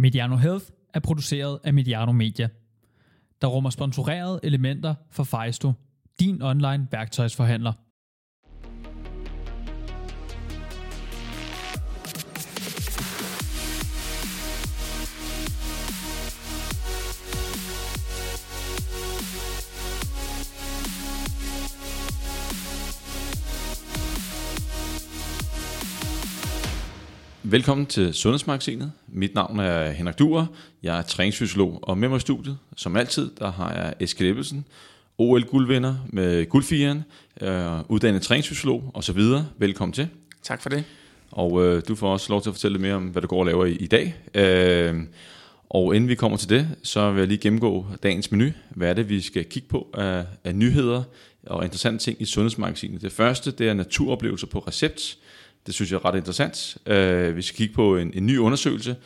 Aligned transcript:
Mediano 0.00 0.36
Health 0.36 0.64
er 0.94 1.00
produceret 1.00 1.58
af 1.64 1.74
Mediano 1.74 2.12
Media, 2.12 2.48
der 3.42 3.48
rummer 3.48 3.70
sponsorerede 3.70 4.40
elementer 4.42 4.94
for 5.10 5.24
Fejsto, 5.24 5.72
din 6.20 6.42
online 6.42 6.88
værktøjsforhandler. 6.90 7.72
Velkommen 27.50 27.86
til 27.86 28.14
Sundhedsmagasinet. 28.14 28.92
Mit 29.08 29.34
navn 29.34 29.60
er 29.60 29.90
Henrik 29.90 30.18
Duer. 30.18 30.46
Jeg 30.82 30.98
er 30.98 31.02
træningsfysiolog, 31.02 31.78
og 31.82 31.98
med 31.98 32.08
mig 32.08 32.16
i 32.16 32.20
studiet, 32.20 32.58
som 32.76 32.96
altid, 32.96 33.30
der 33.38 33.52
har 33.52 33.72
jeg 33.72 33.94
Eske 34.00 34.28
Ebbelsen, 34.28 34.64
OL-guldvinder 35.18 35.94
med 36.08 36.48
guldfigeren, 36.48 37.04
øh, 37.40 37.80
uddannet 37.88 38.22
træningsfysiolog 38.22 38.90
osv. 38.94 39.20
Velkommen 39.58 39.92
til. 39.92 40.08
Tak 40.42 40.62
for 40.62 40.68
det. 40.68 40.84
Og 41.30 41.64
øh, 41.64 41.82
du 41.88 41.94
får 41.94 42.12
også 42.12 42.32
lov 42.32 42.42
til 42.42 42.50
at 42.50 42.54
fortælle 42.54 42.72
lidt 42.72 42.82
mere 42.82 42.94
om, 42.94 43.02
hvad 43.02 43.22
du 43.22 43.28
går 43.28 43.40
og 43.40 43.46
laver 43.46 43.64
i, 43.64 43.72
i 43.72 43.86
dag. 43.86 44.14
Øh, 44.34 45.02
og 45.70 45.96
inden 45.96 46.08
vi 46.08 46.14
kommer 46.14 46.38
til 46.38 46.48
det, 46.48 46.68
så 46.82 47.10
vil 47.10 47.18
jeg 47.18 47.28
lige 47.28 47.38
gennemgå 47.38 47.86
dagens 48.02 48.30
menu. 48.30 48.50
Hvad 48.70 48.90
er 48.90 48.94
det, 48.94 49.08
vi 49.08 49.20
skal 49.20 49.44
kigge 49.44 49.68
på 49.68 49.90
af, 49.94 50.24
af 50.44 50.54
nyheder 50.54 51.02
og 51.46 51.64
interessante 51.64 52.04
ting 52.04 52.22
i 52.22 52.24
Sundhedsmagasinet? 52.24 53.02
Det 53.02 53.12
første, 53.12 53.50
det 53.50 53.68
er 53.68 53.74
naturoplevelser 53.74 54.46
på 54.46 54.58
recept. 54.58 55.18
Det 55.66 55.74
synes 55.74 55.92
jeg 55.92 55.96
er 55.96 56.04
ret 56.04 56.16
interessant. 56.16 56.76
Uh, 56.86 57.36
vi 57.36 57.42
skal 57.42 57.56
kigge 57.56 57.74
på 57.74 57.96
en, 57.96 58.12
en 58.14 58.26
ny 58.26 58.38
undersøgelse, 58.38 58.96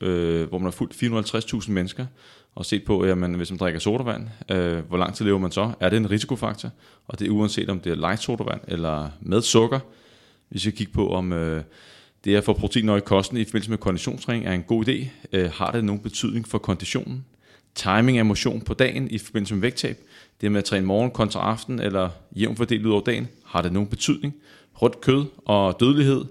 øh, 0.00 0.48
hvor 0.48 0.58
man 0.58 0.64
har 0.64 0.70
fulgt 0.70 1.02
450.000 1.02 1.70
mennesker, 1.70 2.06
og 2.54 2.66
set 2.66 2.84
på, 2.84 3.06
jamen, 3.06 3.34
hvis 3.34 3.50
man 3.50 3.58
drikker 3.58 3.80
sodavand, 3.80 4.28
øh, 4.50 4.78
hvor 4.78 4.96
lang 4.96 5.14
tid 5.14 5.24
lever 5.24 5.38
man 5.38 5.50
så? 5.50 5.72
Er 5.80 5.88
det 5.88 5.96
en 5.96 6.10
risikofaktor? 6.10 6.70
Og 7.08 7.18
det 7.18 7.26
er 7.26 7.30
uanset 7.30 7.68
om 7.70 7.80
det 7.80 7.92
er 7.92 7.96
light 7.96 8.22
sodavand 8.22 8.60
eller 8.68 9.08
med 9.20 9.42
sukker. 9.42 9.80
Vi 10.50 10.58
kigger 10.58 10.92
på, 10.92 11.12
om 11.14 11.32
øh, 11.32 11.62
det 12.24 12.36
at 12.36 12.44
få 12.44 12.52
proteiner 12.52 12.96
i 12.96 13.00
kosten 13.00 13.36
i 13.36 13.44
forbindelse 13.44 13.70
med 13.70 13.78
konditionstræning 13.78 14.46
er 14.46 14.52
en 14.52 14.62
god 14.62 14.88
idé. 14.88 15.06
øh, 15.32 15.50
har 15.52 15.70
det 15.70 15.84
nogen 15.84 16.02
betydning 16.02 16.48
for 16.48 16.58
konditionen? 16.58 17.24
Timing 17.74 18.18
af 18.18 18.24
motion 18.24 18.60
på 18.60 18.74
dagen 18.74 19.10
i 19.10 19.18
forbindelse 19.18 19.54
med 19.54 19.60
vægttab. 19.60 19.98
Det 20.40 20.52
med 20.52 20.58
at 20.58 20.64
træne 20.64 20.86
morgen 20.86 21.10
kontra 21.10 21.40
aften 21.40 21.80
eller 21.80 22.08
jævnt 22.36 22.56
fordelt 22.56 22.86
ud 22.86 22.92
over 22.92 23.02
dagen, 23.02 23.28
har 23.44 23.62
det 23.62 23.72
nogen 23.72 23.88
betydning? 23.88 24.34
Rødt 24.82 25.00
kød 25.00 25.24
og 25.44 25.76
dødelighed, 25.80 26.24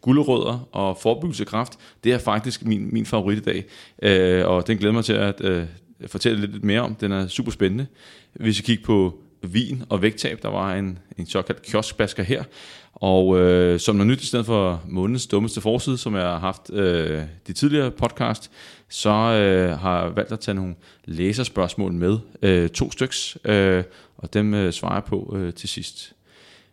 gulerødder 0.00 0.68
og 0.72 0.96
forebyggelsekraft, 0.96 1.78
det 2.04 2.12
er 2.12 2.18
faktisk 2.18 2.64
min, 2.64 2.88
min 2.92 3.06
favorit 3.06 3.38
i 3.38 3.40
dag. 3.40 3.64
Øh, 4.02 4.46
og 4.46 4.66
den 4.66 4.78
glæder 4.78 4.94
mig 4.94 5.04
til 5.04 5.12
at 5.12 5.40
øh, 5.44 5.64
fortælle 6.06 6.46
lidt 6.46 6.64
mere 6.64 6.80
om. 6.80 6.94
Den 6.94 7.12
er 7.12 7.26
super 7.26 7.50
spændende. 7.50 7.86
Vi 8.34 8.52
kigger 8.52 8.84
på 8.84 9.18
vin 9.42 9.82
og 9.88 10.02
vægttab. 10.02 10.42
Der 10.42 10.48
var 10.48 10.74
en, 10.74 10.98
en 11.18 11.26
såkaldt 11.26 11.62
kioskbasker 11.62 12.22
her. 12.22 12.44
Og 12.92 13.40
øh, 13.40 13.80
som 13.80 13.96
noget 13.96 14.10
nyt 14.10 14.22
i 14.22 14.26
stedet 14.26 14.46
for 14.46 14.82
månedens 14.88 15.26
dummeste 15.26 15.60
forside, 15.60 15.98
som 15.98 16.14
jeg 16.14 16.22
har 16.22 16.38
haft 16.38 16.70
øh, 16.72 17.22
de 17.46 17.52
tidligere 17.52 17.90
podcast, 17.90 18.50
så 18.88 19.10
øh, 19.10 19.78
har 19.78 20.02
jeg 20.02 20.16
valgt 20.16 20.32
at 20.32 20.40
tage 20.40 20.54
nogle 20.54 20.74
læserspørgsmål 21.04 21.92
med. 21.92 22.18
Øh, 22.42 22.68
to 22.68 22.90
styks, 22.90 23.38
øh, 23.44 23.84
og 24.16 24.34
dem 24.34 24.54
øh, 24.54 24.72
svarer 24.72 24.94
jeg 24.94 25.04
på 25.04 25.36
øh, 25.36 25.54
til 25.54 25.68
sidst. 25.68 26.12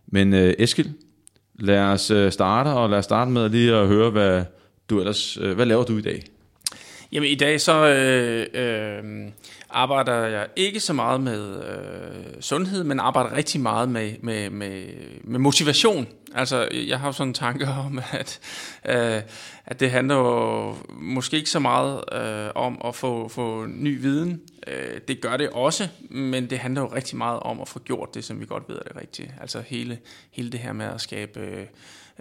Men 0.07 0.33
øh, 0.33 0.53
Eskil, 0.59 0.93
Lad 1.59 1.79
os 1.79 2.11
øh, 2.11 2.31
starte, 2.31 2.67
og 2.67 2.89
lad 2.89 2.97
os 2.97 3.05
starte 3.05 3.31
med 3.31 3.49
lige 3.49 3.75
at 3.75 3.87
høre, 3.87 4.09
hvad 4.09 4.43
du 4.89 4.99
ellers, 4.99 5.37
øh, 5.37 5.55
hvad 5.55 5.65
laver 5.65 5.83
du 5.83 5.97
i 5.97 6.01
dag? 6.01 6.23
Jamen 7.13 7.29
i 7.29 7.35
dag 7.35 7.61
så 7.61 7.87
øh, 7.87 8.47
øh, 8.53 9.31
arbejder 9.69 10.13
jeg 10.13 10.47
ikke 10.55 10.79
så 10.79 10.93
meget 10.93 11.21
med 11.21 11.63
øh, 11.63 12.41
sundhed, 12.41 12.83
men 12.83 12.99
arbejder 12.99 13.35
rigtig 13.35 13.61
meget 13.61 13.89
med, 13.89 14.13
med, 14.21 14.49
med, 14.49 14.83
med 15.23 15.39
motivation. 15.39 16.07
Altså 16.35 16.69
jeg 16.87 16.99
har 16.99 17.11
sådan 17.11 17.27
en 17.27 17.33
tanke 17.33 17.67
om, 17.85 18.01
at, 18.11 18.39
øh, 18.85 19.21
at 19.65 19.79
det 19.79 19.91
handler 19.91 20.15
jo 20.15 20.75
måske 20.89 21.37
ikke 21.37 21.49
så 21.49 21.59
meget 21.59 22.03
øh, 22.11 22.51
om 22.55 22.81
at 22.85 22.95
få, 22.95 23.27
få 23.27 23.65
ny 23.65 24.01
viden. 24.01 24.41
Øh, 24.67 24.99
det 25.07 25.21
gør 25.21 25.37
det 25.37 25.49
også, 25.49 25.87
men 26.09 26.49
det 26.49 26.59
handler 26.59 26.81
jo 26.81 26.87
rigtig 26.87 27.17
meget 27.17 27.39
om 27.39 27.61
at 27.61 27.67
få 27.67 27.79
gjort 27.79 28.13
det, 28.13 28.23
som 28.23 28.39
vi 28.39 28.45
godt 28.45 28.63
ved 28.67 28.75
er 28.75 28.83
det 28.83 28.95
rigtige. 29.01 29.35
Altså 29.41 29.63
hele, 29.67 29.99
hele 30.31 30.51
det 30.51 30.59
her 30.59 30.73
med 30.73 30.85
at 30.85 31.01
skabe... 31.01 31.39
Øh, 31.39 31.65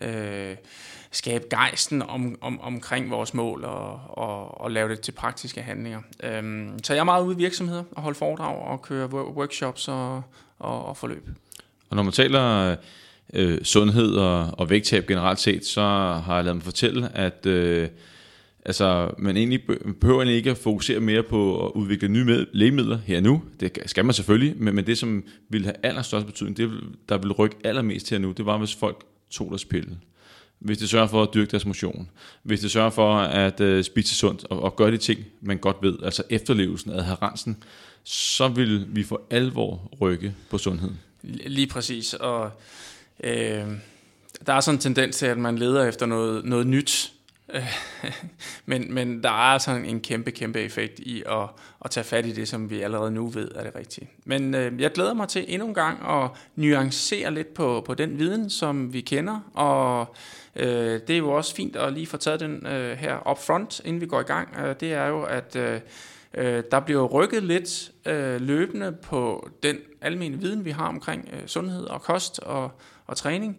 Øh, 0.02 0.56
skabe 1.10 1.44
gejsten 1.50 2.02
om, 2.02 2.38
om, 2.40 2.60
omkring 2.60 3.10
vores 3.10 3.34
mål 3.34 3.64
og, 3.64 4.00
og, 4.08 4.60
og 4.60 4.70
lave 4.70 4.88
det 4.88 5.00
til 5.00 5.12
praktiske 5.12 5.62
handlinger. 5.62 6.00
Øh, 6.22 6.68
så 6.82 6.92
jeg 6.92 7.00
er 7.00 7.04
meget 7.04 7.24
ude 7.24 7.34
i 7.34 7.38
virksomheder 7.38 7.82
og 7.92 8.02
holde 8.02 8.18
foredrag 8.18 8.56
og 8.56 8.82
køre 8.82 9.08
workshops 9.14 9.88
og, 9.88 10.22
og, 10.58 10.84
og 10.84 10.96
forløb. 10.96 11.28
Og 11.90 11.96
når 11.96 12.02
man 12.02 12.12
taler 12.12 12.76
øh, 13.34 13.62
sundhed 13.62 14.14
og, 14.14 14.50
og 14.58 14.70
vægttab 14.70 15.06
generelt 15.06 15.40
set, 15.40 15.66
så 15.66 15.80
har 16.24 16.34
jeg 16.34 16.44
lavet 16.44 16.56
mig 16.56 16.64
fortælle, 16.64 17.16
at 17.16 17.46
øh, 17.46 17.88
altså, 18.64 19.10
man 19.18 19.36
egentlig 19.36 19.60
behøver 20.00 20.22
ikke 20.22 20.50
at 20.50 20.58
fokusere 20.58 21.00
mere 21.00 21.22
på 21.22 21.66
at 21.66 21.72
udvikle 21.74 22.08
nye 22.08 22.46
lægemidler 22.52 22.98
her 23.06 23.20
nu. 23.20 23.42
Det 23.60 23.78
skal 23.86 24.04
man 24.04 24.14
selvfølgelig, 24.14 24.54
men, 24.56 24.74
men 24.74 24.86
det, 24.86 24.98
som 24.98 25.24
vil 25.48 25.64
have 25.64 25.76
allerstørst 25.82 26.26
betydning, 26.26 26.56
det, 26.56 26.70
der 27.08 27.18
vil 27.18 27.32
rykke 27.32 27.56
allermest 27.64 28.10
her 28.10 28.18
nu, 28.18 28.32
det 28.32 28.46
var, 28.46 28.58
hvis 28.58 28.74
folk 28.74 29.04
tog 29.32 29.48
deres 29.48 29.64
hvis 30.64 30.78
de 30.78 30.88
sørger 30.88 31.06
for 31.06 31.22
at 31.22 31.28
dyrke 31.34 31.50
deres 31.50 31.66
motion, 31.66 32.10
hvis 32.42 32.60
de 32.60 32.68
sørger 32.68 32.90
for 32.90 33.14
at 33.18 33.60
øh, 33.60 33.84
spise 33.84 34.14
sundt 34.14 34.44
og, 34.50 34.62
og 34.62 34.76
gøre 34.76 34.90
de 34.90 34.98
ting, 34.98 35.20
man 35.40 35.58
godt 35.58 35.76
ved, 35.82 35.98
altså 36.02 36.22
efterlevelsen, 36.30 36.90
adherensen, 36.90 37.62
så 38.04 38.48
vil 38.48 38.86
vi 38.88 39.04
for 39.04 39.22
alvor 39.30 39.90
rykke 40.00 40.34
på 40.50 40.58
sundheden. 40.58 41.00
Lige 41.46 41.66
præcis, 41.66 42.14
og 42.14 42.50
øh, 43.24 43.66
der 44.46 44.52
er 44.52 44.60
sådan 44.60 44.76
en 44.76 44.80
tendens 44.80 45.16
til, 45.16 45.26
at 45.26 45.38
man 45.38 45.58
leder 45.58 45.88
efter 45.88 46.06
noget, 46.06 46.44
noget 46.44 46.66
nyt, 46.66 47.12
men, 48.66 48.94
men 48.94 49.22
der 49.22 49.52
er 49.52 49.58
sådan 49.58 49.84
en 49.84 50.00
kæmpe, 50.00 50.30
kæmpe 50.30 50.60
effekt 50.60 50.98
i 50.98 51.22
at, 51.26 51.48
at 51.84 51.90
tage 51.90 52.04
fat 52.04 52.26
i 52.26 52.32
det, 52.32 52.48
som 52.48 52.70
vi 52.70 52.80
allerede 52.80 53.10
nu 53.10 53.26
ved 53.26 53.50
er 53.54 53.62
det 53.62 53.74
rigtige. 53.74 54.08
Men 54.24 54.54
øh, 54.54 54.80
jeg 54.80 54.92
glæder 54.92 55.14
mig 55.14 55.28
til 55.28 55.44
endnu 55.48 55.68
en 55.68 55.74
gang 55.74 56.08
at 56.08 56.30
nuancere 56.56 57.34
lidt 57.34 57.54
på, 57.54 57.82
på 57.86 57.94
den 57.94 58.18
viden, 58.18 58.50
som 58.50 58.92
vi 58.92 59.00
kender, 59.00 59.40
og 59.54 60.14
øh, 60.56 61.00
det 61.08 61.10
er 61.10 61.18
jo 61.18 61.30
også 61.30 61.54
fint 61.54 61.76
at 61.76 61.92
lige 61.92 62.06
få 62.06 62.16
taget 62.16 62.40
den 62.40 62.66
øh, 62.66 62.98
her 62.98 63.30
up 63.30 63.38
front, 63.38 63.80
inden 63.84 64.00
vi 64.00 64.06
går 64.06 64.20
i 64.20 64.24
gang. 64.24 64.48
Øh, 64.58 64.74
det 64.80 64.92
er 64.92 65.06
jo, 65.06 65.22
at 65.22 65.56
øh, 65.56 65.80
øh, 66.34 66.62
der 66.70 66.80
bliver 66.80 67.06
rykket 67.06 67.42
lidt 67.42 67.90
øh, 68.06 68.40
løbende 68.40 68.92
på 69.02 69.50
den 69.62 69.76
almindelige 70.00 70.42
viden, 70.42 70.64
vi 70.64 70.70
har 70.70 70.88
omkring 70.88 71.28
øh, 71.32 71.46
sundhed 71.46 71.84
og 71.84 72.02
kost 72.02 72.38
og, 72.38 72.70
og 73.06 73.16
træning. 73.16 73.58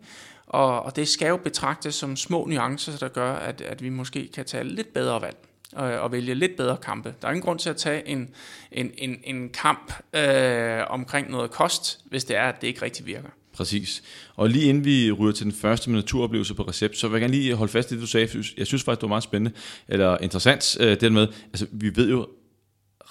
Og, 0.53 0.83
og 0.83 0.95
det 0.95 1.07
skal 1.07 1.27
jo 1.27 1.37
betragtes 1.37 1.95
som 1.95 2.15
små 2.15 2.45
nuancer, 2.45 2.97
der 2.97 3.07
gør, 3.07 3.33
at, 3.33 3.61
at 3.61 3.83
vi 3.83 3.89
måske 3.89 4.29
kan 4.33 4.45
tage 4.45 4.63
lidt 4.63 4.93
bedre 4.93 5.21
valg 5.21 5.37
og, 5.71 5.85
og 5.85 6.11
vælge 6.11 6.35
lidt 6.35 6.57
bedre 6.57 6.77
kampe. 6.77 7.13
Der 7.21 7.27
er 7.27 7.31
ingen 7.31 7.43
grund 7.43 7.59
til 7.59 7.69
at 7.69 7.77
tage 7.77 8.07
en, 8.07 8.29
en, 8.71 8.91
en, 8.97 9.17
en 9.23 9.49
kamp 9.49 9.93
øh, 10.13 10.81
omkring 10.89 11.31
noget 11.31 11.51
kost, 11.51 11.99
hvis 12.05 12.25
det 12.25 12.35
er, 12.35 12.43
at 12.43 12.61
det 12.61 12.67
ikke 12.67 12.81
rigtig 12.81 13.05
virker. 13.05 13.29
Præcis. 13.53 14.03
Og 14.35 14.49
lige 14.49 14.65
inden 14.65 14.85
vi 14.85 15.11
ryger 15.11 15.33
til 15.33 15.43
den 15.43 15.53
første 15.53 15.89
med 15.89 15.99
naturoplevelse 15.99 16.53
på 16.53 16.63
recept, 16.63 16.97
så 16.97 17.07
vil 17.07 17.13
jeg 17.13 17.21
gerne 17.21 17.33
lige 17.33 17.55
holde 17.55 17.71
fast 17.71 17.91
i 17.91 17.93
det, 17.93 18.01
du 18.01 18.07
sagde. 18.07 18.27
Jeg 18.57 18.67
synes 18.67 18.83
faktisk, 18.83 19.01
det 19.01 19.01
var 19.01 19.07
meget 19.07 19.23
spændende, 19.23 19.57
eller 19.87 20.17
interessant, 20.17 20.77
øh, 20.79 20.89
det 20.89 21.01
der 21.01 21.09
med, 21.09 21.27
altså 21.47 21.67
vi 21.71 21.95
ved 21.95 22.09
jo 22.09 22.27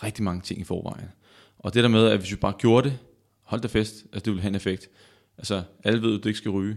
rigtig 0.03 0.25
mange 0.25 0.43
ting 0.43 0.61
i 0.61 0.65
forvejen. 0.65 1.09
Og 1.59 1.75
det 1.75 1.83
der 1.83 1.89
med, 1.89 2.07
at 2.07 2.19
hvis 2.19 2.31
vi 2.31 2.37
bare 2.37 2.55
gjorde 2.59 2.89
det, 2.89 2.99
hold 3.45 3.61
det 3.61 3.71
fest, 3.71 3.95
altså 4.13 4.25
det 4.25 4.33
vil 4.33 4.41
have 4.41 4.49
en 4.49 4.55
effekt. 4.55 4.89
Altså 5.39 5.63
alle 5.85 6.03
ved, 6.03 6.19
at 6.19 6.25
du 6.25 6.29
ikke 6.29 6.39
skal 6.39 6.51
ryge. 6.51 6.77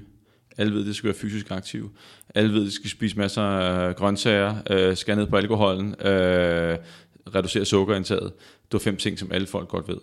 Alle 0.57 0.73
ved, 0.73 0.81
at 0.81 0.87
det 0.87 0.95
skal 0.95 1.07
være 1.07 1.17
fysisk 1.17 1.51
aktiv. 1.51 1.91
Alle 2.35 2.53
ved, 2.53 2.61
at 2.61 2.65
de 2.65 2.71
skal 2.71 2.89
spise 2.89 3.17
masser 3.17 3.41
af 3.41 3.95
grøntsager, 3.95 4.55
øh, 4.69 4.97
skære 4.97 5.15
ned 5.15 5.27
på 5.27 5.35
alkoholen, 5.35 5.95
øh, 6.01 6.77
reducere 7.35 7.65
sukkerindtaget. 7.65 8.33
Det 8.65 8.73
var 8.73 8.79
fem 8.79 8.97
ting, 8.97 9.19
som 9.19 9.31
alle 9.31 9.47
folk 9.47 9.67
godt 9.67 9.87
ved. 9.87 9.97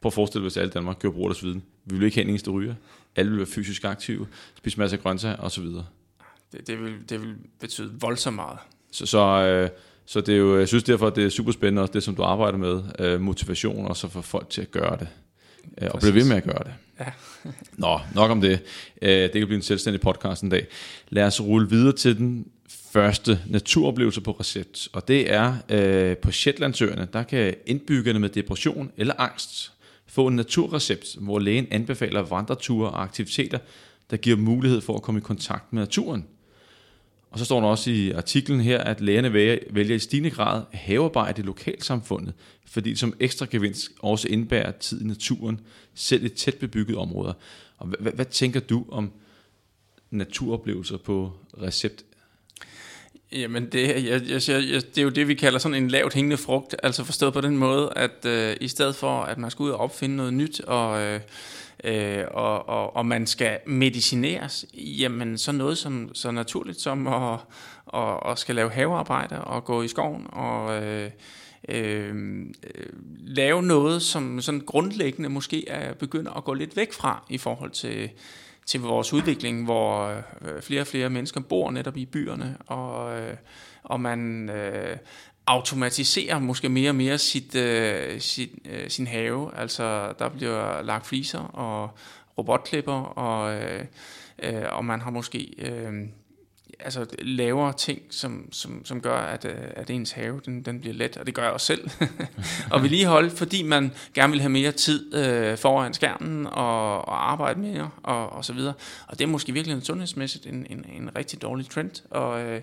Prøv 0.00 0.08
at 0.08 0.12
forestille 0.12 0.42
dig, 0.42 0.44
hvis 0.44 0.56
alle 0.56 0.70
Danmark 0.70 0.98
gjorde 0.98 1.14
brug 1.14 1.24
af 1.24 1.28
deres 1.28 1.44
viden. 1.44 1.62
Vi 1.84 1.94
ville 1.94 2.06
ikke 2.06 2.16
have 2.16 2.24
en 2.24 2.30
eneste 2.30 2.50
ryger. 2.50 2.74
Alle 3.16 3.30
ville 3.30 3.38
være 3.38 3.46
fysisk 3.46 3.84
aktive, 3.84 4.26
spise 4.56 4.78
masser 4.78 4.96
af 4.96 5.02
grøntsager 5.02 5.36
osv. 5.36 5.64
Det, 5.64 6.66
det, 6.66 6.82
vil, 6.82 6.94
det 7.08 7.20
vil 7.20 7.34
betyde 7.60 7.90
voldsomt 8.00 8.36
meget. 8.36 8.58
Så, 8.92 9.06
så, 9.06 9.18
øh, 9.18 9.68
så 10.06 10.20
det 10.20 10.34
er 10.34 10.38
jo, 10.38 10.58
jeg 10.58 10.68
synes 10.68 10.84
derfor, 10.84 11.06
at 11.06 11.16
det 11.16 11.24
er 11.24 11.28
super 11.28 11.52
spændende, 11.52 11.82
også 11.82 11.92
det, 11.92 12.02
som 12.02 12.16
du 12.16 12.22
arbejder 12.22 12.58
med, 12.58 12.82
øh, 12.98 13.20
motivation, 13.20 13.86
og 13.86 13.96
så 13.96 14.08
få 14.08 14.20
folk 14.20 14.50
til 14.50 14.62
at 14.62 14.70
gøre 14.70 14.96
det. 14.96 15.08
Øh, 15.82 15.88
og 15.94 16.00
blive 16.00 16.14
ved 16.14 16.28
med 16.28 16.36
at 16.36 16.44
gøre 16.44 16.64
det. 16.64 16.72
Ja. 17.00 17.06
Nå, 17.76 18.00
nok 18.14 18.30
om 18.30 18.40
det. 18.40 18.60
Øh, 19.02 19.10
det 19.10 19.32
kan 19.32 19.46
blive 19.46 19.56
en 19.56 19.62
selvstændig 19.62 20.00
podcast 20.00 20.42
en 20.42 20.48
dag. 20.48 20.66
Lad 21.08 21.24
os 21.24 21.40
rulle 21.40 21.70
videre 21.70 21.96
til 21.96 22.18
den 22.18 22.46
første 22.92 23.40
naturoplevelse 23.46 24.20
på 24.20 24.30
recept. 24.30 24.88
Og 24.92 25.08
det 25.08 25.32
er 25.32 25.54
øh, 25.68 26.16
på 26.16 26.30
Shetlandsøerne, 26.30 27.08
der 27.12 27.22
kan 27.22 27.54
indbyggerne 27.66 28.18
med 28.18 28.28
depression 28.28 28.92
eller 28.96 29.14
angst 29.18 29.72
få 30.06 30.26
en 30.26 30.36
naturrecept, 30.36 31.16
hvor 31.20 31.38
lægen 31.38 31.66
anbefaler 31.70 32.22
vandreture 32.22 32.90
og 32.90 33.02
aktiviteter, 33.02 33.58
der 34.10 34.16
giver 34.16 34.36
mulighed 34.36 34.80
for 34.80 34.96
at 34.96 35.02
komme 35.02 35.18
i 35.18 35.22
kontakt 35.22 35.72
med 35.72 35.82
naturen. 35.82 36.26
Og 37.30 37.38
så 37.38 37.44
står 37.44 37.60
der 37.60 37.68
også 37.68 37.90
i 37.90 38.10
artiklen 38.10 38.60
her, 38.60 38.78
at 38.78 39.00
lægerne 39.00 39.32
vælger, 39.32 39.58
vælger 39.70 39.96
i 39.96 39.98
stigende 39.98 40.30
grad 40.30 40.62
havearbejde 40.72 41.42
i 41.42 41.44
lokalsamfundet, 41.44 42.34
fordi 42.66 42.90
det 42.90 42.98
som 42.98 43.14
ekstra 43.20 43.46
gevinst 43.50 43.90
også 43.98 44.28
indbærer 44.28 44.70
tid 44.70 45.00
i 45.00 45.04
naturen, 45.04 45.60
selv 45.94 46.24
i 46.24 46.28
tæt 46.28 46.54
bebygget 46.54 46.96
områder. 46.96 47.32
Og 47.78 47.86
hvad, 47.86 47.98
hvad, 48.00 48.12
hvad 48.12 48.24
tænker 48.24 48.60
du 48.60 48.84
om 48.90 49.12
naturoplevelser 50.10 50.96
på 50.96 51.32
recept? 51.62 52.04
Jamen, 53.32 53.66
det, 53.72 53.88
jeg, 53.88 54.22
jeg, 54.28 54.48
jeg, 54.48 54.82
det 54.94 54.98
er 54.98 55.02
jo 55.02 55.08
det, 55.08 55.28
vi 55.28 55.34
kalder 55.34 55.58
sådan 55.58 55.82
en 55.82 55.88
lavt 55.88 56.14
hængende 56.14 56.36
frugt, 56.36 56.76
altså 56.82 57.04
forstået 57.04 57.32
på 57.32 57.40
den 57.40 57.56
måde, 57.56 57.92
at 57.96 58.24
øh, 58.24 58.56
i 58.60 58.68
stedet 58.68 58.96
for, 58.96 59.20
at 59.22 59.38
man 59.38 59.50
skal 59.50 59.62
ud 59.62 59.70
og 59.70 59.80
opfinde 59.80 60.16
noget 60.16 60.34
nyt, 60.34 60.60
og, 60.60 61.02
øh, 61.02 61.20
øh, 61.84 62.24
og, 62.30 62.68
og, 62.68 62.96
og 62.96 63.06
man 63.06 63.26
skal 63.26 63.58
medicineres, 63.66 64.64
jamen 64.74 65.38
så 65.38 65.52
noget 65.52 65.78
som, 65.78 66.10
så 66.14 66.30
naturligt 66.30 66.80
som 66.80 67.06
at, 67.06 67.38
og, 67.86 68.22
og 68.22 68.38
skal 68.38 68.54
lave 68.54 68.70
havearbejde 68.70 69.44
og 69.44 69.64
gå 69.64 69.82
i 69.82 69.88
skoven 69.88 70.26
og... 70.32 70.82
Øh, 70.82 71.10
øh, 71.68 72.46
lave 73.18 73.62
noget, 73.62 74.02
som 74.02 74.40
sådan 74.40 74.60
grundlæggende 74.60 75.28
måske 75.28 75.68
er 75.68 75.94
begynder 75.94 76.32
at 76.32 76.44
gå 76.44 76.54
lidt 76.54 76.76
væk 76.76 76.92
fra 76.92 77.24
i 77.28 77.38
forhold 77.38 77.70
til, 77.70 78.10
til 78.66 78.80
vores 78.80 79.12
udvikling, 79.12 79.64
hvor 79.64 80.06
øh, 80.08 80.62
flere 80.62 80.80
og 80.80 80.86
flere 80.86 81.10
mennesker 81.10 81.40
bor 81.40 81.70
netop 81.70 81.96
i 81.96 82.04
byerne, 82.04 82.56
og, 82.66 83.20
øh, 83.20 83.36
og 83.82 84.00
man 84.00 84.50
øh, 84.50 84.96
automatiserer 85.48 86.38
måske 86.38 86.68
mere 86.68 86.90
og 86.90 86.94
mere 86.94 87.18
sit, 87.18 87.54
øh, 87.54 88.20
sit, 88.20 88.50
øh, 88.64 88.90
sin 88.90 89.06
have. 89.06 89.50
Altså 89.56 90.12
der 90.18 90.28
bliver 90.28 90.82
lagt 90.82 91.06
fliser 91.06 91.38
og 91.38 91.90
robotklipper, 92.38 93.00
og, 93.02 93.54
øh, 93.54 93.84
øh, 94.42 94.62
og 94.72 94.84
man 94.84 95.00
har 95.00 95.10
måske... 95.10 95.54
Øh, 95.58 95.92
altså 96.80 97.06
laver 97.18 97.72
ting, 97.72 98.02
som, 98.10 98.48
som, 98.52 98.84
som 98.84 99.00
gør, 99.00 99.16
at, 99.16 99.44
øh, 99.44 99.54
at 99.76 99.90
ens 99.90 100.10
have 100.10 100.40
den, 100.46 100.62
den 100.62 100.80
bliver 100.80 100.94
let, 100.94 101.16
og 101.16 101.26
det 101.26 101.34
gør 101.34 101.42
jeg 101.42 101.52
også 101.52 101.66
selv. 101.66 101.90
og 102.72 102.82
vedligeholde, 102.82 103.30
fordi 103.30 103.62
man 103.62 103.92
gerne 104.14 104.30
vil 104.30 104.40
have 104.40 104.50
mere 104.50 104.72
tid 104.72 105.14
øh, 105.14 105.58
foran 105.58 105.94
skærmen 105.94 106.46
og, 106.46 107.08
og 107.08 107.30
arbejde 107.30 107.60
mere 107.60 107.90
og, 108.02 108.32
og 108.32 108.44
så 108.44 108.52
videre. 108.52 108.74
Og 109.06 109.18
det 109.18 109.24
er 109.24 109.28
måske 109.28 109.52
virkelig 109.52 109.74
en 109.74 109.84
sundhedsmæssigt 109.84 110.46
en, 110.46 110.66
en, 110.70 110.84
en 110.92 111.10
rigtig 111.16 111.42
dårlig 111.42 111.70
trend, 111.70 112.02
og 112.10 112.40
øh, 112.42 112.60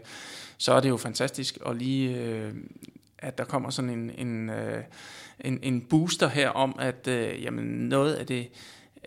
så 0.58 0.74
er 0.74 0.80
det 0.80 0.90
jo 0.90 0.98
fantastisk 0.98 1.58
at 1.66 1.78
lige, 1.78 2.16
øh, 2.18 2.54
at 3.20 3.38
der 3.38 3.44
kommer 3.44 3.70
sådan 3.70 3.90
en, 3.90 4.12
en, 4.18 4.50
øh, 4.50 4.84
en, 5.40 5.60
en 5.64 5.82
booster 5.82 6.30
her 6.30 6.50
om, 6.50 6.76
at 6.80 7.08
øh, 7.08 7.44
jamen 7.44 7.66
noget 7.66 8.14
af 8.14 8.26
det 8.26 8.48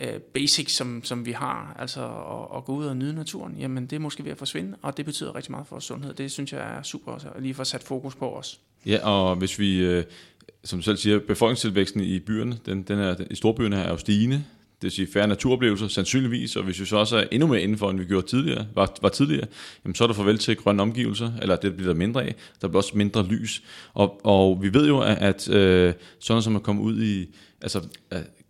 øh, 0.01 0.21
basics, 0.21 0.73
som, 0.75 1.05
som 1.05 1.27
vi 1.27 1.33
har, 1.33 1.77
altså 1.79 2.05
at, 2.05 2.57
at 2.57 2.65
gå 2.65 2.73
ud 2.75 2.87
og 2.87 2.97
nyde 2.97 3.15
naturen, 3.15 3.57
jamen 3.59 3.87
det 3.87 3.97
er 3.97 4.01
måske 4.01 4.25
ved 4.25 4.31
at 4.31 4.39
forsvinde, 4.39 4.77
og 4.83 4.97
det 4.97 5.05
betyder 5.05 5.37
rigtig 5.37 5.51
meget 5.51 5.67
for 5.67 5.75
vores 5.75 5.85
sundhed. 5.85 6.15
Det 6.15 6.31
synes 6.31 6.53
jeg 6.53 6.77
er 6.79 6.83
super 6.83 7.13
også, 7.13 7.29
at 7.29 7.43
lige 7.43 7.55
få 7.55 7.65
sat 7.65 7.83
fokus 7.83 8.15
på 8.15 8.31
os. 8.31 8.61
Ja, 8.87 9.09
og 9.09 9.37
hvis 9.37 9.59
vi, 9.59 9.79
øh, 9.79 10.05
som 10.65 10.79
du 10.79 10.83
selv 10.83 10.97
siger, 10.97 11.19
befolkningstilvæksten 11.19 12.01
i 12.01 12.19
byerne, 12.19 12.59
den, 12.67 12.83
den 12.83 12.99
er, 12.99 13.15
i 13.31 13.35
storbyerne 13.35 13.77
er 13.77 13.91
jo 13.91 13.97
stigende, 13.97 14.45
det 14.81 14.83
vil 14.83 14.91
sige 14.91 15.09
færre 15.13 15.27
naturoplevelser, 15.27 15.89
sandsynligvis, 15.89 16.57
og 16.57 16.65
hvis 16.65 16.81
vi 16.81 16.85
så 16.85 16.97
også 16.97 17.17
er 17.17 17.25
endnu 17.33 17.47
mere 17.47 17.61
indenfor, 17.61 17.91
end 17.91 17.99
vi 17.99 18.05
gjorde 18.05 18.27
tidligere, 18.27 18.67
var, 18.75 18.95
var 19.03 19.09
tidligere, 19.09 19.47
jamen 19.85 19.95
så 19.95 20.05
er 20.05 20.09
der 20.09 20.15
farvel 20.15 20.39
til 20.39 20.57
grønne 20.57 20.83
omgivelser, 20.83 21.33
eller 21.43 21.57
det 21.57 21.77
bliver 21.77 21.93
der 21.93 21.99
mindre 21.99 22.25
af, 22.25 22.35
der 22.63 22.69
bliver 22.69 22.79
også 22.79 22.97
mindre 22.97 23.27
lys, 23.27 23.63
og, 23.95 24.21
og 24.25 24.63
vi 24.63 24.75
ved 24.75 24.87
jo, 24.87 25.01
at, 25.01 25.19
at 25.19 25.51
øh, 25.51 25.95
sådan 26.19 26.43
som 26.43 26.57
at 26.57 26.63
komme 26.63 26.83
ud 26.83 27.03
i, 27.03 27.27
altså 27.63 27.89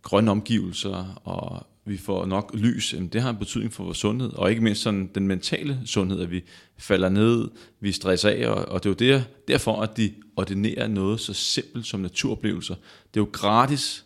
grønne 0.01 0.31
omgivelser, 0.31 1.21
og 1.23 1.67
vi 1.85 1.97
får 1.97 2.25
nok 2.25 2.51
lys, 2.53 2.95
det 3.13 3.21
har 3.21 3.29
en 3.29 3.37
betydning 3.37 3.73
for 3.73 3.83
vores 3.83 3.97
sundhed, 3.97 4.33
og 4.33 4.49
ikke 4.49 4.63
mindst 4.63 4.81
sådan 4.81 5.09
den 5.15 5.27
mentale 5.27 5.79
sundhed, 5.85 6.21
at 6.21 6.31
vi 6.31 6.43
falder 6.77 7.09
ned, 7.09 7.49
vi 7.79 7.91
stresser 7.91 8.29
af, 8.29 8.47
og, 8.47 8.55
og 8.55 8.83
det 8.83 9.01
er 9.01 9.07
jo 9.07 9.13
der, 9.13 9.21
derfor, 9.47 9.81
at 9.81 9.97
de 9.97 10.13
ordinerer 10.35 10.87
noget 10.87 11.19
så 11.19 11.33
simpelt 11.33 11.85
som 11.85 11.99
naturoplevelser. 11.99 12.75
Det 13.13 13.19
er 13.19 13.21
jo 13.21 13.29
gratis, 13.31 14.05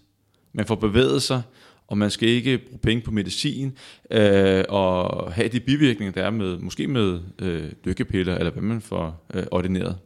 man 0.54 0.66
får 0.66 0.76
bevæget 0.76 1.22
sig, 1.22 1.42
og 1.88 1.98
man 1.98 2.12
skal 2.12 2.30
ikke 2.30 2.58
bruge 2.58 2.80
penge 2.80 3.04
på 3.04 3.12
medicin, 3.12 3.78
øh, 4.12 4.64
og 4.70 5.34
have 5.34 5.48
de 5.50 5.60
bivirkninger, 5.60 6.12
der 6.12 6.24
er 6.24 6.30
med, 6.30 6.58
måske 6.58 6.88
med 6.88 7.20
øh, 7.40 7.72
lykkepiller, 7.84 8.38
eller 8.38 8.52
hvad 8.52 8.64
man 8.64 8.82
får 8.82 9.26
øh, 9.34 9.44
ordineret. 9.52 9.98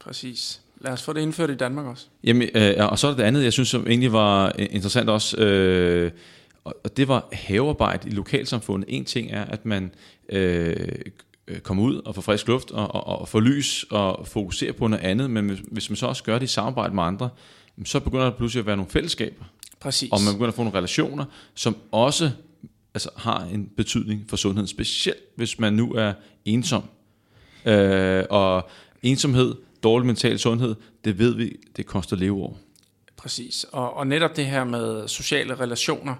Præcis. 0.00 0.60
Lad 0.80 0.92
os 0.92 1.02
få 1.02 1.12
det 1.12 1.20
indført 1.20 1.50
i 1.50 1.54
Danmark 1.54 1.86
også. 1.86 2.06
Jamen, 2.24 2.48
øh, 2.54 2.74
og 2.90 2.98
så 2.98 3.08
er 3.08 3.14
det 3.14 3.22
andet, 3.22 3.44
jeg 3.44 3.52
synes, 3.52 3.68
som 3.68 3.86
egentlig 3.86 4.12
var 4.12 4.52
interessant 4.58 5.10
også, 5.10 5.36
øh, 5.36 6.10
og 6.64 6.96
det 6.96 7.08
var 7.08 7.28
havearbejde 7.32 8.08
i 8.08 8.12
lokalsamfundet. 8.12 8.88
En 8.92 9.04
ting 9.04 9.30
er, 9.30 9.44
at 9.44 9.66
man 9.66 9.90
øh, 10.28 10.76
kommer 11.62 11.82
ud 11.82 12.02
og 12.04 12.14
får 12.14 12.22
frisk 12.22 12.48
luft 12.48 12.70
og, 12.70 12.94
og, 12.94 13.20
og 13.20 13.28
får 13.28 13.40
lys 13.40 13.84
og 13.90 14.26
fokuserer 14.26 14.72
på 14.72 14.86
noget 14.86 15.04
andet, 15.04 15.30
men 15.30 15.58
hvis 15.70 15.90
man 15.90 15.96
så 15.96 16.06
også 16.06 16.24
gør 16.24 16.38
det 16.38 16.44
i 16.44 16.52
samarbejde 16.52 16.94
med 16.94 17.02
andre, 17.02 17.28
så 17.84 18.00
begynder 18.00 18.24
der 18.24 18.36
pludselig 18.36 18.60
at 18.60 18.66
være 18.66 18.76
nogle 18.76 18.90
fællesskaber. 18.90 19.44
Præcis. 19.80 20.10
Og 20.12 20.20
man 20.20 20.34
begynder 20.34 20.48
at 20.48 20.54
få 20.54 20.62
nogle 20.62 20.78
relationer, 20.78 21.24
som 21.54 21.76
også 21.92 22.30
altså, 22.94 23.10
har 23.16 23.44
en 23.44 23.70
betydning 23.76 24.24
for 24.28 24.36
sundheden, 24.36 24.66
specielt 24.66 25.36
hvis 25.36 25.58
man 25.58 25.72
nu 25.72 25.92
er 25.92 26.12
ensom. 26.44 26.82
Øh, 27.66 28.24
og 28.30 28.68
ensomhed 29.02 29.54
dårlig 29.82 30.06
mental 30.06 30.38
sundhed, 30.38 30.74
det 31.04 31.18
ved 31.18 31.34
vi, 31.34 31.56
det 31.76 31.86
koster 31.86 32.16
leveår. 32.16 32.58
Præcis, 33.16 33.66
og, 33.72 33.96
og 33.96 34.06
netop 34.06 34.36
det 34.36 34.46
her 34.46 34.64
med 34.64 35.08
sociale 35.08 35.54
relationer, 35.54 36.14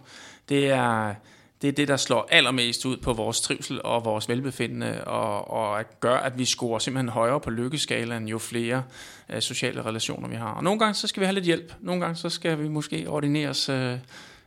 det 0.48 0.70
er, 0.70 1.14
det 1.62 1.68
er 1.68 1.72
det, 1.72 1.88
der 1.88 1.96
slår 1.96 2.28
allermest 2.30 2.86
ud 2.86 2.96
på 2.96 3.12
vores 3.12 3.40
trivsel 3.40 3.80
og 3.84 4.04
vores 4.04 4.28
velbefindende, 4.28 5.04
og, 5.04 5.50
og 5.50 5.84
gør, 6.00 6.16
at 6.16 6.38
vi 6.38 6.44
scorer 6.44 6.78
simpelthen 6.78 7.08
højere 7.08 7.40
på 7.40 7.50
lykkeskalaen, 7.50 8.28
jo 8.28 8.38
flere 8.38 8.82
øh, 9.28 9.40
sociale 9.40 9.82
relationer 9.82 10.28
vi 10.28 10.36
har. 10.36 10.52
Og 10.52 10.64
nogle 10.64 10.78
gange 10.78 10.94
så 10.94 11.06
skal 11.06 11.20
vi 11.20 11.24
have 11.24 11.34
lidt 11.34 11.44
hjælp, 11.44 11.74
nogle 11.80 12.00
gange 12.00 12.16
så 12.16 12.28
skal 12.28 12.58
vi 12.58 12.68
måske 12.68 13.08
ordineres 13.08 13.68
øh, 13.68 13.98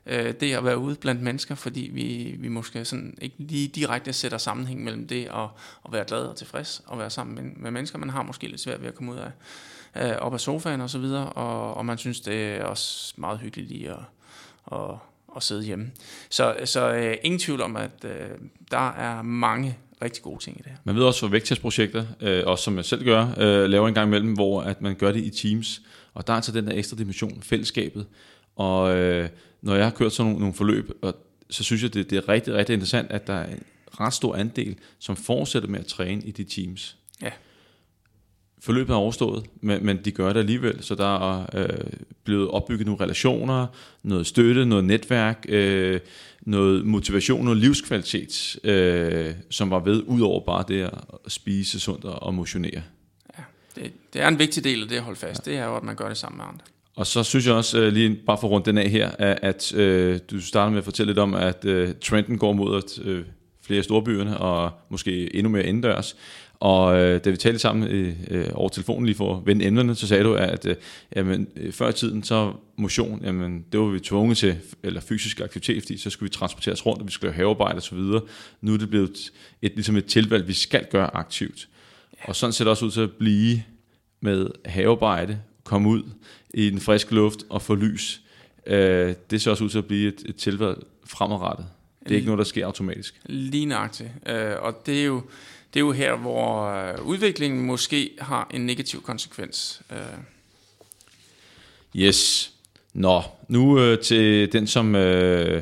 øh, 0.05 0.33
det 0.39 0.53
at 0.53 0.65
være 0.65 0.77
ude 0.77 0.95
blandt 0.95 1.21
mennesker, 1.21 1.55
fordi 1.55 1.89
vi, 1.93 2.35
vi 2.39 2.47
måske 2.47 2.85
sådan 2.85 3.17
ikke 3.21 3.35
lige 3.39 3.67
direkte 3.67 4.13
sætter 4.13 4.37
sammenhæng 4.37 4.83
mellem 4.83 5.07
det 5.07 5.29
og 5.29 5.51
at 5.85 5.91
være 5.91 6.05
glad 6.07 6.21
og 6.21 6.35
tilfreds 6.35 6.81
og 6.85 6.99
være 6.99 7.09
sammen 7.09 7.35
med, 7.35 7.43
med 7.55 7.71
mennesker. 7.71 7.97
Man 7.97 8.09
har 8.09 8.23
måske 8.23 8.47
lidt 8.47 8.61
svært 8.61 8.81
ved 8.81 8.87
at 8.87 8.95
komme 8.95 9.11
ud 9.11 9.17
af, 9.17 9.31
øh, 9.95 10.17
op 10.17 10.33
af 10.33 10.39
sofaen 10.39 10.81
og 10.81 10.89
så 10.89 10.99
videre, 10.99 11.29
og, 11.29 11.73
og 11.73 11.85
man 11.85 11.97
synes, 11.97 12.19
det 12.19 12.43
er 12.43 12.63
også 12.63 13.13
meget 13.17 13.39
hyggeligt 13.39 13.69
lige 13.71 13.89
at, 13.89 13.99
at, 14.71 14.95
at 15.35 15.43
sidde 15.43 15.63
hjemme. 15.63 15.91
Så, 16.29 16.55
så 16.65 16.93
øh, 16.93 17.15
ingen 17.23 17.39
tvivl 17.39 17.61
om, 17.61 17.75
at 17.75 18.05
øh, 18.05 18.29
der 18.71 18.89
er 18.91 19.21
mange 19.21 19.77
rigtig 20.01 20.23
gode 20.23 20.43
ting 20.43 20.59
i 20.59 20.61
det 20.61 20.71
her. 20.71 20.77
Man 20.83 20.95
ved 20.95 21.03
også 21.03 21.19
for 21.19 21.27
vægttestprojekter, 21.27 22.05
øh, 22.21 22.43
også 22.45 22.63
som 22.63 22.77
jeg 22.77 22.85
selv 22.85 23.03
gør, 23.03 23.27
øh, 23.37 23.69
laver 23.69 23.87
en 23.87 23.93
gang 23.93 24.07
imellem, 24.07 24.33
hvor 24.33 24.61
at 24.61 24.81
man 24.81 24.95
gør 24.95 25.11
det 25.11 25.23
i 25.23 25.29
teams, 25.29 25.81
og 26.13 26.27
der 26.27 26.33
er 26.33 26.35
altså 26.35 26.51
den 26.51 26.67
der 26.67 26.73
ekstra 26.73 26.97
dimension, 26.97 27.41
fællesskabet, 27.41 28.05
og 28.55 28.97
øh, 28.97 29.29
når 29.61 29.75
jeg 29.75 29.83
har 29.83 29.91
kørt 29.91 30.13
sådan 30.13 30.25
nogle, 30.25 30.39
nogle 30.39 30.53
forløb, 30.53 30.91
og, 31.01 31.15
så 31.49 31.63
synes 31.63 31.83
jeg, 31.83 31.93
det, 31.93 32.09
det 32.09 32.17
er 32.17 32.29
rigtig, 32.29 32.53
rigtig 32.53 32.73
interessant, 32.73 33.11
at 33.11 33.27
der 33.27 33.33
er 33.33 33.53
en 33.53 33.63
ret 33.99 34.13
stor 34.13 34.35
andel, 34.35 34.75
som 34.99 35.15
fortsætter 35.15 35.69
med 35.69 35.79
at 35.79 35.85
træne 35.85 36.21
i 36.21 36.31
de 36.31 36.43
teams. 36.43 36.97
Ja. 37.21 37.31
Forløbet 38.59 38.93
er 38.93 38.97
overstået, 38.97 39.45
men, 39.61 39.85
men 39.85 40.05
de 40.05 40.11
gør 40.11 40.33
det 40.33 40.39
alligevel, 40.39 40.83
så 40.83 40.95
der 40.95 41.31
er 41.31 41.45
øh, 41.53 41.79
blevet 42.23 42.49
opbygget 42.49 42.85
nogle 42.85 43.03
relationer, 43.03 43.67
noget 44.03 44.27
støtte, 44.27 44.65
noget 44.65 44.83
netværk, 44.85 45.45
øh, 45.49 45.99
noget 46.41 46.85
motivation, 46.85 47.43
noget 47.43 47.59
livskvalitet, 47.59 48.59
øh, 48.63 49.33
som 49.49 49.69
var 49.69 49.79
ved, 49.79 50.03
ud 50.07 50.21
over 50.21 50.45
bare 50.45 50.65
det 50.67 50.81
at 50.81 50.91
spise 51.27 51.79
sundt 51.79 52.05
og 52.05 52.33
motionere. 52.33 52.83
Ja, 53.37 53.43
det, 53.75 53.91
det 54.13 54.21
er 54.21 54.27
en 54.27 54.39
vigtig 54.39 54.63
del 54.63 54.81
af 54.81 54.89
det 54.89 54.95
at 54.95 55.03
holde 55.03 55.19
fast, 55.19 55.47
ja. 55.47 55.51
det 55.51 55.59
er 55.59 55.65
jo, 55.65 55.75
at 55.75 55.83
man 55.83 55.95
gør 55.95 56.07
det 56.07 56.17
sammen 56.17 56.37
med 56.37 56.45
andre. 56.45 56.65
Og 56.95 57.07
så 57.07 57.23
synes 57.23 57.47
jeg 57.47 57.53
også, 57.53 57.79
øh, 57.79 57.93
lige 57.93 58.15
bare 58.25 58.37
for 58.41 58.47
rundt 58.47 58.65
den 58.65 58.77
af 58.77 58.89
her, 58.89 59.11
at, 59.19 59.39
at 59.41 59.75
øh, 59.75 60.19
du 60.31 60.41
starter 60.41 60.69
med 60.69 60.77
at 60.77 60.83
fortælle 60.83 61.09
lidt 61.09 61.19
om, 61.19 61.33
at 61.33 61.65
øh, 61.65 61.93
trenden 62.01 62.37
går 62.37 62.53
mod 62.53 62.77
at 62.77 62.99
flere 63.65 63.83
storbyerne, 63.83 64.37
og 64.37 64.71
måske 64.89 65.35
endnu 65.35 65.49
mere 65.49 65.65
indendørs. 65.65 66.15
Og 66.59 66.97
øh, 66.97 67.23
da 67.25 67.29
vi 67.29 67.37
talte 67.37 67.59
sammen 67.59 67.87
øh, 68.29 68.49
over 68.53 68.69
telefonen 68.69 69.05
lige 69.05 69.15
for 69.15 69.37
at 69.37 69.45
vende 69.45 69.65
emnerne, 69.65 69.95
så 69.95 70.07
sagde 70.07 70.23
du, 70.23 70.33
at 70.33 70.65
øh, 70.65 70.75
jamen, 71.15 71.47
før 71.71 71.89
i 71.89 71.93
tiden, 71.93 72.23
så 72.23 72.53
motion, 72.77 73.21
jamen, 73.23 73.65
det 73.71 73.79
var 73.79 73.85
vi 73.85 73.99
tvunget 73.99 74.37
til, 74.37 74.55
eller 74.83 75.01
fysisk 75.01 75.41
aktivitet, 75.41 75.83
fordi 75.83 75.97
så 75.97 76.09
skulle 76.09 76.29
vi 76.29 76.33
transporteres 76.33 76.85
rundt, 76.85 77.01
og 77.01 77.07
vi 77.07 77.11
skulle 77.11 77.29
lave 77.29 77.35
havearbejde 77.35 77.77
osv. 77.77 77.97
Nu 78.61 78.73
er 78.73 78.77
det 78.77 78.89
blevet 78.89 79.09
et, 79.09 79.31
et, 79.61 79.71
ligesom 79.75 79.97
et 79.97 80.05
tilvalg, 80.05 80.47
vi 80.47 80.53
skal 80.53 80.85
gøre 80.91 81.15
aktivt. 81.15 81.67
Og 82.23 82.35
sådan 82.35 82.53
ser 82.53 82.63
det 82.63 82.71
også 82.71 82.85
ud 82.85 82.91
til 82.91 83.01
at 83.01 83.11
blive 83.11 83.63
med 84.21 84.47
havearbejde, 84.65 85.39
komme 85.63 85.89
ud 85.89 86.03
i 86.53 86.69
den 86.69 86.79
friske 86.79 87.15
luft 87.15 87.39
og 87.49 87.61
få 87.61 87.75
lys. 87.75 88.21
Øh, 88.67 89.15
det 89.29 89.41
ser 89.41 89.51
også 89.51 89.63
ud 89.63 89.69
til 89.69 89.77
at 89.77 89.85
blive 89.85 90.07
et, 90.07 90.23
et 90.25 90.35
tilvalg 90.35 90.77
fremadrettet. 91.05 91.65
Det 92.03 92.11
er 92.11 92.15
ikke 92.15 92.25
noget, 92.25 92.37
der 92.37 92.43
sker 92.43 92.65
automatisk. 92.65 93.21
Lige 93.25 93.65
nøjagtigt. 93.65 94.09
Øh, 94.25 94.55
og 94.59 94.85
det 94.85 95.01
er, 95.01 95.05
jo, 95.05 95.21
det 95.73 95.79
er 95.79 95.83
jo 95.83 95.91
her, 95.91 96.15
hvor 96.15 96.63
øh, 96.65 97.05
udviklingen 97.05 97.65
måske 97.65 98.11
har 98.19 98.47
en 98.53 98.65
negativ 98.65 99.03
konsekvens. 99.03 99.81
Øh. 99.91 99.97
Yes. 101.95 102.51
Nå, 102.93 103.21
nu 103.47 103.79
øh, 103.79 103.99
til 103.99 104.53
den, 104.53 104.67
som 104.67 104.95
øh, 104.95 105.61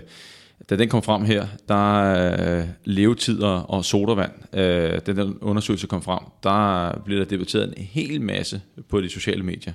da 0.71 0.75
den 0.75 0.89
kom 0.89 1.03
frem 1.03 1.25
her, 1.25 1.47
der 1.67 2.01
er 2.01 2.65
levetider 2.83 3.47
og 3.47 3.85
sodavand, 3.85 4.31
øh, 4.53 4.99
da 5.05 5.13
den 5.13 5.37
undersøgelse 5.41 5.87
kom 5.87 6.01
frem, 6.01 6.19
der 6.43 6.91
blev 7.05 7.19
der 7.19 7.25
debatteret 7.25 7.73
en 7.77 7.83
hel 7.83 8.21
masse 8.21 8.61
på 8.89 9.01
de 9.01 9.09
sociale 9.09 9.43
medier. 9.43 9.73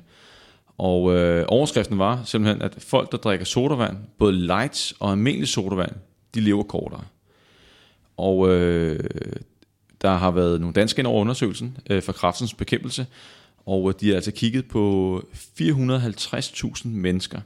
Og 0.78 1.16
øh, 1.16 1.44
overskriften 1.48 1.98
var 1.98 2.22
simpelthen, 2.24 2.62
at 2.62 2.74
folk, 2.78 3.12
der 3.12 3.18
drikker 3.18 3.46
sodavand, 3.46 3.96
både 4.18 4.32
lights 4.32 4.94
og 5.00 5.10
almindelig 5.10 5.48
sodavand, 5.48 5.92
de 6.34 6.40
lever 6.40 6.62
kortere. 6.62 7.04
Og 8.16 8.48
øh, 8.48 9.04
der 10.02 10.14
har 10.14 10.30
været 10.30 10.60
nogle 10.60 10.74
danske 10.74 11.00
ind 11.00 11.06
over 11.06 11.20
undersøgelsen 11.20 11.76
øh, 11.90 12.02
for 12.02 12.12
kraftens 12.12 12.54
bekæmpelse, 12.54 13.06
og 13.66 13.88
øh, 13.88 13.94
de 14.00 14.08
har 14.08 14.14
altså 14.14 14.32
kigget 14.32 14.68
på 14.68 15.22
450.000 15.60 16.88
mennesker, 16.88 17.40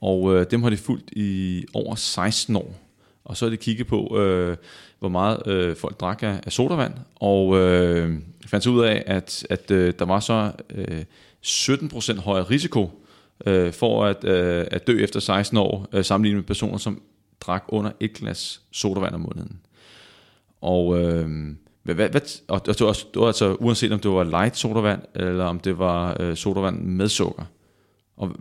og 0.00 0.34
øh, 0.34 0.46
dem 0.50 0.62
har 0.62 0.70
de 0.70 0.76
fulgt 0.76 1.10
i 1.10 1.64
over 1.74 1.94
16 1.94 2.56
år. 2.56 2.74
Og 3.24 3.36
så 3.36 3.44
har 3.44 3.50
de 3.50 3.56
kigget 3.56 3.86
på, 3.86 4.18
øh, 4.18 4.56
hvor 4.98 5.08
meget 5.08 5.46
øh, 5.46 5.76
folk 5.76 6.00
drak 6.00 6.22
af, 6.22 6.40
af 6.46 6.52
sodavand, 6.52 6.94
og 7.14 7.56
øh, 7.58 8.18
fandt 8.46 8.66
ud 8.66 8.84
af, 8.84 9.02
at, 9.06 9.46
at 9.50 9.70
øh, 9.70 9.94
der 9.98 10.04
var 10.04 10.20
så 10.20 10.52
øh, 10.74 11.04
17% 11.46 12.20
højere 12.20 12.44
risiko 12.44 13.06
øh, 13.46 13.72
for 13.72 14.04
at, 14.04 14.24
øh, 14.24 14.66
at 14.70 14.86
dø 14.86 15.04
efter 15.04 15.20
16 15.20 15.58
år, 15.58 15.88
øh, 15.92 16.04
sammenlignet 16.04 16.38
med 16.38 16.46
personer, 16.46 16.78
som 16.78 17.02
drak 17.40 17.64
under 17.68 17.90
et 18.00 18.12
glas 18.12 18.60
sodavand 18.72 19.14
om 19.14 19.20
måneden. 19.20 19.60
Og, 20.60 20.98
øh, 20.98 21.54
hvad, 21.82 21.94
hvad, 21.94 22.40
og 22.48 22.66
det 22.66 22.80
var, 22.80 22.92
det 22.92 23.20
var 23.20 23.26
altså 23.26 23.54
uanset 23.54 23.92
om 23.92 24.00
det 24.00 24.10
var 24.10 24.24
light 24.24 24.56
sodavand, 24.56 25.02
eller 25.14 25.44
om 25.44 25.60
det 25.60 25.78
var 25.78 26.16
øh, 26.20 26.36
sodavand 26.36 26.80
med 26.82 27.08
sukker. 27.08 27.44
Og 28.16 28.36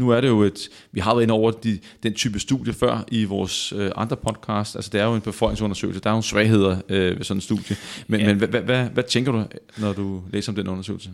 nu 0.00 0.10
er 0.10 0.20
det 0.20 0.28
jo 0.28 0.42
et, 0.42 0.68
vi 0.92 1.00
har 1.00 1.14
været 1.14 1.22
inde 1.22 1.34
over 1.34 1.50
de, 1.50 1.78
den 2.02 2.14
type 2.14 2.38
studie 2.38 2.72
før 2.72 3.04
i 3.10 3.24
vores 3.24 3.72
øh, 3.72 3.90
andre 3.96 4.16
podcast, 4.16 4.76
altså 4.76 4.90
det 4.92 5.00
er 5.00 5.04
jo 5.04 5.14
en 5.14 5.20
befolkningsundersøgelse, 5.20 6.00
der 6.00 6.10
er 6.10 6.14
jo 6.14 6.22
svagheder 6.22 6.80
øh, 6.88 7.18
ved 7.18 7.24
sådan 7.24 7.36
en 7.36 7.40
studie, 7.40 7.76
men, 8.06 8.20
ja. 8.20 8.26
men 8.26 8.36
hvad, 8.36 8.48
hvad, 8.48 8.60
hvad, 8.60 8.84
hvad 8.84 9.04
tænker 9.04 9.32
du, 9.32 9.44
når 9.76 9.92
du 9.92 10.22
læser 10.32 10.52
om 10.52 10.56
den 10.56 10.68
undersøgelse? 10.68 11.10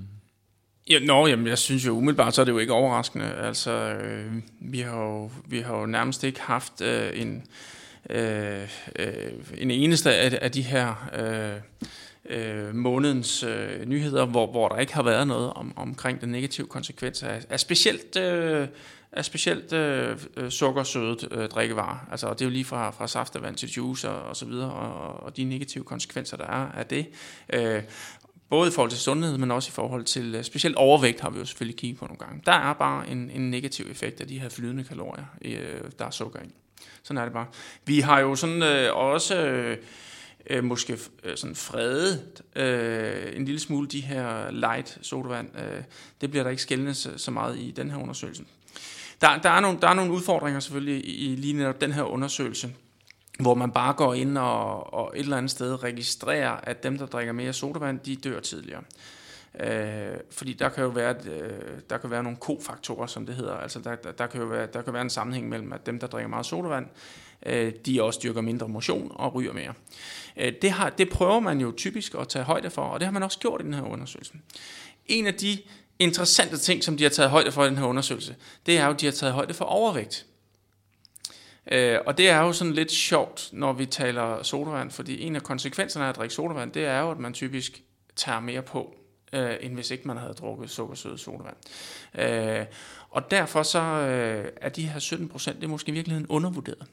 Ja, 0.90 0.98
nå, 0.98 1.26
jamen, 1.26 1.46
jeg 1.46 1.58
synes 1.58 1.86
jo 1.86 1.92
umiddelbart, 1.96 2.34
så 2.34 2.40
er 2.40 2.44
det 2.44 2.52
jo 2.52 2.58
ikke 2.58 2.72
overraskende. 2.72 3.24
Altså, 3.24 3.70
øh, 3.70 4.32
vi, 4.60 4.80
har 4.80 5.02
jo, 5.02 5.30
vi 5.48 5.60
har 5.60 5.78
jo 5.78 5.86
nærmest 5.86 6.24
ikke 6.24 6.40
haft 6.40 6.80
øh, 6.80 7.10
en, 7.14 7.42
øh, 8.10 8.62
øh, 8.98 9.08
en 9.58 9.70
eneste 9.70 10.14
af, 10.14 10.38
af 10.42 10.52
de 10.52 10.62
her 10.62 11.10
øh, 11.18 11.60
øh, 12.28 12.74
månedens 12.74 13.42
øh, 13.42 13.84
nyheder, 13.86 14.26
hvor, 14.26 14.46
hvor 14.46 14.68
der 14.68 14.76
ikke 14.76 14.94
har 14.94 15.02
været 15.02 15.26
noget 15.26 15.52
om, 15.52 15.72
omkring 15.76 16.20
den 16.20 16.28
negative 16.28 16.66
konsekvens 16.66 17.22
af, 17.22 17.42
af 17.50 17.60
specielt, 17.60 18.16
øh, 18.16 18.68
af 19.12 19.24
specielt 19.24 19.72
øh, 19.72 20.18
øh 20.36 20.50
sukkersødet 20.50 21.28
øh, 21.30 21.48
drikkevarer. 21.48 22.08
Altså, 22.10 22.32
det 22.32 22.40
er 22.40 22.44
jo 22.44 22.50
lige 22.50 22.64
fra, 22.64 22.90
fra 22.90 23.08
saftevand 23.08 23.56
til 23.56 23.68
juice 23.68 24.10
og, 24.10 24.22
og 24.22 24.36
så 24.36 24.44
videre, 24.44 24.72
og, 24.72 25.22
og 25.22 25.36
de 25.36 25.44
negative 25.44 25.84
konsekvenser, 25.84 26.36
der 26.36 26.46
er 26.46 26.72
af 26.72 26.86
det. 26.86 27.06
Øh, 27.52 27.82
både 28.50 28.68
i 28.68 28.72
forhold 28.72 28.90
til 28.90 29.00
sundhed, 29.00 29.38
men 29.38 29.50
også 29.50 29.68
i 29.68 29.72
forhold 29.72 30.04
til 30.04 30.34
øh, 30.34 30.44
specielt 30.44 30.76
overvægt 30.76 31.20
har 31.20 31.30
vi 31.30 31.38
jo 31.38 31.44
selvfølgelig 31.44 31.78
kigget 31.78 31.98
på 31.98 32.04
nogle 32.06 32.18
gange. 32.18 32.42
Der 32.46 32.52
er 32.52 32.72
bare 32.72 33.08
en, 33.08 33.30
en 33.30 33.50
negativ 33.50 33.86
effekt 33.90 34.20
af 34.20 34.28
de 34.28 34.40
her 34.40 34.48
flydende 34.48 34.84
kalorier, 34.84 35.24
øh, 35.44 35.80
der 35.98 36.06
er 36.06 36.10
sukker 36.10 36.40
i. 36.40 36.54
Sådan 37.02 37.18
er 37.18 37.24
det 37.24 37.32
bare. 37.32 37.46
Vi 37.84 38.00
har 38.00 38.20
jo 38.20 38.34
sådan 38.34 38.62
øh, 38.62 38.96
også 38.96 39.36
øh, 39.46 39.76
øh 40.50 40.64
måske 40.64 40.98
øh, 41.24 41.36
sådan 41.36 41.56
fredet 41.56 42.42
øh, 42.56 43.36
en 43.36 43.44
lille 43.44 43.60
smule 43.60 43.88
de 43.88 44.00
her 44.00 44.50
light 44.50 44.98
sodavand. 45.02 45.48
Øh, 45.58 45.82
det 46.20 46.30
bliver 46.30 46.42
der 46.42 46.50
ikke 46.50 46.62
skældende 46.62 46.94
så, 46.94 47.10
så 47.16 47.30
meget 47.30 47.58
i 47.58 47.70
den 47.70 47.90
her 47.90 47.98
undersøgelse. 47.98 48.44
Der, 49.20 49.38
der, 49.38 49.50
er 49.50 49.60
nogle, 49.60 49.78
der 49.80 49.88
er 49.88 49.94
nogle 49.94 50.12
udfordringer 50.12 50.60
selvfølgelig 50.60 51.04
i, 51.04 51.32
i 51.32 51.36
lige 51.36 51.52
netop 51.52 51.80
den 51.80 51.92
her 51.92 52.02
undersøgelse 52.02 52.70
hvor 53.40 53.54
man 53.54 53.70
bare 53.70 53.92
går 53.92 54.14
ind 54.14 54.38
og, 54.38 54.94
og 54.94 55.12
et 55.14 55.20
eller 55.20 55.36
andet 55.36 55.50
sted 55.50 55.82
registrerer, 55.82 56.50
at 56.62 56.82
dem, 56.82 56.98
der 56.98 57.06
drikker 57.06 57.32
mere 57.32 57.52
sodavand, 57.52 58.00
de 58.00 58.16
dør 58.16 58.40
tidligere. 58.40 58.80
Øh, 58.80 59.15
Øh, 59.60 60.16
fordi 60.30 60.52
der 60.52 60.68
kan 60.68 60.84
jo 60.84 60.90
være, 60.90 61.14
øh, 61.30 61.50
der 61.90 61.98
kan 61.98 62.10
være 62.10 62.22
nogle 62.22 62.38
kofaktorer, 62.38 63.06
som 63.06 63.26
det 63.26 63.34
hedder. 63.34 63.54
Altså 63.54 63.80
der, 63.80 63.94
der, 63.94 64.12
der, 64.12 64.26
kan 64.26 64.40
jo 64.40 64.46
være, 64.46 64.66
der 64.72 64.82
kan 64.82 64.92
være 64.92 65.02
en 65.02 65.10
sammenhæng 65.10 65.48
mellem, 65.48 65.72
at 65.72 65.86
dem, 65.86 65.98
der 65.98 66.06
drikker 66.06 66.28
meget 66.28 66.46
sodavand, 66.46 66.86
øh, 67.46 67.72
de 67.86 68.02
også 68.02 68.20
dyrker 68.22 68.40
mindre 68.40 68.68
motion 68.68 69.12
og 69.14 69.34
ryger 69.34 69.52
mere. 69.52 69.74
Øh, 70.36 70.52
det, 70.62 70.70
har, 70.70 70.90
det 70.90 71.08
prøver 71.08 71.40
man 71.40 71.60
jo 71.60 71.72
typisk 71.76 72.14
at 72.14 72.28
tage 72.28 72.44
højde 72.44 72.70
for, 72.70 72.82
og 72.82 73.00
det 73.00 73.06
har 73.06 73.12
man 73.12 73.22
også 73.22 73.38
gjort 73.38 73.60
i 73.60 73.64
den 73.64 73.74
her 73.74 73.82
undersøgelse. 73.82 74.32
En 75.06 75.26
af 75.26 75.34
de 75.34 75.58
interessante 75.98 76.58
ting, 76.58 76.84
som 76.84 76.96
de 76.96 77.02
har 77.02 77.10
taget 77.10 77.30
højde 77.30 77.52
for 77.52 77.64
i 77.64 77.68
den 77.68 77.78
her 77.78 77.84
undersøgelse, 77.84 78.36
det 78.66 78.78
er 78.78 78.84
jo, 78.84 78.90
at 78.90 79.00
de 79.00 79.06
har 79.06 79.12
taget 79.12 79.34
højde 79.34 79.54
for 79.54 79.64
overvægt. 79.64 80.26
Øh, 81.72 81.98
og 82.06 82.18
det 82.18 82.28
er 82.28 82.40
jo 82.40 82.52
sådan 82.52 82.72
lidt 82.72 82.92
sjovt, 82.92 83.48
når 83.52 83.72
vi 83.72 83.86
taler 83.86 84.42
sodavand, 84.42 84.90
fordi 84.90 85.22
en 85.22 85.36
af 85.36 85.42
konsekvenserne 85.42 86.04
af 86.04 86.08
at 86.08 86.16
drikke 86.16 86.34
sodavand, 86.34 86.72
det 86.72 86.84
er 86.84 87.00
jo, 87.00 87.10
at 87.10 87.18
man 87.18 87.32
typisk 87.32 87.82
tager 88.16 88.40
mere 88.40 88.62
på, 88.62 88.96
øh, 89.32 89.56
end 89.60 89.74
hvis 89.74 89.90
ikke 89.90 90.08
man 90.08 90.16
havde 90.16 90.32
drukket 90.32 90.70
sukkersøde 90.70 91.18
sodavand. 91.18 91.56
Øh, 92.14 92.66
og 93.10 93.30
derfor 93.30 93.62
så 93.62 93.80
øh, 93.80 94.52
er 94.56 94.68
de 94.68 94.88
her 94.88 94.98
17 94.98 95.28
procent, 95.28 95.56
det 95.56 95.64
er 95.64 95.68
måske 95.68 95.88
i 95.88 95.92
virkeligheden 95.92 96.26
undervurderet. 96.26 96.86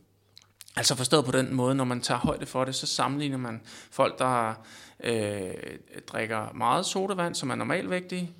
Altså 0.75 0.95
forstået 0.95 1.25
på 1.25 1.31
den 1.31 1.53
måde, 1.53 1.75
når 1.75 1.83
man 1.83 2.01
tager 2.01 2.19
højde 2.19 2.45
for 2.45 2.65
det, 2.65 2.75
så 2.75 2.87
sammenligner 2.87 3.37
man 3.37 3.61
folk, 3.91 4.19
der 4.19 4.53
øh, 5.03 5.53
drikker 6.07 6.53
meget 6.53 6.85
sodavand, 6.85 7.35
som 7.35 7.49
er 7.49 7.55
normalvægtige, 7.55 8.31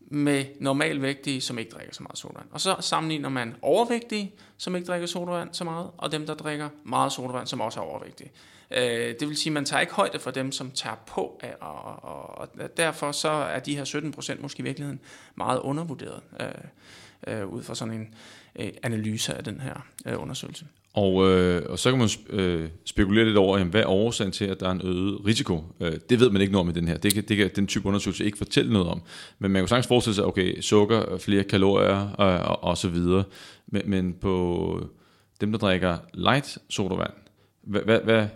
med 0.00 0.44
normalvægtige, 0.60 1.40
som 1.40 1.58
ikke 1.58 1.70
drikker 1.70 1.94
så 1.94 2.02
meget 2.02 2.18
sodavand. 2.18 2.46
Og 2.50 2.60
så 2.60 2.76
sammenligner 2.80 3.28
man 3.28 3.56
overvægtige, 3.62 4.34
som 4.56 4.76
ikke 4.76 4.86
drikker 4.86 5.06
sodavand 5.06 5.54
så 5.54 5.64
meget, 5.64 5.90
og 5.98 6.12
dem, 6.12 6.26
der 6.26 6.34
drikker 6.34 6.68
meget 6.84 7.12
sodavand, 7.12 7.46
som 7.46 7.60
også 7.60 7.80
er 7.80 7.84
overvægtige. 7.84 8.30
Øh, 8.70 9.14
det 9.20 9.28
vil 9.28 9.36
sige, 9.36 9.50
at 9.50 9.54
man 9.54 9.64
tager 9.64 9.80
ikke 9.80 9.92
højde 9.92 10.18
for 10.18 10.30
dem, 10.30 10.52
som 10.52 10.70
tager 10.70 10.96
på, 11.06 11.40
og, 11.60 12.04
og, 12.04 12.38
og 12.38 12.48
derfor 12.76 13.12
så 13.12 13.28
er 13.28 13.58
de 13.58 13.76
her 13.76 13.84
17 13.84 14.12
procent 14.12 14.42
måske 14.42 14.60
i 14.60 14.62
virkeligheden 14.62 15.00
meget 15.36 15.60
undervurderet 15.60 16.20
øh, 16.40 17.34
øh, 17.34 17.46
ud 17.46 17.62
fra 17.62 17.74
sådan 17.74 17.94
en 17.94 18.14
øh, 18.58 18.70
analyse 18.82 19.34
af 19.34 19.44
den 19.44 19.60
her 19.60 19.86
øh, 20.06 20.22
undersøgelse. 20.22 20.66
Og, 20.94 21.30
øh, 21.30 21.62
og 21.68 21.78
så 21.78 21.90
kan 21.90 21.98
man 21.98 22.08
øh, 22.30 22.68
spekulere 22.84 23.24
lidt 23.24 23.36
over, 23.36 23.58
jamen, 23.58 23.70
hvad 23.70 23.80
er 23.80 23.86
årsagen 23.86 24.32
til, 24.32 24.44
at 24.44 24.60
der 24.60 24.66
er 24.66 24.72
en 24.72 24.80
øget 24.84 25.26
risiko? 25.26 25.64
Øh, 25.80 25.92
det 26.10 26.20
ved 26.20 26.30
man 26.30 26.40
ikke 26.40 26.52
noget 26.52 26.68
om 26.68 26.70
i 26.70 26.80
den 26.80 26.88
her. 26.88 26.96
Det 26.96 27.14
kan, 27.14 27.24
det 27.28 27.36
kan 27.36 27.50
den 27.56 27.66
type 27.66 27.88
undersøgelse 27.88 28.24
ikke 28.24 28.38
fortælle 28.38 28.72
noget 28.72 28.88
om. 28.88 29.02
Men 29.38 29.50
man 29.50 29.62
kan 29.62 29.68
sagtens 29.68 29.86
forestille 29.86 30.14
sig, 30.14 30.24
okay, 30.24 30.60
sukker, 30.60 31.18
flere 31.18 31.44
kalorier 31.44 32.20
øh, 32.20 32.50
og, 32.50 32.64
og 32.64 32.78
så 32.78 32.88
videre. 32.88 33.24
Men, 33.66 33.82
men 33.86 34.14
på 34.20 34.88
dem, 35.40 35.52
der 35.52 35.58
drikker 35.58 35.98
light 36.14 36.58
sodavand, 36.68 37.12
hvad, 37.62 37.80
hvad, 37.82 38.00
hvad, 38.00 38.26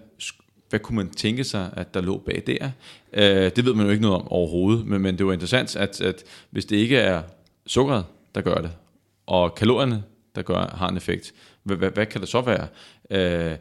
hvad 0.74 0.80
kunne 0.80 0.96
man 0.96 1.10
tænke 1.10 1.44
sig, 1.44 1.70
at 1.76 1.94
der 1.94 2.00
lå 2.00 2.18
bag 2.18 2.42
der? 2.46 2.70
Øh, 3.12 3.50
det 3.56 3.64
ved 3.64 3.74
man 3.74 3.86
jo 3.86 3.92
ikke 3.92 4.02
noget 4.02 4.20
om 4.20 4.28
overhovedet, 4.28 4.86
men, 4.86 5.02
men 5.02 5.18
det 5.18 5.26
var 5.26 5.32
interessant, 5.32 5.76
at, 5.76 6.00
at 6.00 6.24
hvis 6.50 6.64
det 6.64 6.76
ikke 6.76 6.96
er 6.96 7.22
sukkeret, 7.66 8.04
der 8.34 8.40
gør 8.40 8.54
det, 8.54 8.70
og 9.26 9.54
kalorierne, 9.54 10.02
der 10.34 10.42
gør, 10.42 10.76
har 10.76 10.88
en 10.88 10.96
effekt, 10.96 11.34
hvad, 11.62 11.76
hvad, 11.76 11.90
hvad 11.90 12.06
kan 12.06 12.20
det 12.20 12.28
så 12.28 12.40
være? 12.40 12.66
Øh, 13.10 13.56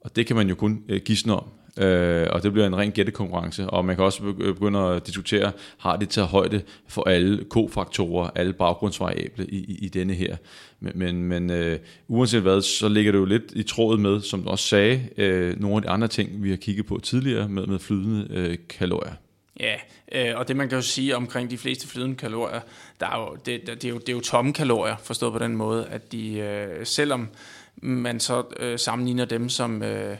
og 0.00 0.16
det 0.16 0.26
kan 0.26 0.36
man 0.36 0.48
jo 0.48 0.54
kun 0.54 0.84
øh, 0.88 1.00
gisne 1.00 1.34
om. 1.34 1.48
Øh, 1.80 2.26
og 2.30 2.42
det 2.42 2.52
bliver 2.52 2.66
en 2.66 2.76
ren 2.76 2.92
gættekonkurrence, 2.92 3.66
og 3.66 3.84
man 3.84 3.96
kan 3.96 4.04
også 4.04 4.22
øh, 4.24 4.54
begynde 4.54 4.78
at 4.80 5.06
diskutere, 5.06 5.52
har 5.78 5.96
det 5.96 6.08
taget 6.08 6.28
højde 6.28 6.62
for 6.88 7.08
alle 7.08 7.44
kofaktorer, 7.44 8.30
alle 8.34 8.52
baggrundsvariable 8.52 9.46
i, 9.46 9.56
i, 9.56 9.78
i 9.84 9.88
denne 9.88 10.14
her. 10.14 10.36
Men, 10.80 10.92
men, 10.94 11.24
men 11.24 11.50
øh, 11.50 11.78
uanset 12.08 12.42
hvad, 12.42 12.62
så 12.62 12.88
ligger 12.88 13.12
det 13.12 13.18
jo 13.18 13.24
lidt 13.24 13.52
i 13.52 13.62
tråd 13.62 13.98
med, 13.98 14.20
som 14.20 14.42
du 14.42 14.48
også 14.48 14.64
sagde, 14.64 15.08
øh, 15.16 15.60
nogle 15.60 15.76
af 15.76 15.82
de 15.82 15.88
andre 15.88 16.08
ting, 16.08 16.42
vi 16.42 16.50
har 16.50 16.56
kigget 16.56 16.86
på 16.86 17.00
tidligere 17.02 17.48
med, 17.48 17.66
med 17.66 17.78
flydende 17.78 18.26
øh, 18.30 18.58
kalorier. 18.78 19.14
Ja, 19.60 19.74
øh, 20.12 20.38
og 20.38 20.48
det 20.48 20.56
man 20.56 20.68
kan 20.68 20.78
jo 20.78 20.82
sige 20.82 21.16
omkring 21.16 21.50
de 21.50 21.58
fleste 21.58 21.88
flydende 21.88 22.16
kalorier, 22.16 22.60
der 23.00 23.06
er 23.06 23.20
jo, 23.20 23.36
det, 23.46 23.66
det, 23.66 23.84
er 23.84 23.88
jo, 23.88 23.98
det 23.98 24.08
er 24.08 24.12
jo 24.12 24.20
tomme 24.20 24.52
kalorier, 24.52 24.96
forstået 25.02 25.32
på 25.32 25.38
den 25.38 25.56
måde, 25.56 25.86
at 25.86 26.12
de, 26.12 26.38
øh, 26.38 26.86
selvom 26.86 27.28
man 27.82 28.20
så 28.20 28.42
øh, 28.60 28.78
sammenligner 28.78 29.24
dem, 29.24 29.48
som 29.48 29.82
øh, 29.82 30.16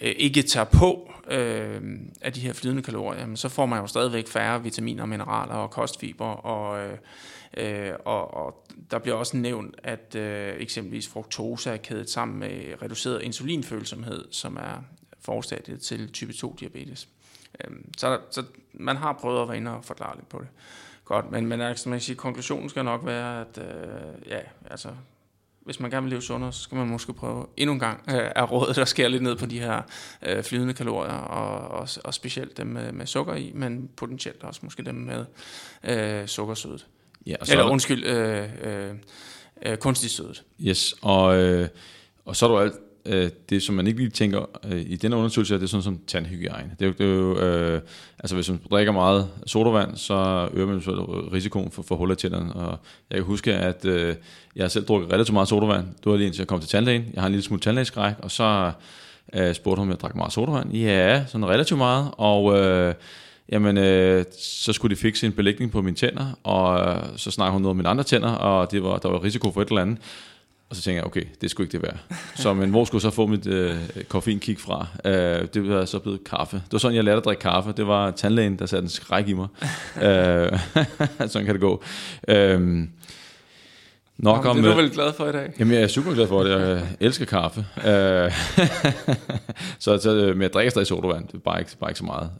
øh, 0.00 0.14
ikke 0.16 0.42
tager 0.42 0.64
på 0.64 1.12
øh, 1.30 1.82
af 2.20 2.32
de 2.32 2.40
her 2.40 2.52
flydende 2.52 2.82
kalorier, 2.82 3.34
så 3.34 3.48
får 3.48 3.66
man 3.66 3.80
jo 3.80 3.86
stadigvæk 3.86 4.28
færre 4.28 4.62
vitaminer, 4.62 5.06
mineraler 5.06 5.54
og 5.54 5.70
kostfiber, 5.70 6.26
og, 6.26 6.80
øh, 6.80 6.98
øh, 7.56 7.92
og, 8.04 8.34
og 8.34 8.66
der 8.90 8.98
bliver 8.98 9.16
også 9.16 9.36
nævnt, 9.36 9.74
at 9.82 10.14
øh, 10.14 10.54
eksempelvis 10.58 11.08
fruktose 11.08 11.70
er 11.70 11.76
kædet 11.76 12.10
sammen 12.10 12.38
med 12.38 12.82
reduceret 12.82 13.22
insulinfølsomhed, 13.22 14.24
som 14.30 14.56
er 14.56 14.84
forstadiet 15.20 15.80
til 15.80 16.12
type 16.12 16.32
2-diabetes. 16.32 17.08
Øh, 17.64 17.76
så, 17.96 18.18
så 18.30 18.42
man 18.72 18.96
har 18.96 19.12
prøvet 19.12 19.42
at 19.42 19.48
være 19.48 19.56
inde 19.56 19.76
og 19.76 19.84
forklare 19.84 20.16
lidt 20.16 20.28
på 20.28 20.38
det. 20.38 20.48
Godt, 21.04 21.30
men, 21.30 21.46
men 21.46 21.60
altså, 21.60 21.88
man 21.88 21.98
kan 21.98 22.02
sige, 22.02 22.16
konklusionen 22.16 22.68
skal 22.68 22.84
nok 22.84 23.06
være, 23.06 23.40
at 23.40 23.58
øh, 23.58 24.28
ja, 24.30 24.40
altså, 24.70 24.88
hvis 25.66 25.80
man 25.80 25.90
gerne 25.90 26.04
vil 26.04 26.10
leve 26.10 26.22
sundere, 26.22 26.52
så 26.52 26.60
skal 26.60 26.78
man 26.78 26.88
måske 26.88 27.12
prøve 27.12 27.46
endnu 27.56 27.72
en 27.72 27.80
gang 27.80 28.04
øh, 28.08 28.30
af 28.36 28.50
rådet, 28.50 28.76
der 28.76 28.84
skære 28.84 29.08
lidt 29.08 29.22
ned 29.22 29.36
på 29.36 29.46
de 29.46 29.60
her 29.60 29.82
øh, 30.26 30.42
flydende 30.42 30.74
kalorier, 30.74 31.12
og, 31.12 31.80
og, 31.80 31.88
og 32.04 32.14
specielt 32.14 32.56
dem 32.56 32.66
med, 32.66 32.92
med 32.92 33.06
sukker 33.06 33.34
i, 33.34 33.52
men 33.54 33.90
potentielt 33.96 34.42
også 34.42 34.60
måske 34.62 34.82
dem 34.82 34.94
med 34.94 35.24
øh, 35.84 36.26
sukkersødet. 36.26 36.86
Ja, 37.26 37.36
og 37.40 37.46
så 37.46 37.52
Eller 37.52 37.64
undskyld, 37.64 38.04
øh, 38.04 38.48
øh, 38.62 38.94
øh, 39.66 39.76
kunstigt 39.76 40.12
sødet. 40.12 40.42
Yes, 40.60 40.94
og, 41.02 41.36
øh, 41.36 41.68
og 42.24 42.36
så 42.36 42.46
er 42.46 42.50
der 42.50 42.58
alt 42.58 42.74
øh, 43.08 43.30
det, 43.50 43.62
som 43.62 43.74
man 43.74 43.86
ikke 43.86 43.98
lige 43.98 44.10
tænker 44.10 44.48
øh, 44.70 44.80
i 44.86 44.96
den 44.96 45.12
undersøgelse, 45.12 45.54
er 45.54 45.58
det 45.58 45.70
sådan 45.70 45.82
som 45.82 46.00
tandhygiejne. 46.06 46.70
Det 46.80 46.84
er 46.84 46.88
jo, 46.88 46.94
det 46.98 47.06
er 47.06 47.14
jo 47.14 47.38
øh, 47.38 47.80
altså 48.18 48.34
hvis 48.34 48.50
man 48.50 48.60
drikker 48.70 48.92
meget 48.92 49.28
sodavand, 49.46 49.96
så 49.96 50.48
øger 50.54 50.66
man 50.66 50.82
risikoen 51.32 51.70
for, 51.70 51.82
for 51.82 51.96
huller 51.96 52.14
i 52.14 52.18
tænderne. 52.18 52.52
Og 52.52 52.78
jeg 53.10 53.16
kan 53.16 53.24
huske, 53.24 53.54
at 53.54 53.84
øh, 53.84 54.14
jeg 54.56 54.64
har 54.64 54.68
selv 54.68 54.86
drukket 54.86 55.12
relativt 55.12 55.32
meget 55.32 55.48
sodavand. 55.48 55.86
Du 56.04 56.10
var 56.10 56.16
lige 56.16 56.26
indtil 56.26 56.40
jeg 56.40 56.48
kom 56.48 56.60
til 56.60 56.68
tandlægen. 56.68 57.04
Jeg 57.14 57.22
har 57.22 57.26
en 57.26 57.32
lille 57.32 57.44
smule 57.44 57.60
tandlægeskræk, 57.60 58.14
og 58.18 58.30
så 58.30 58.72
øh, 59.32 59.54
spurgte 59.54 59.80
hun, 59.80 59.88
om 59.88 59.90
jeg 59.90 60.00
drak 60.00 60.16
meget 60.16 60.32
sodavand. 60.32 60.72
Ja, 60.72 61.24
sådan 61.26 61.46
relativt 61.46 61.78
meget. 61.78 62.10
Og 62.12 62.58
øh, 62.58 62.94
jamen, 63.48 63.78
øh, 63.78 64.24
så 64.38 64.72
skulle 64.72 64.96
de 64.96 65.00
fikse 65.00 65.26
en 65.26 65.32
belægning 65.32 65.72
på 65.72 65.82
mine 65.82 65.96
tænder, 65.96 66.38
og 66.44 66.80
øh, 66.80 67.02
så 67.16 67.30
snakkede 67.30 67.52
hun 67.52 67.62
noget 67.62 67.70
om 67.70 67.76
mine 67.76 67.88
andre 67.88 68.04
tænder, 68.04 68.30
og 68.30 68.70
det 68.72 68.82
var, 68.82 68.98
der 68.98 69.08
var 69.08 69.24
risiko 69.24 69.52
for 69.52 69.62
et 69.62 69.68
eller 69.68 69.82
andet. 69.82 69.98
Og 70.70 70.76
så 70.76 70.82
tænkte 70.82 70.96
jeg, 70.96 71.04
okay, 71.04 71.22
det 71.40 71.50
skulle 71.50 71.64
ikke 71.64 71.72
det 71.72 71.82
være. 71.82 72.18
Så, 72.34 72.54
men 72.54 72.70
hvor 72.70 72.84
skulle 72.84 73.04
jeg 73.04 73.12
så 73.12 73.16
få 73.16 73.26
mit 73.26 73.46
øh, 73.46 73.76
koffeinkick 74.08 74.60
fra? 74.60 74.86
Øh, 75.04 75.48
det 75.54 75.68
var 75.68 75.84
så 75.84 75.98
blevet 75.98 76.24
kaffe. 76.24 76.56
Det 76.56 76.72
var 76.72 76.78
sådan, 76.78 76.96
jeg 76.96 77.04
lærte 77.04 77.16
at 77.16 77.24
drikke 77.24 77.40
kaffe. 77.40 77.72
Det 77.76 77.86
var 77.86 78.10
tandlægen, 78.10 78.58
der 78.58 78.66
satte 78.66 78.84
en 78.84 78.88
skræk 78.88 79.28
i 79.28 79.32
mig. 79.32 79.48
øh, 80.02 80.58
sådan 81.30 81.46
kan 81.46 81.54
det 81.54 81.60
gå. 81.60 81.82
Øh, 82.28 82.60
nok 84.18 84.44
Jamen, 84.44 84.50
om, 84.50 84.56
det 84.56 84.70
er 84.70 84.74
du 84.74 84.80
vel 84.80 84.90
glad 84.90 85.12
for 85.12 85.28
i 85.28 85.32
dag? 85.32 85.52
Jamen, 85.58 85.74
jeg 85.74 85.82
er 85.82 85.88
super 85.88 86.14
glad 86.14 86.28
for 86.28 86.42
det. 86.42 86.50
Jeg 86.50 86.86
elsker 87.00 87.24
kaffe. 87.24 87.66
Øh, 87.76 87.84
så, 89.84 89.98
så, 89.98 90.32
men 90.34 90.42
jeg 90.42 90.52
drikker 90.52 90.70
stadig 90.70 90.86
sodavand. 90.86 91.26
Det 91.26 91.34
er 91.34 91.38
bare 91.38 91.58
ikke, 91.58 91.76
bare 91.80 91.90
ikke 91.90 91.98
så 91.98 92.04
meget. 92.04 92.30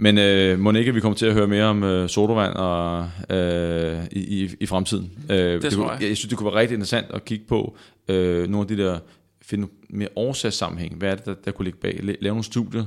Men 0.00 0.18
øh, 0.18 0.58
må 0.58 0.72
ikke, 0.72 0.94
vi 0.94 1.00
kommer 1.00 1.16
til 1.16 1.26
at 1.26 1.34
høre 1.34 1.46
mere 1.46 1.64
om 1.64 1.84
øh, 1.84 2.08
sodavand 2.08 2.54
og, 2.54 3.10
øh, 3.30 4.04
i, 4.12 4.42
i, 4.44 4.50
i 4.60 4.66
fremtiden. 4.66 5.12
Øh, 5.30 5.36
det, 5.36 5.62
det 5.62 5.74
kunne, 5.74 5.90
jeg. 5.90 6.02
jeg 6.02 6.16
synes, 6.16 6.28
det 6.28 6.38
kunne 6.38 6.52
være 6.52 6.60
rigtig 6.60 6.74
interessant 6.74 7.06
at 7.10 7.24
kigge 7.24 7.44
på 7.44 7.76
øh, 8.08 8.48
nogle 8.48 8.70
af 8.70 8.76
de 8.76 8.82
der, 8.82 8.98
finde 9.42 9.68
mere 9.90 10.08
årsagssammenhæng. 10.16 10.96
Hvad 10.96 11.10
er 11.10 11.14
det, 11.14 11.26
der, 11.26 11.34
der 11.34 11.50
kunne 11.50 11.64
ligge 11.64 11.78
bag? 11.78 12.00
Lave 12.02 12.16
nogle 12.22 12.44
studier, 12.44 12.84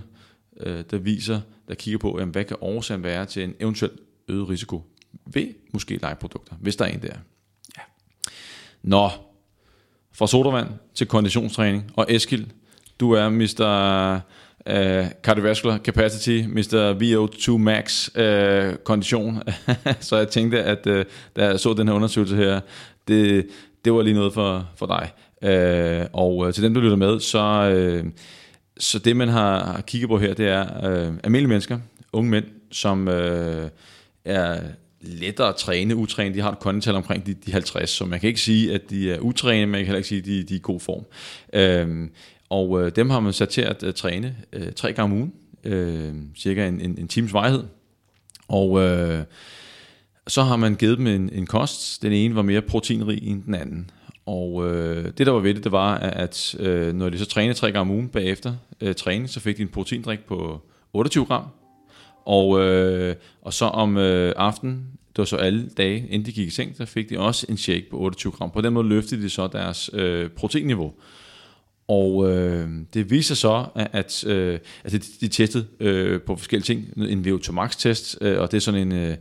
øh, 0.60 0.84
der 0.92 0.98
viser, 0.98 1.42
der 1.68 1.76
kigger 1.76 1.98
på, 1.98 2.16
jamen, 2.20 2.32
hvad 2.32 2.44
kan 2.44 2.58
årsagen 2.62 3.04
være 3.04 3.26
til 3.26 3.44
en 3.44 3.56
eventuel 3.60 3.92
øget 4.28 4.50
risiko 4.50 4.84
ved 5.26 5.48
måske 5.74 6.00
legeprodukter, 6.02 6.56
hvis 6.60 6.76
der 6.76 6.86
er 6.86 6.90
en 6.90 7.02
der. 7.02 7.14
Ja. 7.78 7.82
Nå, 8.84 9.10
fra 10.14 10.28
sodavand 10.28 10.68
til 10.96 11.08
konditionstræning. 11.08 11.92
Og 11.96 12.06
Eskil, 12.10 12.52
du 13.00 13.12
er 13.12 13.30
Mr 13.30 14.20
Øh, 14.68 15.00
uh, 15.00 15.06
cardiovascular 15.24 15.78
capacity, 15.78 16.44
Mr. 16.48 16.94
VO2 17.02 17.58
max 17.58 18.10
uh, 18.16 18.76
kondition. 18.84 19.44
så 20.00 20.18
jeg 20.18 20.28
tænkte, 20.28 20.64
at 20.64 20.88
uh, 20.88 21.02
da 21.36 21.46
jeg 21.46 21.60
så 21.60 21.74
den 21.74 21.88
her 21.88 21.96
undersøgelse 21.96 22.36
her, 22.36 22.60
det, 23.08 23.48
det 23.86 23.94
var 23.94 24.02
lige 24.02 24.14
noget 24.14 24.34
for, 24.34 24.70
for 24.76 24.86
dig. 24.86 25.12
Uh, 25.42 26.08
og 26.14 26.38
uh, 26.38 26.54
til 26.54 26.64
dem, 26.64 26.74
der 26.74 26.82
lytter 26.82 26.98
med, 26.98 27.20
så, 27.20 28.00
uh, 28.04 28.10
så 28.78 29.00
det, 29.00 29.16
man 29.16 29.28
har, 29.28 29.66
har 29.66 29.82
kigget 29.82 30.10
på 30.10 30.18
her, 30.18 30.34
det 30.34 30.48
er 30.48 30.64
uh, 30.64 31.16
almindelige 31.24 31.48
mennesker, 31.48 31.80
unge 32.14 32.30
mænd, 32.30 32.46
som 32.72 33.08
uh, 33.08 33.14
er 34.26 34.60
lettere 35.02 35.50
at 35.50 35.56
træne, 35.56 35.96
utræne. 35.96 36.36
De 36.36 36.42
har 36.42 36.52
et 36.52 36.60
kondital 36.60 36.96
omkring 36.96 37.26
de, 37.26 37.34
de 37.34 37.52
50, 37.52 37.90
så 37.90 38.06
man 38.06 38.20
kan 38.20 38.28
ikke 38.28 38.42
sige, 38.42 38.74
at 38.74 38.90
de 38.90 39.12
er 39.12 39.20
utræne, 39.20 39.66
men 39.66 39.72
man 39.72 39.80
kan 39.80 39.86
heller 39.86 39.98
ikke 39.98 40.10
sige, 40.10 40.20
at 40.20 40.26
de, 40.26 40.44
de 40.44 40.54
er 40.54 40.58
i 40.58 40.62
god 40.64 40.80
form. 40.80 41.06
Uh, 41.88 42.08
og 42.52 42.82
øh, 42.82 42.92
dem 42.96 43.10
har 43.10 43.20
man 43.20 43.34
sat 43.34 43.50
til 43.50 43.62
at 43.62 43.84
øh, 43.84 43.94
træne 43.94 44.36
øh, 44.54 44.72
tre 44.74 44.94
gange 44.94 45.14
om 45.14 45.20
ugen, 45.20 45.34
øh, 45.64 46.14
cirka 46.38 46.68
en, 46.68 46.82
en, 46.82 46.98
en 47.00 47.08
times 47.08 47.34
vejhed. 47.34 47.64
Og 48.48 48.80
øh, 48.80 49.24
så 50.28 50.44
har 50.44 50.56
man 50.56 50.76
givet 50.76 50.98
dem 50.98 51.08
en, 51.08 51.30
en 51.34 51.46
kost. 51.46 52.02
Den 52.02 52.12
ene 52.12 52.36
var 52.36 52.42
mere 52.42 52.62
proteinrig 52.62 53.28
end 53.28 53.44
den 53.44 53.56
anden. 53.56 53.90
Og 54.26 54.68
øh, 54.68 55.06
det, 55.18 55.26
der 55.26 55.32
var 55.32 55.40
ved 55.40 55.54
det, 55.54 55.64
det 55.64 55.72
var, 55.72 55.96
at 55.98 56.56
øh, 56.60 56.94
når 56.94 57.10
de 57.10 57.20
så 57.20 57.26
trænede 57.26 57.58
tre 57.58 57.72
gange 57.72 57.80
om 57.80 57.92
ugen 57.92 58.10
bagefter 58.10 58.54
øh, 58.82 58.96
træning, 58.96 59.30
så 59.30 59.40
fik 59.40 59.58
de 59.58 59.62
en 59.62 59.68
proteindrik 59.68 60.20
på 60.20 60.62
28 60.94 61.26
gram. 61.26 61.46
Og, 62.26 62.60
øh, 62.62 63.16
og 63.42 63.54
så 63.54 63.66
om 63.66 63.98
øh, 63.98 64.34
aftenen, 64.38 64.76
det 65.10 65.18
var 65.18 65.26
så 65.26 65.36
alle 65.36 65.70
dage, 65.78 66.08
inden 66.10 66.26
de 66.26 66.32
gik 66.32 66.48
i 66.48 66.52
seng, 66.52 66.78
så 66.78 66.86
fik 66.86 67.10
de 67.10 67.20
også 67.20 67.46
en 67.50 67.58
shake 67.58 67.86
på 67.92 68.00
28 68.00 68.32
gram. 68.32 68.52
På 68.52 68.62
den 68.62 68.74
måde 68.74 68.88
løftede 68.88 69.22
de 69.22 69.30
så 69.30 69.48
deres 69.48 69.90
øh, 69.94 70.30
proteinniveau. 70.30 70.94
Og 71.92 72.32
øh, 72.32 72.70
det 72.94 73.10
viser 73.10 73.36
så, 73.36 73.66
at, 73.76 73.90
at, 73.94 74.24
øh, 74.28 74.60
at 74.84 74.92
de, 74.92 75.00
de 75.00 75.28
testede 75.28 75.68
øh, 75.80 76.22
på 76.22 76.36
forskellige 76.36 76.66
ting. 76.66 76.94
En 76.98 77.26
VO2 77.28 77.52
max 77.52 77.76
test, 77.76 78.18
øh, 78.22 78.40
og 78.40 78.52
det 78.52 78.58
er 78.58 78.62
sådan 78.62 78.82
en, 78.82 78.92
øh, 78.92 79.18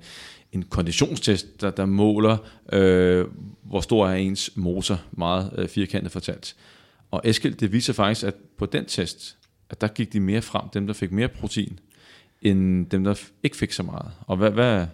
en 0.52 0.62
konditionstest, 0.62 1.60
der, 1.60 1.70
der 1.70 1.86
måler, 1.86 2.36
øh, 2.72 3.26
hvor 3.62 3.80
stor 3.80 4.08
er 4.08 4.14
ens 4.14 4.50
motor, 4.54 5.00
meget 5.12 5.50
øh, 5.58 5.68
firkantet 5.68 6.12
fortalt. 6.12 6.56
Og 7.10 7.20
Eskild, 7.24 7.54
det 7.54 7.72
viser 7.72 7.92
faktisk, 7.92 8.26
at 8.26 8.34
på 8.58 8.66
den 8.66 8.84
test, 8.84 9.36
at 9.70 9.80
der 9.80 9.88
gik 9.88 10.12
de 10.12 10.20
mere 10.20 10.42
frem, 10.42 10.68
dem 10.74 10.86
der 10.86 10.94
fik 10.94 11.12
mere 11.12 11.28
protein, 11.28 11.78
end 12.42 12.86
dem 12.86 13.04
der 13.04 13.14
ikke 13.42 13.56
fik 13.56 13.72
så 13.72 13.82
meget. 13.82 14.10
Og 14.26 14.36
hvad, 14.36 14.50
hvad, 14.50 14.86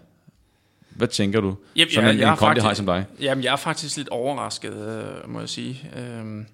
hvad 0.90 1.08
tænker 1.08 1.40
du? 1.40 1.56
Jamen, 1.76 1.90
Sådan 1.90 2.04
jeg, 2.04 2.14
en, 2.14 2.20
jeg 2.20 2.30
en 2.32 2.38
faktisk, 2.38 2.76
som 2.76 2.86
dig? 2.86 3.04
Jamen, 3.20 3.44
jeg 3.44 3.52
er 3.52 3.56
faktisk 3.56 3.96
lidt 3.96 4.08
overrasket, 4.08 4.74
øh, 4.74 5.30
må 5.30 5.40
jeg 5.40 5.48
sige. 5.48 5.90
Øh, 5.96 6.44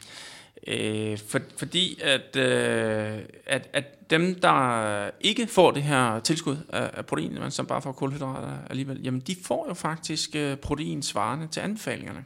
Øh, 0.67 1.19
for, 1.19 1.41
fordi 1.57 2.01
at, 2.03 2.37
øh, 2.37 3.19
at, 3.47 3.69
at 3.73 4.11
dem, 4.11 4.35
der 4.35 5.11
ikke 5.21 5.47
får 5.47 5.71
det 5.71 5.83
her 5.83 6.21
tilskud 6.21 6.57
af, 6.69 6.91
af 6.95 7.07
protein, 7.07 7.35
men 7.35 7.51
som 7.51 7.67
bare 7.67 7.83
får 7.83 7.93
kulhydrater 7.93 8.59
alligevel, 8.71 9.03
jamen 9.03 9.21
de 9.21 9.37
får 9.45 9.67
jo 9.69 9.75
faktisk 9.75 10.31
øh, 10.37 10.57
protein 10.57 11.03
svarende 11.03 11.47
til 11.47 11.61
anbefalingerne. 11.61 12.25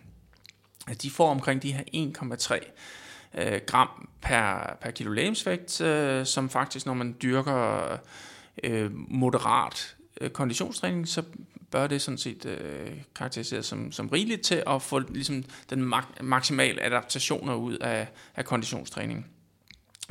De 1.03 1.11
får 1.11 1.31
omkring 1.31 1.63
de 1.63 1.73
her 1.73 1.83
1,3 1.95 2.61
øh, 3.35 3.61
gram 3.67 4.09
per, 4.21 4.77
per 4.81 4.91
kilo 4.91 5.13
lægemsvægt, 5.13 5.81
øh, 5.81 6.27
som 6.27 6.51
faktisk, 6.51 6.87
når 6.87 6.95
man 6.95 7.17
dyrker 7.23 7.87
øh, 8.65 8.91
moderat 8.95 9.97
øh, 10.21 10.31
konditionstræning, 10.31 11.09
så 11.09 11.23
bør 11.71 11.87
det 11.87 12.03
sådan 12.03 12.19
set 12.19 12.47
øh, 12.47 12.91
karakteriseres 13.15 13.67
som, 13.67 13.93
som 13.93 14.09
rigeligt 14.09 14.43
til 14.43 14.63
at 14.67 14.83
få 14.83 14.99
ligesom, 14.99 15.45
den 15.71 15.95
mak- 15.95 16.23
maksimale 16.23 16.83
adaptationer 16.83 17.55
ud 17.55 17.77
af, 17.77 18.09
af 18.37 18.45
konditionstræning. 18.45 19.27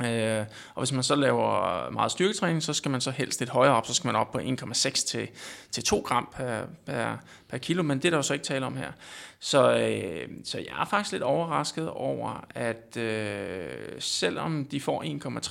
Øh, 0.02 0.44
og 0.74 0.80
hvis 0.80 0.92
man 0.92 1.02
så 1.02 1.14
laver 1.14 1.90
meget 1.90 2.12
styrketræning, 2.12 2.62
så 2.62 2.72
skal 2.72 2.90
man 2.90 3.00
så 3.00 3.10
helst 3.10 3.40
lidt 3.40 3.50
højere 3.50 3.74
op, 3.74 3.86
så 3.86 3.94
skal 3.94 4.08
man 4.08 4.16
op 4.16 4.32
på 4.32 4.38
1,6 4.38 5.06
til, 5.06 5.28
til 5.70 5.84
2 5.84 5.98
gram 6.04 6.28
per, 6.32 6.66
per, 6.86 7.16
per 7.48 7.58
kilo, 7.58 7.82
men 7.82 7.98
det 7.98 8.04
er 8.04 8.10
der 8.10 8.16
jo 8.16 8.22
så 8.22 8.32
ikke 8.32 8.44
tale 8.44 8.66
om 8.66 8.76
her. 8.76 8.92
Så, 9.40 9.76
øh, 9.78 10.28
så 10.44 10.58
jeg 10.58 10.80
er 10.80 10.84
faktisk 10.84 11.12
lidt 11.12 11.22
overrasket 11.22 11.90
over, 11.90 12.46
at 12.50 12.96
øh, 12.96 13.70
selvom 13.98 14.64
de 14.64 14.80
får 14.80 15.02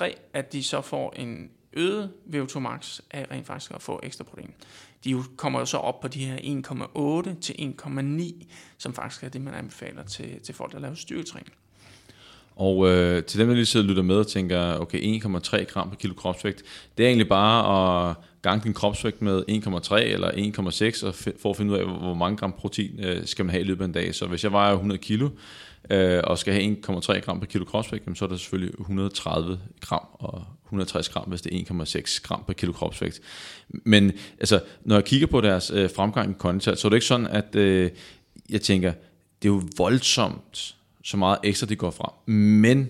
1,3, 0.02 0.16
at 0.34 0.54
de 0.54 0.64
så 0.64 0.82
får 0.82 1.14
en 1.16 1.50
øget 1.74 2.12
VO2 2.34 2.60
max 2.60 3.00
af 3.12 3.28
rent 3.32 3.48
faktisk 3.48 3.72
at 3.72 3.82
få 3.82 4.00
ekstra 4.04 4.24
protein 4.24 4.54
de 5.06 5.24
kommer 5.38 5.60
jo 5.60 5.66
så 5.66 5.78
op 5.78 6.00
på 6.00 6.08
de 6.08 6.26
her 6.26 6.36
1,8 6.36 7.40
til 7.40 7.54
1,9, 7.54 8.46
som 8.78 8.94
faktisk 8.94 9.24
er 9.24 9.30
det, 9.30 9.42
man 9.42 9.54
anbefaler 9.54 10.04
til, 10.04 10.40
til 10.44 10.56
folk, 10.56 10.72
der 10.72 10.80
laver 10.80 10.96
styrketræning. 10.96 11.54
Og 12.56 12.90
øh, 12.90 13.24
til 13.24 13.40
dem, 13.40 13.48
der 13.48 13.56
lige 13.56 13.66
sidder 13.66 13.84
og 13.84 13.90
lytter 13.90 14.04
med 14.04 14.16
og 14.16 14.28
tænker, 14.28 14.80
okay, 14.80 15.22
1,3 15.24 15.64
gram 15.64 15.90
per 15.90 15.96
kilo 15.96 16.14
kropsvægt, 16.14 16.64
det 16.98 17.04
er 17.04 17.08
egentlig 17.08 17.30
bare 17.30 18.10
at 18.10 18.16
gange 18.42 18.64
din 18.64 18.74
kropsvægt 18.74 19.22
med 19.22 19.44
1,3 19.50 19.96
eller 19.96 20.32
1,6, 20.32 21.08
og 21.08 21.16
for 21.42 21.50
at 21.50 21.58
finde 21.58 21.74
ud 21.74 21.78
af, 21.78 21.86
hvor 21.86 22.14
mange 22.14 22.38
gram 22.38 22.52
protein 22.52 23.00
øh, 23.00 23.26
skal 23.26 23.46
man 23.46 23.50
have 23.50 23.62
i 23.62 23.66
løbet 23.66 23.82
af 23.82 23.88
en 23.88 23.94
dag. 23.94 24.16
Så 24.16 24.28
hvis 24.28 24.44
jeg 24.44 24.52
vejer 24.52 24.74
100 24.74 24.98
kilo, 24.98 25.30
øh, 25.90 26.22
og 26.24 26.38
skal 26.38 26.54
have 26.54 26.78
1,3 26.90 27.20
gram 27.20 27.40
per 27.40 27.48
kilo 27.48 27.66
kropsvægt, 27.66 28.18
så 28.18 28.26
er 28.26 28.30
det 28.30 28.40
selvfølgelig 28.40 28.80
130 28.80 29.60
gram 29.82 30.08
og 30.14 30.46
160 30.66 31.10
gram, 31.10 31.24
hvis 31.28 31.42
det 31.42 31.54
er 31.54 31.74
1,6 31.74 32.22
gram 32.24 32.44
per 32.48 32.54
kilo 32.54 32.72
kropsvægt. 32.72 33.22
Men 33.70 34.12
altså, 34.40 34.60
når 34.84 34.96
jeg 34.96 35.06
kigger 35.06 35.28
på 35.28 35.42
deres 35.42 35.72
øh, 35.72 35.90
fremgang 35.96 36.32
i 36.32 36.34
kondital, 36.40 36.78
så 36.78 36.88
er 36.88 36.90
det 36.90 36.96
ikke 36.96 37.06
sådan, 37.06 37.28
at 37.28 37.56
øh, 37.56 37.92
jeg 38.50 38.62
tænker, 38.62 38.94
det 39.42 39.50
er 39.50 39.54
jo 39.54 39.62
voldsomt, 39.78 40.76
så 41.04 41.18
meget 41.18 41.38
ekstra 41.44 41.68
de 41.68 41.76
går 41.76 41.92
fra. 41.92 42.14
Men 42.32 42.88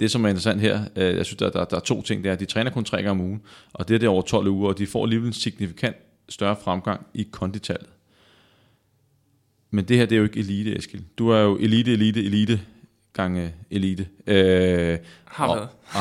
det, 0.00 0.10
som 0.10 0.24
er 0.24 0.28
interessant 0.28 0.60
her, 0.60 0.80
øh, 0.96 1.16
jeg 1.16 1.26
synes, 1.26 1.38
der, 1.38 1.50
der, 1.50 1.64
der 1.64 1.76
er 1.76 1.80
to 1.80 2.02
ting, 2.02 2.24
det 2.24 2.28
er, 2.28 2.32
at 2.32 2.40
de 2.40 2.44
træner 2.44 2.70
kun 2.70 2.84
tre 2.84 2.96
gange 2.96 3.10
om 3.10 3.20
ugen, 3.20 3.42
og 3.72 3.88
det 3.88 3.94
er 3.94 3.98
det 3.98 4.08
over 4.08 4.22
12 4.22 4.48
uger, 4.48 4.68
og 4.68 4.78
de 4.78 4.86
får 4.86 5.02
alligevel 5.02 5.26
en 5.26 5.32
signifikant 5.32 5.96
større 6.28 6.56
fremgang 6.64 7.06
i 7.14 7.28
konditallet. 7.30 7.88
Men 9.70 9.84
det 9.84 9.96
her, 9.96 10.06
det 10.06 10.16
er 10.16 10.18
jo 10.18 10.24
ikke 10.24 10.40
elite, 10.40 10.78
Eskild. 10.78 11.02
Du 11.18 11.28
er 11.28 11.40
jo 11.40 11.56
elite, 11.56 11.92
elite, 11.92 12.24
elite 12.24 12.60
gange 13.12 13.54
elite. 13.70 14.06
Øh, 14.26 14.98
har 15.24 15.46
været. 15.46 15.68
Og, 15.92 16.00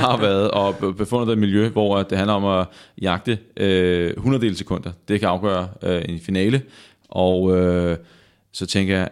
har 0.08 0.20
været, 0.20 0.50
og 0.50 0.96
befundet 0.96 1.26
dig 1.26 1.32
i 1.32 1.34
et 1.34 1.38
miljø, 1.38 1.68
hvor 1.68 2.02
det 2.02 2.18
handler 2.18 2.34
om 2.34 2.44
at 2.44 2.66
jagte 3.00 3.38
øh, 3.56 4.10
100 4.10 4.46
del 4.46 4.56
sekunder. 4.56 4.92
Det 5.08 5.20
kan 5.20 5.28
afgøre 5.28 5.68
øh, 5.82 6.02
en 6.08 6.20
finale. 6.20 6.62
Og 7.08 7.56
øh, 7.56 7.98
så 8.52 8.66
tænker 8.66 8.96
jeg, 8.96 9.10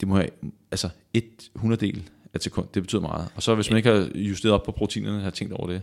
det 0.00 0.08
må 0.08 0.16
have, 0.16 0.28
altså 0.70 0.88
et 1.14 1.50
100 1.54 1.86
del 1.86 2.02
af 2.34 2.40
sekund, 2.40 2.66
det 2.74 2.82
betyder 2.82 3.02
meget. 3.02 3.28
Og 3.34 3.42
så 3.42 3.54
hvis 3.54 3.70
man 3.70 3.76
ikke 3.76 3.88
har 3.88 4.08
justeret 4.14 4.54
op 4.54 4.62
på 4.62 4.72
proteinerne, 4.72 5.20
har 5.20 5.30
tænkt 5.30 5.52
over 5.52 5.66
det. 5.66 5.82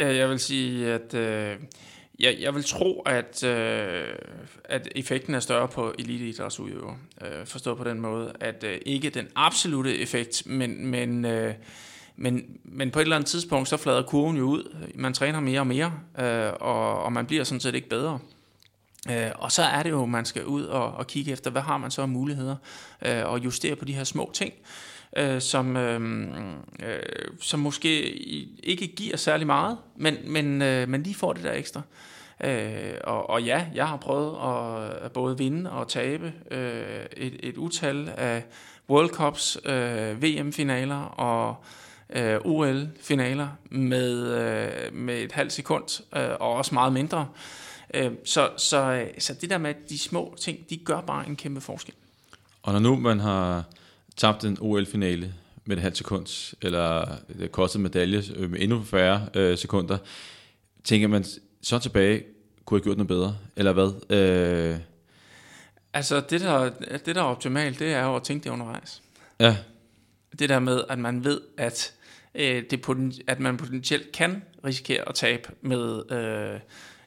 Jeg 0.00 0.28
vil 0.28 0.38
sige, 0.38 0.86
at... 0.86 1.14
Øh 1.14 1.56
jeg, 2.20 2.36
jeg 2.40 2.54
vil 2.54 2.64
tro, 2.64 3.00
at, 3.00 3.44
øh, 3.44 4.08
at 4.64 4.88
effekten 4.96 5.34
er 5.34 5.40
større 5.40 5.68
på 5.68 5.94
eliteidrætsudøvere. 5.98 6.96
Øh, 7.22 7.46
forstået 7.46 7.78
på 7.78 7.84
den 7.84 8.00
måde, 8.00 8.32
at 8.40 8.64
øh, 8.64 8.78
ikke 8.86 9.10
den 9.10 9.26
absolute 9.36 9.98
effekt, 9.98 10.42
men, 10.46 10.86
men, 10.86 11.24
øh, 11.24 11.54
men, 12.16 12.44
men 12.64 12.90
på 12.90 12.98
et 12.98 13.02
eller 13.02 13.16
andet 13.16 13.28
tidspunkt, 13.28 13.68
så 13.68 13.76
flader 13.76 14.02
kurven 14.02 14.36
jo 14.36 14.44
ud. 14.44 14.76
Man 14.94 15.12
træner 15.12 15.40
mere 15.40 15.60
og 15.60 15.66
mere, 15.66 15.92
øh, 16.20 16.52
og, 16.60 17.02
og 17.02 17.12
man 17.12 17.26
bliver 17.26 17.44
sådan 17.44 17.60
set 17.60 17.74
ikke 17.74 17.88
bedre. 17.88 18.18
Øh, 19.10 19.30
og 19.34 19.52
så 19.52 19.62
er 19.62 19.82
det 19.82 19.90
jo, 19.90 20.06
man 20.06 20.24
skal 20.24 20.44
ud 20.44 20.64
og, 20.64 20.92
og 20.92 21.06
kigge 21.06 21.32
efter, 21.32 21.50
hvad 21.50 21.62
har 21.62 21.78
man 21.78 21.90
så 21.90 22.02
af 22.02 22.08
muligheder, 22.08 22.56
øh, 23.06 23.24
og 23.24 23.44
justere 23.44 23.76
på 23.76 23.84
de 23.84 23.92
her 23.92 24.04
små 24.04 24.30
ting 24.34 24.52
øh, 24.54 24.66
Øh, 25.16 25.40
som, 25.40 25.76
øh, 25.76 26.00
øh, 26.82 26.98
som 27.40 27.60
måske 27.60 28.10
ikke 28.62 28.86
giver 28.86 29.16
særlig 29.16 29.46
meget, 29.46 29.78
men, 29.96 30.16
men, 30.26 30.62
øh, 30.62 30.88
men 30.88 31.02
lige 31.02 31.14
får 31.14 31.32
det 31.32 31.44
der 31.44 31.52
ekstra. 31.52 31.82
Øh, 32.44 32.94
og, 33.04 33.30
og 33.30 33.42
ja, 33.42 33.66
jeg 33.74 33.88
har 33.88 33.96
prøvet 33.96 34.36
at, 34.42 35.04
at 35.04 35.12
både 35.12 35.38
vinde 35.38 35.70
og 35.70 35.88
tabe 35.88 36.32
øh, 36.50 37.06
et, 37.16 37.36
et 37.42 37.56
utal 37.56 38.12
af 38.16 38.44
World 38.90 39.08
Cups, 39.08 39.58
øh, 39.64 40.22
VM-finaler 40.22 41.02
og 41.02 41.56
øh, 42.10 42.38
OL-finaler 42.44 43.48
med, 43.70 44.34
øh, 44.38 44.94
med 44.94 45.18
et 45.18 45.32
halvt 45.32 45.52
sekund, 45.52 46.02
øh, 46.16 46.30
og 46.40 46.52
også 46.52 46.74
meget 46.74 46.92
mindre. 46.92 47.28
Øh, 47.94 48.12
så, 48.24 48.50
så, 48.56 48.92
øh, 48.92 49.06
så 49.18 49.34
det 49.34 49.50
der 49.50 49.58
med 49.58 49.74
de 49.88 49.98
små 49.98 50.34
ting, 50.40 50.70
de 50.70 50.76
gør 50.76 51.00
bare 51.00 51.28
en 51.28 51.36
kæmpe 51.36 51.60
forskel. 51.60 51.94
Og 52.62 52.72
når 52.72 52.80
nu 52.80 52.96
man 52.96 53.20
har 53.20 53.64
tabt 54.20 54.44
en 54.44 54.56
OL-finale 54.60 55.34
med 55.64 55.76
et 55.76 55.82
halvt 55.82 55.96
sekund, 55.96 56.54
eller 56.62 57.16
det 57.38 57.52
kostede 57.52 57.82
medalje 57.82 58.22
øh, 58.36 58.50
med 58.50 58.60
endnu 58.60 58.82
færre 58.82 59.28
øh, 59.34 59.58
sekunder, 59.58 59.98
tænker 60.84 61.08
man 61.08 61.24
så 61.62 61.78
tilbage, 61.78 62.24
kunne 62.64 62.78
jeg 62.78 62.82
gjort 62.82 62.96
noget 62.96 63.08
bedre, 63.08 63.36
eller 63.56 63.72
hvad? 63.72 64.16
Øh... 64.16 64.78
Altså, 65.92 66.20
det 66.30 66.40
der, 66.40 66.70
det 67.06 67.14
der 67.14 67.20
er 67.20 67.24
optimalt, 67.24 67.78
det 67.78 67.92
er 67.92 68.04
jo 68.04 68.16
at 68.16 68.22
tænke 68.22 68.44
det 68.44 68.50
undervejs. 68.50 69.02
Ja. 69.40 69.56
Det 70.38 70.48
der 70.48 70.58
med, 70.58 70.84
at 70.88 70.98
man 70.98 71.24
ved, 71.24 71.40
at, 71.56 71.94
øh, 72.34 72.62
det 72.70 72.82
poten, 72.82 73.12
at 73.26 73.40
man 73.40 73.56
potentielt 73.56 74.12
kan 74.12 74.42
risikere 74.64 75.08
at 75.08 75.14
tabe 75.14 75.48
med 75.60 76.12
øh, 76.12 76.60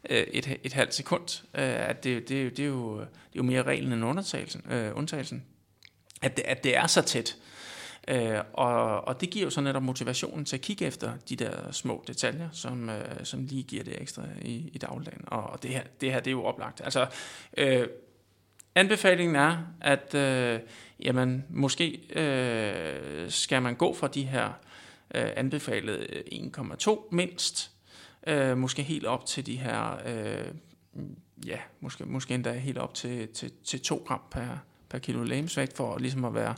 øh 0.10 0.23
et, 0.32 0.58
et 0.63 0.73
halvt 0.73 0.93
sekund. 0.93 1.43
Øh, 1.56 1.89
at 1.89 2.04
det, 2.04 2.30
det, 2.30 2.58
det, 2.58 2.63
er 2.63 2.69
jo, 2.69 2.99
det 2.99 3.06
er 3.06 3.08
jo 3.36 3.43
mere 3.43 3.63
reglen 3.63 3.93
end 3.93 4.06
undtagelsen. 4.06 4.62
Øh, 4.71 4.97
undtagelsen 4.97 5.43
at 6.24 6.38
det, 6.38 6.44
at 6.46 6.64
det 6.64 6.78
er 6.78 6.88
så 6.88 7.02
tæt. 7.02 7.38
Øh, 8.08 8.40
og, 8.54 9.08
og 9.08 9.22
det 9.22 9.30
giver 9.30 9.46
jo 9.46 9.50
så 9.50 9.62
netop 9.62 9.84
motivationen 9.84 10.46
til 10.46 10.56
at 10.56 10.62
kigge 10.62 10.86
efter 10.86 11.14
de 11.30 11.36
der 11.36 11.72
små 11.72 12.04
detaljer, 12.08 12.50
som, 12.52 12.90
øh, 12.90 13.04
som 13.24 13.44
lige 13.44 13.64
giver 13.64 13.84
det 13.84 14.02
ekstra 14.02 14.24
i, 14.42 14.70
i 14.74 14.78
dagligdagen. 14.78 15.24
Og 15.28 15.64
det 15.64 15.72
her, 15.72 15.84
det 16.02 16.12
her 16.12 16.20
det 16.20 16.28
er 16.28 16.32
jo 16.32 16.44
oplagt. 16.44 16.82
Altså, 16.84 17.08
øh, 17.58 17.88
anbefalingen 18.76 19.36
er, 19.36 19.58
at 19.82 20.16
øh, 20.16 20.60
jamen, 21.00 21.46
måske 21.50 22.00
øh, 22.20 23.32
skal 23.32 23.62
man 23.62 23.76
gå 23.76 23.94
fra 23.94 24.08
de 24.08 24.24
her 24.24 24.48
øh, 25.16 25.30
anbefalede 25.36 26.24
1,2 26.32 27.08
mindst, 27.12 27.72
øh, 28.28 28.58
måske 28.58 28.84
helt 28.84 29.06
op 29.06 29.26
til 29.26 29.46
de 29.46 29.58
her, 29.58 29.98
øh, 30.06 30.46
ja, 31.46 31.58
måske, 31.80 32.06
måske 32.06 32.34
endda 32.34 32.52
helt 32.52 32.78
op 32.78 32.94
til, 32.94 33.28
til, 33.28 33.52
til 33.64 33.82
2 33.82 34.04
gram 34.08 34.22
per, 34.32 34.58
per 34.94 35.00
kilo 35.00 35.24
lægemsvægt, 35.24 35.78
for 35.78 35.98
ligesom 35.98 36.26
at 36.26 36.34
være 36.34 36.54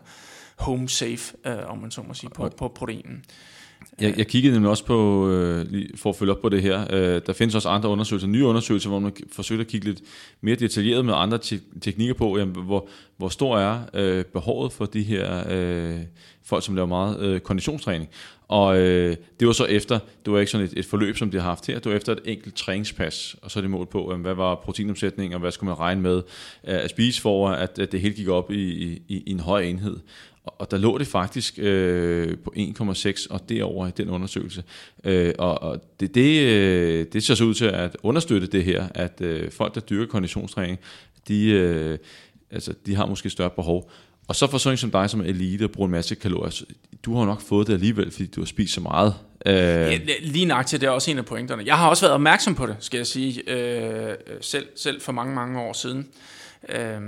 home 0.56 0.90
safe, 0.90 1.34
øh, 1.46 1.58
om 1.68 1.78
man 1.78 1.92
så 1.92 2.02
må 2.08 2.14
sige, 2.14 2.30
på, 2.30 2.50
på 2.58 2.68
proteinen. 2.68 3.26
Jeg, 4.02 4.18
jeg 4.18 4.28
kiggede 4.28 4.54
nemlig 4.54 4.70
også 4.70 4.86
på, 4.86 5.30
øh, 5.30 5.66
for 5.96 6.10
at 6.10 6.16
følge 6.16 6.32
op 6.32 6.42
på 6.42 6.50
det 6.50 6.62
her, 6.62 6.88
øh, 6.90 7.22
der 7.26 7.34
findes 7.34 7.56
også 7.56 7.70
andre 7.70 7.90
undersøgelser, 7.90 8.28
nye 8.28 8.46
undersøgelser, 8.46 8.90
hvor 8.90 9.00
man 9.00 9.14
forsøger 9.32 9.62
at 9.62 9.68
kigge 9.68 9.88
lidt 9.88 10.02
mere 10.42 10.56
detaljeret 10.56 11.06
med 11.06 11.14
andre 11.18 11.38
te- 11.38 11.62
teknikker 11.82 12.14
på, 12.14 12.38
jamen, 12.38 12.56
hvor, 12.56 12.88
hvor 13.18 13.30
stor 13.30 13.60
er 13.60 13.80
øh, 13.94 14.26
behovet 14.26 14.74
for 14.74 14.86
de 14.86 15.04
her 15.04 15.44
øh, 15.50 16.00
folk, 16.44 16.66
som 16.66 16.76
laver 16.76 16.88
meget 16.88 17.20
øh, 17.20 17.40
konditionstræning. 17.40 18.10
Og 18.48 18.80
øh, 18.80 19.16
det 19.40 19.48
var 19.48 19.54
så 19.54 19.66
efter, 19.66 20.00
det 20.26 20.34
var 20.34 20.40
ikke 20.40 20.52
sådan 20.52 20.68
et, 20.68 20.74
et 20.78 20.86
forløb, 20.86 21.18
som 21.18 21.32
de 21.32 21.38
har 21.38 21.44
haft 21.44 21.68
her, 21.68 21.80
det 21.80 21.92
var 21.92 21.98
efter 21.98 22.12
et 22.12 22.20
enkelt 22.26 22.56
træningspas, 22.56 23.36
og 23.42 23.52
så 23.52 23.60
er 23.60 23.62
det 23.62 23.72
mål 23.72 23.86
på, 23.86 24.14
øh, 24.14 24.22
hvad 24.22 24.34
var 24.34 24.56
proteinomsætningen, 24.56 25.34
og 25.34 25.40
hvad 25.40 25.52
skulle 25.52 25.68
man 25.68 25.80
regne 25.80 26.02
med 26.02 26.18
øh, 26.18 26.22
at 26.64 26.90
spise 26.90 27.22
for, 27.22 27.50
at, 27.50 27.80
at 27.80 27.92
det 27.92 28.02
hele 28.02 28.14
gik 28.14 28.28
op 28.28 28.52
i, 28.52 28.72
i, 28.74 29.02
i 29.08 29.32
en 29.32 29.40
høj 29.40 29.62
enhed. 29.62 29.98
Og 30.46 30.72
der 30.72 30.78
lå 30.78 30.98
det 30.98 31.08
faktisk 31.08 31.60
øh, 31.60 32.38
på 32.38 32.54
1,6 32.58 33.28
og 33.30 33.50
derover 33.50 33.88
i 33.88 33.92
den 33.98 34.10
undersøgelse. 34.10 34.64
Øh, 35.04 35.34
og 35.38 35.64
og 35.64 35.82
det, 36.00 36.16
det, 36.16 36.42
øh, 36.42 37.06
det 37.14 37.24
ser 37.24 37.36
så 37.36 37.44
ud 37.44 37.54
til 37.54 37.66
at 37.66 37.98
understøtte 38.04 38.48
det 38.48 38.64
her, 38.64 38.88
at 38.96 39.22
øh, 39.22 39.52
folk, 39.52 39.76
der 39.76 39.82
dyrker 39.82 40.12
konditionstræning, 40.12 40.80
de, 41.28 41.50
øh, 41.50 41.98
altså, 42.52 42.74
de 42.86 42.96
har 42.96 43.06
måske 43.06 43.30
større 43.30 43.50
behov. 43.50 43.92
Og 44.28 44.36
så 44.36 44.48
for 44.48 44.58
sådan 44.58 44.78
som 44.78 44.92
dig, 44.92 45.10
som 45.10 45.20
er 45.20 45.26
elite 45.26 45.64
og 45.64 45.72
bruger 45.72 45.88
en 45.88 45.92
masse 45.92 46.16
kalorier, 46.16 46.62
du 47.06 47.18
har 47.18 47.26
nok 47.26 47.42
fået 47.42 47.68
det 47.68 47.74
alligevel, 47.74 48.12
fordi 48.12 48.26
du 48.26 48.42
har 48.42 48.46
spist 48.46 48.74
så 48.74 48.82
meget. 48.82 49.14
Øh. 49.46 49.54
Ja, 49.56 50.00
lige 50.22 50.46
nok 50.46 50.66
til 50.66 50.82
det 50.82 50.88
er 50.88 50.92
også 50.92 51.12
en 51.12 51.18
af 51.18 51.26
pointerne. 51.26 51.64
Jeg 51.66 51.78
har 51.78 51.90
også 51.90 52.04
været 52.04 52.14
opmærksom 52.14 52.56
på 52.56 52.66
det, 52.66 52.76
skal 52.80 52.98
jeg 52.98 53.08
sige, 53.08 53.50
øh, 53.50 54.16
selv, 54.42 54.68
selv 54.76 55.02
for 55.02 55.12
mange, 55.12 55.36
mange 55.36 55.60
år 55.60 55.74
siden. 55.74 56.08
Øh, 56.70 57.02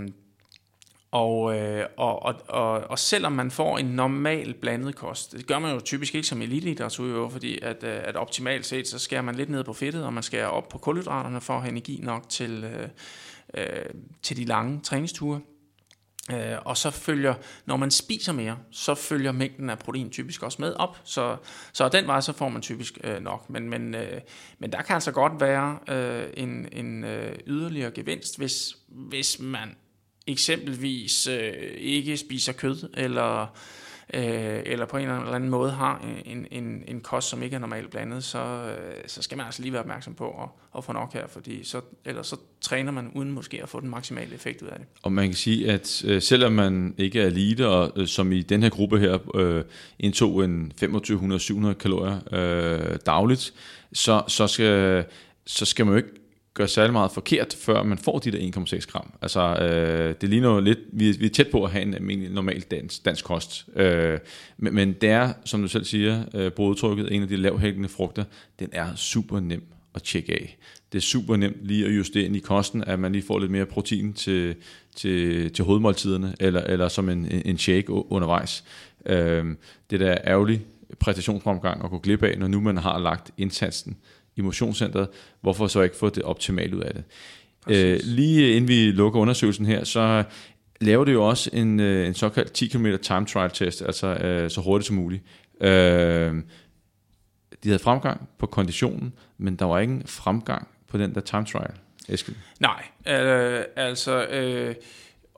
og, 1.11 1.57
øh, 1.57 1.85
og, 1.97 2.23
og, 2.23 2.35
og, 2.47 2.71
og 2.89 2.99
selvom 2.99 3.31
man 3.31 3.51
får 3.51 3.77
en 3.77 3.85
normal 3.85 4.53
blandet 4.53 4.95
kost, 4.95 5.31
det 5.31 5.47
gør 5.47 5.59
man 5.59 5.73
jo 5.73 5.79
typisk 5.79 6.15
ikke 6.15 6.27
som 6.27 6.41
eliteidrætsudøver, 6.41 7.29
fordi 7.29 7.59
at, 7.61 7.83
øh, 7.83 7.99
at 8.03 8.15
optimalt 8.15 8.65
set, 8.65 8.87
så 8.87 8.99
skærer 8.99 9.21
man 9.21 9.35
lidt 9.35 9.49
ned 9.49 9.63
på 9.63 9.73
fedtet, 9.73 10.03
og 10.03 10.13
man 10.13 10.23
skærer 10.23 10.47
op 10.47 10.69
på 10.69 10.77
kulhydraterne 10.77 11.41
for 11.41 11.53
at 11.53 11.61
have 11.61 11.71
energi 11.71 11.99
nok 12.03 12.29
til, 12.29 12.63
øh, 12.63 12.87
øh, 13.53 13.85
til 14.21 14.37
de 14.37 14.45
lange 14.45 14.79
træningsture. 14.83 15.39
Øh, 16.31 16.57
og 16.65 16.77
så 16.77 16.91
følger, 16.91 17.33
når 17.65 17.77
man 17.77 17.91
spiser 17.91 18.33
mere, 18.33 18.57
så 18.71 18.95
følger 18.95 19.31
mængden 19.31 19.69
af 19.69 19.79
protein 19.79 20.09
typisk 20.09 20.43
også 20.43 20.61
med 20.61 20.73
op, 20.73 20.97
så, 21.03 21.37
så 21.73 21.89
den 21.89 22.07
vej 22.07 22.21
så 22.21 22.33
får 22.33 22.49
man 22.49 22.61
typisk 22.61 22.97
øh, 23.03 23.21
nok. 23.21 23.49
Men, 23.49 23.69
men, 23.69 23.95
øh, 23.95 24.21
men 24.59 24.71
der 24.71 24.81
kan 24.81 24.93
altså 24.93 25.11
godt 25.11 25.41
være 25.41 25.79
øh, 25.89 26.29
en, 26.37 26.67
en 26.71 27.03
øh, 27.03 27.35
yderligere 27.47 27.91
gevinst, 27.91 28.37
hvis, 28.37 28.77
hvis 28.87 29.39
man 29.39 29.75
eksempelvis 30.27 31.27
øh, 31.27 31.53
ikke 31.77 32.17
spiser 32.17 32.53
kød, 32.53 32.89
eller, 32.93 33.57
øh, 34.13 34.59
eller 34.65 34.85
på 34.85 34.97
en 34.97 35.03
eller 35.03 35.31
anden 35.31 35.49
måde 35.49 35.71
har 35.71 36.05
en, 36.25 36.47
en, 36.51 36.83
en 36.87 37.01
kost, 37.01 37.29
som 37.29 37.43
ikke 37.43 37.55
er 37.55 37.59
normalt 37.59 37.91
blandet, 37.91 38.23
så, 38.23 38.39
øh, 38.39 39.03
så 39.07 39.21
skal 39.21 39.37
man 39.37 39.45
altså 39.45 39.61
lige 39.61 39.73
være 39.73 39.81
opmærksom 39.81 40.13
på 40.13 40.29
at, 40.29 40.49
at 40.77 40.83
få 40.83 40.93
nok 40.93 41.13
her, 41.13 41.27
fordi 41.27 41.63
så, 41.63 41.81
ellers 42.05 42.27
så 42.27 42.35
træner 42.61 42.91
man 42.91 43.11
uden 43.15 43.31
måske 43.31 43.63
at 43.63 43.69
få 43.69 43.79
den 43.79 43.89
maksimale 43.89 44.35
effekt 44.35 44.61
ud 44.61 44.67
af 44.67 44.77
det. 44.79 44.87
Og 45.03 45.11
man 45.11 45.27
kan 45.27 45.35
sige, 45.35 45.71
at 45.71 46.03
øh, 46.05 46.21
selvom 46.21 46.51
man 46.51 46.95
ikke 46.97 47.21
er 47.21 47.27
elite, 47.27 47.67
og 47.67 47.91
øh, 47.95 48.07
som 48.07 48.31
i 48.31 48.41
den 48.41 48.63
her 48.63 48.69
gruppe 48.69 48.99
her 48.99 49.35
øh, 49.35 49.63
indtog 49.99 50.45
en 50.45 50.71
2500-700 50.83 51.73
kalorier 51.73 52.19
øh, 52.31 52.97
dagligt, 53.05 53.53
så, 53.93 54.23
så, 54.27 54.47
skal, 54.47 55.05
så 55.45 55.65
skal 55.65 55.85
man 55.85 55.93
jo 55.93 55.97
ikke 55.97 56.09
gør 56.57 56.65
særlig 56.65 56.93
meget 56.93 57.11
forkert, 57.11 57.57
før 57.59 57.83
man 57.83 57.97
får 57.97 58.19
de 58.19 58.31
der 58.31 58.51
1,6 58.57 58.91
gram. 58.91 59.13
Altså, 59.21 59.55
øh, 59.55 60.15
det 60.21 60.29
ligner 60.29 60.59
lidt, 60.59 60.79
vi, 60.91 61.11
vi 61.11 61.25
er 61.25 61.29
tæt 61.29 61.47
på 61.47 61.63
at 61.63 61.71
have 61.71 61.81
en 61.81 61.89
øh, 61.89 61.95
almindelig 61.95 62.31
normal 62.31 62.61
dansk, 62.61 63.05
dansk 63.05 63.25
kost. 63.25 63.65
Øh, 63.75 64.19
men, 64.57 64.75
men 64.75 64.93
det 64.93 65.09
er, 65.09 65.33
som 65.45 65.61
du 65.61 65.67
selv 65.67 65.85
siger, 65.85 66.23
øh, 66.33 66.51
brødtrykket, 66.51 67.15
en 67.15 67.21
af 67.21 67.27
de 67.27 67.35
lavhængende 67.35 67.89
frugter, 67.89 68.23
den 68.59 68.69
er 68.71 68.95
super 68.95 69.39
nem 69.39 69.63
at 69.95 70.03
tjekke 70.03 70.33
af. 70.33 70.57
Det 70.91 70.97
er 70.97 71.01
super 71.01 71.35
nemt 71.35 71.57
lige 71.61 71.85
at 71.85 71.91
justere 71.91 72.23
ind 72.23 72.35
i 72.35 72.39
kosten, 72.39 72.83
at 72.83 72.99
man 72.99 73.11
lige 73.11 73.23
får 73.27 73.39
lidt 73.39 73.51
mere 73.51 73.65
protein 73.65 74.13
til, 74.13 74.55
til, 74.95 75.51
til 75.51 75.65
hovedmåltiderne, 75.65 76.35
eller, 76.39 76.61
eller 76.61 76.87
som 76.87 77.09
en, 77.09 77.41
en 77.45 77.57
shake 77.57 77.91
undervejs. 77.91 78.63
Øh, 79.05 79.45
det 79.89 79.99
der 79.99 80.11
er 80.11 80.21
ærgerlig 80.31 80.61
præstationsfremgang 80.99 81.83
at 81.83 81.89
gå 81.89 81.97
glip 81.97 82.23
af, 82.23 82.39
når 82.39 82.47
nu 82.47 82.61
man 82.61 82.77
har 82.77 82.99
lagt 82.99 83.31
indsatsen 83.37 83.97
i 84.37 84.41
motionscenteret, 84.41 85.07
hvorfor 85.41 85.67
så 85.67 85.81
ikke 85.81 85.95
få 85.95 86.09
det 86.09 86.23
optimale 86.23 86.77
ud 86.77 86.81
af 86.81 86.93
det? 86.93 87.03
Øh, 87.69 87.99
lige 88.03 88.51
inden 88.51 88.67
vi 88.67 88.91
lukker 88.91 89.19
undersøgelsen 89.19 89.65
her, 89.65 89.83
så 89.83 90.23
laver 90.81 91.05
det 91.05 91.13
jo 91.13 91.27
også 91.27 91.49
en, 91.53 91.79
øh, 91.79 92.07
en 92.07 92.13
såkaldt 92.13 92.51
10 92.51 92.67
km 92.67 92.85
time 93.01 93.25
trial 93.25 93.49
test, 93.49 93.81
altså 93.81 94.07
øh, 94.07 94.49
så 94.49 94.61
hurtigt 94.61 94.87
som 94.87 94.95
muligt. 94.95 95.23
Øh, 95.61 96.35
de 97.63 97.69
havde 97.69 97.79
fremgang 97.79 98.29
på 98.39 98.45
konditionen, 98.45 99.13
men 99.37 99.55
der 99.55 99.65
var 99.65 99.79
ingen 99.79 100.03
fremgang 100.05 100.67
på 100.87 100.97
den 100.97 101.15
der 101.15 101.21
time 101.21 101.45
trial. 101.45 101.71
Eskild. 102.09 102.35
Nej, 102.59 102.83
øh, 103.07 103.63
altså... 103.75 104.25
Øh 104.25 104.75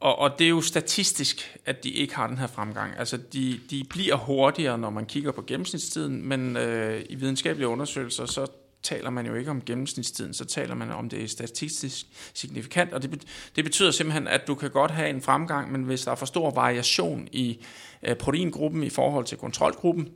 og, 0.01 0.19
og 0.19 0.39
det 0.39 0.45
er 0.45 0.49
jo 0.49 0.62
statistisk, 0.62 1.57
at 1.65 1.83
de 1.83 1.89
ikke 1.89 2.15
har 2.15 2.27
den 2.27 2.38
her 2.38 2.47
fremgang. 2.47 2.93
Altså, 2.97 3.17
de, 3.33 3.59
de 3.69 3.83
bliver 3.89 4.15
hurtigere, 4.15 4.77
når 4.77 4.89
man 4.89 5.05
kigger 5.05 5.31
på 5.31 5.41
gennemsnitstiden, 5.47 6.27
men 6.27 6.57
øh, 6.57 7.01
i 7.09 7.15
videnskabelige 7.15 7.67
undersøgelser, 7.67 8.25
så 8.25 8.47
taler 8.83 9.09
man 9.09 9.25
jo 9.25 9.33
ikke 9.33 9.51
om 9.51 9.61
gennemsnitstiden, 9.61 10.33
så 10.33 10.45
taler 10.45 10.75
man 10.75 10.91
om 10.91 11.09
det 11.09 11.23
er 11.23 11.27
statistisk 11.27 12.05
signifikant, 12.33 12.93
og 12.93 13.01
det, 13.01 13.25
det 13.55 13.63
betyder 13.63 13.91
simpelthen, 13.91 14.27
at 14.27 14.47
du 14.47 14.55
kan 14.55 14.69
godt 14.71 14.91
have 14.91 15.09
en 15.09 15.21
fremgang, 15.21 15.71
men 15.71 15.83
hvis 15.83 16.01
der 16.01 16.11
er 16.11 16.15
for 16.15 16.25
stor 16.25 16.51
variation 16.51 17.27
i 17.31 17.65
øh, 18.03 18.15
proteingruppen 18.15 18.83
i 18.83 18.89
forhold 18.89 19.25
til 19.25 19.37
kontrolgruppen, 19.37 20.09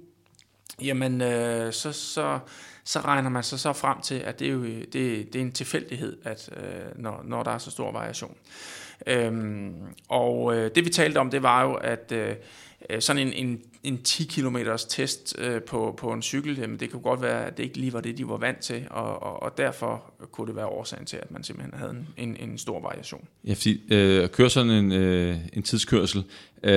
jamen 0.81 1.21
øh, 1.21 1.73
så, 1.73 1.91
så, 1.91 2.39
så 2.83 2.99
regner 2.99 3.29
man 3.29 3.43
sig 3.43 3.59
så 3.59 3.73
frem 3.73 4.01
til, 4.01 4.15
at 4.15 4.39
det 4.39 4.47
er, 4.47 4.51
jo, 4.51 4.63
det, 4.63 4.93
det 4.93 5.35
er 5.35 5.41
en 5.41 5.51
tilfældighed, 5.51 6.17
at, 6.23 6.49
øh, 6.57 7.01
når, 7.01 7.21
når 7.25 7.43
der 7.43 7.51
er 7.51 7.57
så 7.57 7.71
stor 7.71 7.91
variation. 7.91 8.35
Øhm, 9.07 9.73
og 10.09 10.55
øh, 10.55 10.71
det 10.75 10.85
vi 10.85 10.89
talte 10.89 11.17
om, 11.17 11.29
det 11.29 11.43
var 11.43 11.63
jo, 11.63 11.73
at 11.73 12.11
øh, 12.11 12.35
sådan 12.99 13.27
en, 13.27 13.33
en, 13.33 13.61
en 13.83 14.03
10 14.03 14.23
km 14.23 14.57
test 14.89 15.35
øh, 15.37 15.61
på, 15.61 15.93
på 15.97 16.11
en 16.11 16.21
cykel, 16.21 16.57
jamen 16.57 16.79
det 16.79 16.91
kunne 16.91 17.01
godt 17.01 17.21
være, 17.21 17.45
at 17.45 17.57
det 17.57 17.63
ikke 17.63 17.77
lige 17.77 17.93
var 17.93 18.01
det, 18.01 18.17
de 18.17 18.27
var 18.27 18.37
vant 18.37 18.59
til, 18.59 18.87
og, 18.89 19.23
og, 19.23 19.43
og 19.43 19.57
derfor 19.57 20.13
kunne 20.31 20.47
det 20.47 20.55
være 20.55 20.65
årsagen 20.65 21.05
til, 21.05 21.17
at 21.17 21.31
man 21.31 21.43
simpelthen 21.43 21.73
havde 21.79 21.91
en, 21.91 22.07
en, 22.17 22.49
en 22.49 22.57
stor 22.57 22.81
variation. 22.81 23.27
Ja, 23.47 23.53
fordi 23.53 23.81
øh, 23.91 24.23
at 24.23 24.31
køre 24.31 24.49
sådan 24.49 24.71
en, 24.71 24.91
øh, 24.91 25.37
en 25.53 25.63
tidskørsel, 25.63 26.23
øh, 26.63 26.71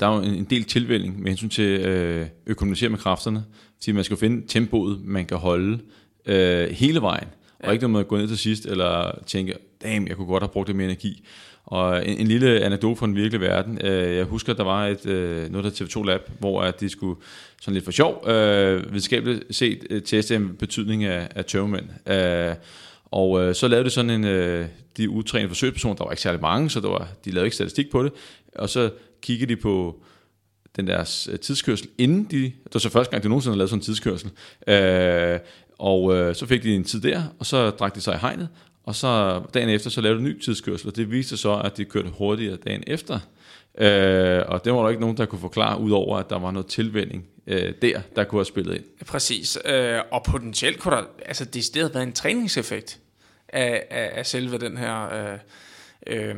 der 0.00 0.06
er 0.06 0.16
jo 0.16 0.22
en, 0.22 0.34
en 0.34 0.44
del 0.44 0.64
tilvælling 0.64 1.20
med 1.20 1.30
hensyn 1.30 1.48
til 1.48 1.80
øh, 1.80 2.26
økonomisere 2.46 2.90
med 2.90 2.98
kræfterne, 2.98 3.44
fordi 3.74 3.92
man 3.92 4.04
skal 4.04 4.16
finde 4.16 4.46
tempoet, 4.46 5.04
man 5.04 5.26
kan 5.26 5.36
holde 5.36 5.80
øh, 6.26 6.70
hele 6.70 7.00
vejen, 7.00 7.28
ja. 7.62 7.66
og 7.66 7.72
ikke 7.72 7.82
når 7.82 7.88
man 7.88 8.04
går 8.04 8.18
ned 8.18 8.28
til 8.28 8.38
sidst, 8.38 8.66
eller 8.66 9.18
tænker, 9.26 9.54
damn, 9.82 10.08
jeg 10.08 10.16
kunne 10.16 10.26
godt 10.26 10.42
have 10.42 10.48
brugt 10.48 10.68
lidt 10.68 10.76
mere 10.76 10.86
energi. 10.86 11.24
Og 11.70 12.08
en, 12.08 12.18
en 12.18 12.26
lille 12.26 12.60
anekdote 12.60 12.96
fra 12.96 13.06
den 13.06 13.16
virkelige 13.16 13.40
verden. 13.40 13.78
Øh, 13.84 14.16
jeg 14.16 14.24
husker, 14.24 14.52
der 14.52 14.64
var 14.64 14.86
et, 14.86 15.06
øh, 15.06 15.50
noget 15.50 15.64
der 15.64 15.84
TV2 15.84 16.06
Lab, 16.06 16.20
hvor 16.38 16.62
at 16.62 16.80
de 16.80 16.88
skulle 16.88 17.20
sådan 17.60 17.74
lidt 17.74 17.84
for 17.84 17.92
sjov 17.92 18.24
øh, 18.28 18.84
videnskabeligt 18.84 19.56
set 19.56 19.86
øh, 19.90 20.02
teste 20.02 20.36
en 20.36 20.56
betydning 20.58 21.04
af, 21.04 21.28
af 21.34 21.44
tørmænd. 21.44 21.86
Øh, 22.06 22.54
og 23.04 23.42
øh, 23.42 23.54
så 23.54 23.68
lavede 23.68 23.84
de 23.84 23.90
sådan 23.90 24.10
en, 24.10 24.24
øh, 24.24 24.66
de 24.96 25.10
utrænede 25.10 25.48
forsøgspersoner, 25.48 25.96
der 25.96 26.04
var 26.04 26.10
ikke 26.10 26.22
særlig 26.22 26.40
mange, 26.40 26.70
så 26.70 26.80
der 26.80 26.88
var, 26.88 27.08
de 27.24 27.30
lavede 27.30 27.46
ikke 27.46 27.56
statistik 27.56 27.90
på 27.90 28.02
det, 28.02 28.12
og 28.54 28.68
så 28.68 28.90
kiggede 29.22 29.54
de 29.54 29.60
på 29.60 30.02
den 30.76 30.86
deres 30.86 31.28
øh, 31.32 31.38
tidskørsel, 31.38 31.88
inden 31.98 32.26
de, 32.30 32.42
det 32.42 32.74
var 32.74 32.80
så 32.80 32.90
første 32.90 33.10
gang, 33.10 33.22
de 33.22 33.28
nogensinde 33.28 33.52
havde 33.52 33.58
lavet 33.58 33.70
sådan 33.70 33.80
en 33.80 33.84
tidskørsel, 33.84 34.30
øh, 34.66 35.38
og 35.78 36.16
øh, 36.16 36.34
så 36.34 36.46
fik 36.46 36.62
de 36.62 36.74
en 36.74 36.84
tid 36.84 37.00
der, 37.00 37.22
og 37.38 37.46
så 37.46 37.70
drak 37.70 37.94
de 37.94 38.00
sig 38.00 38.14
i 38.14 38.18
hegnet, 38.18 38.48
og 38.88 38.94
så 38.94 39.42
dagen 39.54 39.68
efter, 39.68 39.90
så 39.90 40.00
lavede 40.00 40.20
de 40.20 40.24
en 40.24 40.30
ny 40.30 40.40
tidskørsel, 40.40 40.88
og 40.88 40.96
det 40.96 41.10
viste 41.10 41.36
så, 41.36 41.54
at 41.54 41.76
de 41.76 41.84
kørte 41.84 42.08
hurtigere 42.08 42.56
dagen 42.56 42.84
efter. 42.86 43.18
Øh, 43.78 44.42
og 44.48 44.64
det 44.64 44.72
var 44.72 44.82
der 44.82 44.88
ikke 44.88 45.00
nogen, 45.00 45.16
der 45.16 45.26
kunne 45.26 45.40
forklare, 45.40 45.80
udover 45.80 46.18
at 46.18 46.30
der 46.30 46.38
var 46.38 46.50
noget 46.50 46.66
tilvænding 46.66 47.26
øh, 47.46 47.72
der, 47.82 48.00
der 48.16 48.24
kunne 48.24 48.38
have 48.38 48.44
spillet 48.44 48.74
ind. 48.74 48.84
Præcis, 49.06 49.58
øh, 49.64 50.00
og 50.10 50.22
potentielt 50.22 50.78
kunne 50.78 50.96
der 50.96 51.02
altså 51.26 51.44
decideret 51.44 51.94
været 51.94 52.06
en 52.06 52.12
træningseffekt 52.12 52.98
af, 53.48 53.86
af, 53.90 54.10
af 54.14 54.26
selve 54.26 54.58
den 54.58 54.76
her... 54.76 55.32
Øh, 55.32 55.38
øh, 56.08 56.34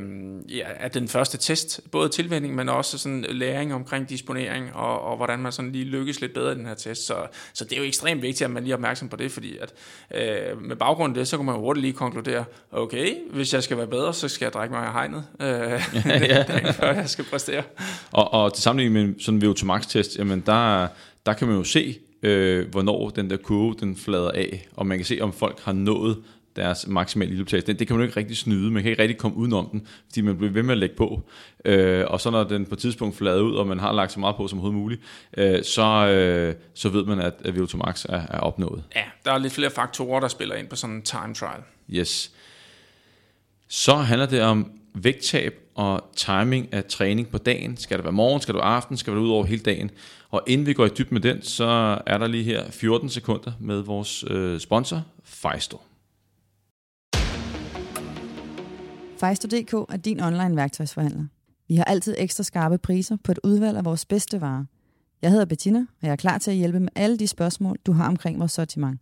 ja, 0.49 0.65
af 0.77 0.91
den 0.91 1.09
første 1.09 1.39
test, 1.39 1.81
både 1.91 2.09
tilvænding, 2.09 2.55
men 2.55 2.69
også 2.69 2.99
sådan 2.99 3.25
læring 3.29 3.75
omkring 3.75 4.09
disponering, 4.09 4.75
og, 4.75 5.03
og 5.03 5.17
hvordan 5.17 5.39
man 5.39 5.53
sådan 5.53 5.73
lige 5.73 5.85
lykkes 5.85 6.21
lidt 6.21 6.35
bedre 6.35 6.53
i 6.53 6.55
den 6.55 6.67
her 6.67 6.75
test. 6.75 7.07
Så, 7.07 7.15
så 7.55 7.65
det 7.65 7.73
er 7.73 7.77
jo 7.77 7.85
ekstremt 7.85 8.23
vigtigt, 8.23 8.43
at 8.43 8.51
man 8.51 8.63
lige 8.63 8.73
er 8.73 8.77
opmærksom 8.77 9.09
på 9.09 9.17
det, 9.17 9.33
fordi 9.33 9.57
at 9.59 9.73
øh, 10.15 10.63
med 10.63 10.77
baggrund 10.77 11.11
af 11.11 11.19
det, 11.21 11.29
så 11.29 11.37
kan 11.37 11.47
man 11.47 11.55
jo 11.55 11.61
hurtigt 11.61 11.83
lige 11.83 11.93
konkludere, 11.93 12.45
okay, 12.73 13.15
hvis 13.31 13.55
jeg 13.55 13.63
skal 13.63 13.77
være 13.77 13.87
bedre, 13.87 14.15
så 14.15 14.29
skal 14.29 14.45
jeg 14.47 14.53
drikke 14.53 14.75
mig 14.75 14.87
af 14.87 14.93
hegnet, 14.93 15.25
øh, 15.41 15.47
ja, 16.07 16.45
ja. 16.49 16.71
før 16.71 16.93
jeg 16.93 17.09
skal 17.09 17.25
præstere. 17.25 17.63
Og, 18.11 18.35
og 18.35 18.55
til 18.55 18.63
sammenligning 18.63 19.07
med 19.07 19.15
sådan 19.21 19.43
en 19.43 19.51
VO2 19.51 19.65
max 19.65 19.87
test, 19.87 20.19
jamen 20.19 20.43
der, 20.47 20.89
der 21.27 21.33
kan 21.33 21.49
man 21.49 21.57
jo 21.57 21.65
se, 21.65 21.99
øh, 22.23 22.71
hvornår 22.71 23.11
den 23.11 23.31
der 23.31 23.37
kurve 23.37 23.75
den 23.81 23.97
flader 23.97 24.31
af, 24.31 24.69
og 24.77 24.87
man 24.87 24.99
kan 24.99 25.05
se, 25.05 25.19
om 25.21 25.33
folk 25.33 25.61
har 25.61 25.73
nået 25.73 26.17
deres 26.57 26.87
maksimale 26.87 27.31
iltoptagelse. 27.31 27.67
Det, 27.67 27.79
det 27.79 27.87
kan 27.87 27.97
man 27.97 28.03
jo 28.03 28.07
ikke 28.07 28.21
rigtig 28.21 28.37
snyde, 28.37 28.71
man 28.71 28.83
kan 28.83 28.91
ikke 28.91 29.03
rigtig 29.03 29.19
komme 29.19 29.37
udenom 29.37 29.69
den, 29.73 29.87
fordi 30.09 30.21
man 30.21 30.37
bliver 30.37 30.53
ved 30.53 30.63
med 30.63 30.73
at 30.73 30.79
lægge 30.79 30.97
på. 30.97 31.23
Øh, 31.65 32.05
og 32.09 32.21
så 32.21 32.31
når 32.31 32.45
den 32.45 32.67
på 32.67 32.75
et 32.75 32.79
tidspunkt 32.79 33.17
flader 33.17 33.43
ud, 33.43 33.55
og 33.55 33.67
man 33.67 33.79
har 33.79 33.93
lagt 33.93 34.13
så 34.13 34.21
meget 34.21 34.37
på 34.37 34.49
som 34.49 34.59
overhovedet 34.59 34.81
muligt, 34.81 35.03
øh, 35.37 35.65
så, 35.65 36.07
øh, 36.07 36.55
så 36.75 36.89
ved 36.89 37.05
man, 37.05 37.21
at, 37.21 37.35
at 37.45 37.55
VO2 37.55 37.77
max 37.77 38.05
er, 38.05 38.23
er 38.29 38.39
opnået. 38.39 38.85
Ja, 38.97 39.05
der 39.25 39.33
er 39.33 39.39
lidt 39.39 39.53
flere 39.53 39.71
faktorer, 39.71 40.21
der 40.21 40.29
spiller 40.29 40.55
ind 40.55 40.69
på 40.69 40.77
sådan 40.77 40.97
en 40.97 41.03
time 41.03 41.35
trial. 41.35 41.63
Yes. 41.91 42.33
Så 43.69 43.95
handler 43.95 44.27
det 44.27 44.43
om 44.43 44.73
vægttab 44.95 45.55
og 45.75 46.11
timing 46.17 46.73
af 46.73 46.85
træning 46.85 47.29
på 47.29 47.39
dagen. 47.39 47.77
Skal 47.77 47.97
det 47.97 48.05
være 48.05 48.13
morgen, 48.13 48.41
skal 48.41 48.55
det 48.55 48.61
være 48.61 48.71
aften, 48.71 48.97
skal 48.97 49.11
det 49.11 49.17
være 49.17 49.25
ud 49.25 49.31
over 49.31 49.45
hele 49.45 49.63
dagen? 49.63 49.91
Og 50.31 50.43
inden 50.47 50.67
vi 50.67 50.73
går 50.73 50.87
i 50.87 50.89
dybden 50.89 51.15
med 51.15 51.21
den, 51.21 51.43
så 51.43 51.99
er 52.07 52.19
der 52.19 52.27
lige 52.27 52.45
her 52.45 52.71
14 52.71 53.09
sekunder 53.09 53.53
med 53.61 53.81
vores 53.81 54.25
øh, 54.31 54.61
sponsor, 54.61 55.03
Fejsto. 55.25 55.81
Fejsto.dk 59.21 59.73
er 59.73 59.97
din 59.97 60.21
online 60.21 60.57
værktøjsforhandler. 60.57 61.25
Vi 61.69 61.75
har 61.75 61.85
altid 61.85 62.15
ekstra 62.19 62.43
skarpe 62.43 62.79
priser 62.79 63.17
på 63.25 63.33
et 63.33 63.39
udvalg 63.45 63.77
af 63.77 63.85
vores 63.85 64.05
bedste 64.05 64.41
varer. 64.41 64.65
Jeg 65.23 65.31
hedder 65.31 65.45
Bettina, 65.45 65.79
og 65.79 66.07
jeg 66.07 66.13
er 66.13 66.17
klar 66.17 66.39
til 66.39 66.51
at 66.51 66.57
hjælpe 66.57 66.81
med 66.81 66.89
alle 66.95 67.19
de 67.19 67.27
spørgsmål, 67.27 67.77
du 67.87 67.93
har 67.93 68.09
omkring 68.09 68.39
vores 68.39 68.53
sortiment. 68.53 69.01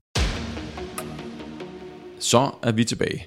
Så 2.18 2.50
er 2.62 2.72
vi 2.72 2.84
tilbage. 2.84 3.26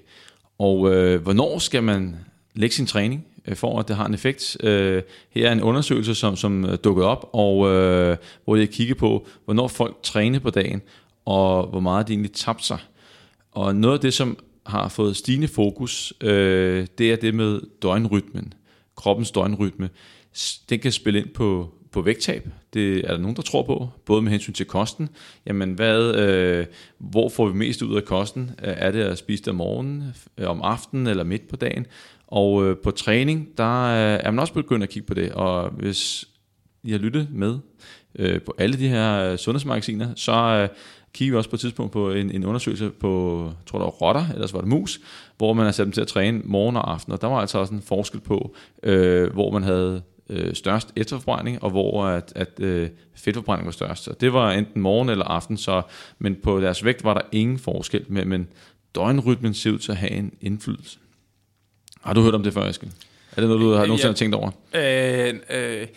Og 0.59 0.93
øh, 0.93 1.21
hvornår 1.21 1.59
skal 1.59 1.83
man 1.83 2.15
lægge 2.55 2.75
sin 2.75 2.85
træning, 2.85 3.25
øh, 3.47 3.55
for 3.55 3.79
at 3.79 3.87
det 3.87 3.95
har 3.95 4.05
en 4.05 4.13
effekt? 4.13 4.57
Øh, 4.63 5.03
her 5.29 5.47
er 5.47 5.51
en 5.51 5.61
undersøgelse, 5.61 6.15
som, 6.15 6.35
som 6.35 6.65
øh, 6.65 6.77
dukkede 6.83 7.07
op, 7.07 7.29
og 7.33 7.69
øh, 7.69 8.17
hvor 8.45 8.55
jeg 8.55 8.69
kigger 8.69 8.95
på, 8.95 9.27
hvornår 9.45 9.67
folk 9.67 9.97
træner 10.03 10.39
på 10.39 10.49
dagen, 10.49 10.81
og 11.25 11.67
hvor 11.67 11.79
meget 11.79 12.07
de 12.07 12.13
egentlig 12.13 12.33
tabte 12.33 12.65
sig. 12.65 12.79
Og 13.51 13.75
noget 13.75 13.95
af 13.95 14.01
det, 14.01 14.13
som 14.13 14.37
har 14.71 14.87
fået 14.87 15.15
stigende 15.15 15.47
fokus, 15.47 16.13
øh, 16.21 16.87
det 16.97 17.11
er 17.11 17.15
det 17.15 17.35
med 17.35 17.61
døgnrytmen, 17.81 18.53
kroppens 18.95 19.31
døgnrytme. 19.31 19.89
Den 20.69 20.79
kan 20.79 20.91
spille 20.91 21.19
ind 21.19 21.29
på, 21.29 21.73
på 21.91 22.01
vægttab. 22.01 22.49
Det 22.73 22.97
er 22.97 23.11
der 23.11 23.17
nogen, 23.17 23.35
der 23.35 23.41
tror 23.41 23.63
på, 23.63 23.89
både 24.05 24.21
med 24.21 24.31
hensyn 24.31 24.53
til 24.53 24.65
kosten. 24.65 25.09
Jamen, 25.45 25.73
hvad, 25.73 26.15
øh, 26.15 26.65
hvor 26.97 27.29
får 27.29 27.47
vi 27.47 27.53
mest 27.53 27.81
ud 27.81 27.95
af 27.95 28.05
kosten? 28.05 28.51
Er 28.57 28.91
det 28.91 29.01
at 29.01 29.17
spise 29.17 29.43
det 29.43 29.49
om 29.49 29.55
morgenen, 29.55 30.03
øh, 30.37 30.49
om 30.49 30.61
aftenen 30.61 31.07
eller 31.07 31.23
midt 31.23 31.47
på 31.47 31.55
dagen? 31.55 31.85
Og 32.27 32.65
øh, 32.65 32.77
på 32.83 32.91
træning, 32.91 33.47
der 33.57 33.83
øh, 33.83 34.19
er 34.23 34.31
man 34.31 34.39
også 34.39 34.53
begyndt 34.53 34.83
at 34.83 34.89
kigge 34.89 35.07
på 35.07 35.13
det. 35.13 35.31
Og 35.31 35.69
hvis 35.69 36.27
I 36.83 36.91
har 36.91 36.99
lyttet 36.99 37.27
med 37.31 37.59
øh, 38.15 38.41
på 38.41 38.55
alle 38.57 38.77
de 38.77 38.87
her 38.87 39.31
øh, 39.31 39.37
sundhedsmagasiner, 39.37 40.09
så 40.15 40.33
øh, 40.33 40.69
kiggede 41.13 41.33
vi 41.33 41.37
også 41.37 41.49
på 41.49 41.55
et 41.55 41.59
tidspunkt 41.59 41.91
på 41.91 42.11
en, 42.11 42.31
en 42.31 42.45
undersøgelse 42.45 42.89
på, 42.89 43.43
jeg 43.45 43.65
tror 43.65 43.79
der 43.79 43.85
var 43.85 43.91
rotter, 43.91 44.25
eller 44.33 44.47
så 44.47 44.53
var 44.53 44.61
det 44.61 44.69
mus, 44.69 44.99
hvor 45.37 45.53
man 45.53 45.65
har 45.65 45.71
sat 45.71 45.85
dem 45.85 45.91
til 45.91 46.01
at 46.01 46.07
træne 46.07 46.41
morgen 46.43 46.75
og 46.75 46.93
aften, 46.93 47.13
og 47.13 47.21
der 47.21 47.27
var 47.27 47.37
altså 47.37 47.57
også 47.57 47.73
en 47.73 47.81
forskel 47.81 48.19
på, 48.19 48.55
øh, 48.83 49.33
hvor 49.33 49.51
man 49.51 49.63
havde 49.63 50.01
øh, 50.29 50.53
størst 50.53 50.93
efterforbrænding, 50.95 51.63
og 51.63 51.69
hvor 51.69 52.05
at, 52.05 52.33
at 52.35 52.59
øh, 52.59 52.89
fedtforbrænding 53.15 53.65
var 53.65 53.71
størst. 53.71 54.03
Så 54.03 54.13
det 54.21 54.33
var 54.33 54.51
enten 54.51 54.81
morgen 54.81 55.09
eller 55.09 55.25
aften, 55.25 55.57
så, 55.57 55.81
men 56.19 56.35
på 56.43 56.61
deres 56.61 56.85
vægt 56.85 57.03
var 57.03 57.13
der 57.13 57.21
ingen 57.31 57.59
forskel, 57.59 58.05
men, 58.07 58.29
men 58.29 58.47
døgnrytmen 58.95 59.53
ser 59.53 59.71
ud 59.71 59.77
til 59.77 59.91
at 59.91 59.97
have 59.97 60.11
en 60.11 60.33
indflydelse. 60.41 60.97
Har 62.01 62.13
du 62.13 62.21
hørt 62.21 62.35
om 62.35 62.43
det 62.43 62.53
før, 62.53 62.67
Eskild? 62.67 62.91
Er 63.37 63.41
det 63.41 63.49
noget, 63.49 63.61
du 63.61 63.71
har 63.71 63.85
nogensinde 63.85 64.11
ja, 64.11 64.15
tænkt 64.15 64.35
over? 64.35 64.51
Øh, 64.73 65.33
øh, 65.49 65.87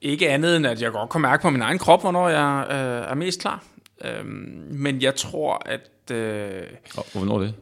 ikke 0.00 0.28
andet 0.28 0.56
end, 0.56 0.66
at 0.66 0.82
jeg 0.82 0.92
godt 0.92 1.10
kan 1.10 1.20
mærke 1.20 1.42
på 1.42 1.50
min 1.50 1.62
egen 1.62 1.78
krop, 1.78 2.00
hvornår 2.00 2.28
jeg 2.28 2.66
øh, 2.70 3.10
er 3.10 3.14
mest 3.14 3.40
klar. 3.40 3.64
Øhm, 4.04 4.66
men 4.70 5.02
jeg 5.02 5.14
tror, 5.14 5.62
at... 5.66 6.10
Øh, 6.10 6.62
og 6.96 7.06
hvornår 7.12 7.34
er 7.34 7.40
det? 7.40 7.54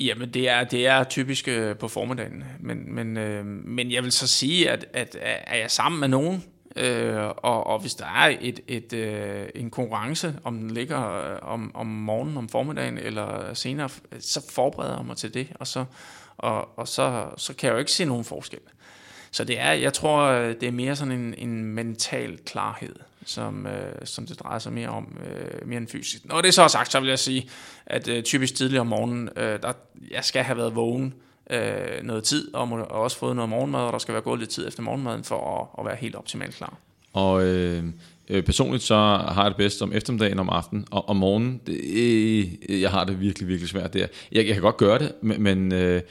Jamen, 0.00 0.30
det 0.30 0.48
er, 0.48 0.64
det 0.64 0.86
er 0.86 1.04
typisk 1.04 1.48
øh, 1.48 1.76
på 1.76 1.88
formiddagen. 1.88 2.44
Men, 2.60 2.94
men, 2.94 3.16
øh, 3.16 3.46
men 3.46 3.92
jeg 3.92 4.02
vil 4.02 4.12
så 4.12 4.26
sige, 4.26 4.70
at, 4.70 4.86
at 4.92 5.16
er 5.20 5.56
jeg 5.56 5.70
sammen 5.70 6.00
med 6.00 6.08
nogen, 6.08 6.44
øh, 6.76 7.24
og, 7.36 7.66
og 7.66 7.80
hvis 7.80 7.94
der 7.94 8.04
er 8.04 8.36
et, 8.40 8.60
et, 8.68 8.92
øh, 8.92 9.48
en 9.54 9.70
konkurrence, 9.70 10.34
om 10.44 10.58
den 10.58 10.70
ligger 10.70 11.32
øh, 11.32 11.38
om, 11.42 11.70
om 11.74 11.86
morgenen, 11.86 12.36
om 12.36 12.48
formiddagen 12.48 12.98
eller 12.98 13.54
senere, 13.54 13.88
så 14.20 14.50
forbereder 14.50 14.96
jeg 14.96 15.06
mig 15.06 15.16
til 15.16 15.34
det, 15.34 15.48
og 15.54 15.66
så, 15.66 15.84
og, 16.36 16.78
og 16.78 16.88
så, 16.88 17.26
så 17.36 17.54
kan 17.54 17.66
jeg 17.66 17.74
jo 17.74 17.78
ikke 17.78 17.92
se 17.92 18.04
nogen 18.04 18.24
forskel. 18.24 18.60
Så 19.30 19.44
det 19.44 19.60
er, 19.60 19.72
jeg 19.72 19.92
tror, 19.92 20.32
det 20.32 20.62
er 20.62 20.72
mere 20.72 20.96
sådan 20.96 21.12
en, 21.12 21.34
en 21.38 21.64
mental 21.64 22.38
klarhed 22.46 22.94
som, 23.24 23.66
øh, 23.66 23.92
som 24.04 24.26
det 24.26 24.40
drejer 24.40 24.58
sig 24.58 24.72
mere 24.72 24.88
om, 24.88 25.18
øh, 25.26 25.68
mere 25.68 25.78
end 25.78 25.88
fysisk. 25.88 26.24
Når 26.24 26.40
det 26.40 26.54
så 26.54 26.62
er 26.62 26.68
sagt, 26.68 26.92
så 26.92 27.00
vil 27.00 27.08
jeg 27.08 27.18
sige, 27.18 27.48
at 27.86 28.08
øh, 28.08 28.22
typisk 28.22 28.54
tidligere 28.54 28.80
om 28.80 28.86
morgenen, 28.86 29.28
øh, 29.36 29.62
der, 29.62 29.72
jeg 30.10 30.24
skal 30.24 30.42
have 30.42 30.58
været 30.58 30.76
vågen 30.76 31.14
øh, 31.50 32.02
noget 32.02 32.24
tid, 32.24 32.54
og, 32.54 32.68
må, 32.68 32.76
og 32.76 33.00
også 33.00 33.18
fået 33.18 33.36
noget 33.36 33.48
morgenmad, 33.48 33.80
og 33.80 33.92
der 33.92 33.98
skal 33.98 34.12
være 34.14 34.22
gået 34.22 34.38
lidt 34.38 34.50
tid 34.50 34.68
efter 34.68 34.82
morgenmaden, 34.82 35.24
for 35.24 35.60
at, 35.60 35.80
at 35.80 35.86
være 35.86 35.96
helt 35.96 36.14
optimalt 36.14 36.54
klar. 36.54 36.76
Og 37.12 37.44
øh, 37.44 37.84
øh, 38.28 38.42
personligt 38.42 38.82
så 38.82 38.94
har 39.28 39.42
jeg 39.42 39.50
det 39.50 39.56
bedst 39.56 39.82
om 39.82 39.92
eftermiddagen 39.92 40.38
om 40.38 40.48
aftenen, 40.48 40.86
og 40.90 41.08
om 41.08 41.16
morgenen, 41.16 41.60
det, 41.66 41.80
øh, 42.68 42.80
jeg 42.80 42.90
har 42.90 43.04
det 43.04 43.20
virkelig, 43.20 43.48
virkelig 43.48 43.68
svært 43.68 43.94
der. 43.94 44.06
Jeg, 44.32 44.46
jeg 44.46 44.54
kan 44.54 44.62
godt 44.62 44.76
gøre 44.76 44.98
det, 44.98 45.12
men... 45.22 45.42
men 45.42 45.72
øh, 45.72 46.02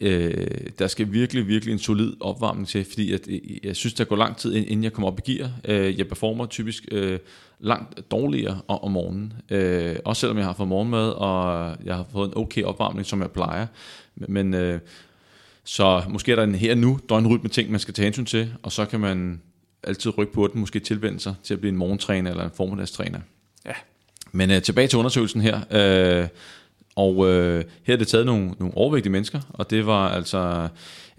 Øh, 0.00 0.46
der 0.78 0.86
skal 0.86 1.12
virkelig, 1.12 1.48
virkelig 1.48 1.72
en 1.72 1.78
solid 1.78 2.12
opvarmning 2.20 2.68
til, 2.68 2.84
fordi 2.84 3.12
at, 3.12 3.28
øh, 3.28 3.40
jeg 3.64 3.76
synes, 3.76 3.94
der 3.94 4.04
går 4.04 4.16
lang 4.16 4.36
tid, 4.36 4.54
inden 4.54 4.84
jeg 4.84 4.92
kommer 4.92 5.08
op 5.08 5.20
i 5.26 5.32
gear. 5.32 5.50
Øh, 5.64 5.98
jeg 5.98 6.08
performer 6.08 6.46
typisk 6.46 6.84
øh, 6.90 7.18
langt 7.60 8.10
dårligere 8.10 8.60
om, 8.68 8.78
om 8.82 8.92
morgenen. 8.92 9.32
Øh, 9.50 9.96
også 10.04 10.20
selvom 10.20 10.38
jeg 10.38 10.46
har 10.46 10.52
fået 10.52 10.68
morgenmad, 10.68 11.08
og 11.10 11.76
jeg 11.84 11.94
har 11.94 12.06
fået 12.12 12.28
en 12.28 12.32
okay 12.36 12.62
opvarmning, 12.62 13.06
som 13.06 13.20
jeg 13.20 13.30
plejer. 13.30 13.66
Men 14.14 14.54
øh, 14.54 14.80
så 15.64 16.02
måske 16.08 16.32
er 16.32 16.36
der 16.36 16.42
en 16.42 16.54
her 16.54 16.74
nu 16.74 17.00
døgnrytme 17.08 17.48
ting, 17.48 17.70
man 17.70 17.80
skal 17.80 17.94
tage 17.94 18.04
hensyn 18.04 18.24
til, 18.24 18.52
og 18.62 18.72
så 18.72 18.84
kan 18.84 19.00
man 19.00 19.40
altid 19.82 20.18
rykke 20.18 20.32
på 20.32 20.46
den, 20.46 20.60
måske 20.60 20.80
tilvende 20.80 21.20
sig 21.20 21.34
til 21.42 21.54
at 21.54 21.60
blive 21.60 21.70
en 21.70 21.76
morgentræner 21.76 22.30
eller 22.30 22.44
en 22.44 22.50
formiddagstræner. 22.54 23.20
Ja. 23.66 23.72
Men 24.32 24.50
øh, 24.50 24.62
tilbage 24.62 24.88
til 24.88 24.98
undersøgelsen 24.98 25.40
her. 25.40 25.60
Øh, 25.70 26.28
og 26.96 27.28
øh, 27.28 27.64
her 27.82 27.94
er 27.94 27.98
det 27.98 28.08
taget 28.08 28.26
nogle, 28.26 28.50
nogle 28.58 28.76
overvægtige 28.76 29.12
mennesker, 29.12 29.40
og 29.48 29.70
det 29.70 29.86
var 29.86 30.08
altså 30.08 30.68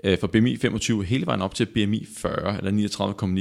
øh, 0.03 0.19
fra 0.19 0.27
BMI 0.27 0.57
25 0.57 1.03
hele 1.03 1.25
vejen 1.25 1.41
op 1.41 1.55
til 1.55 1.65
BMI 1.65 2.07
40, 2.17 2.57
eller 2.57 2.87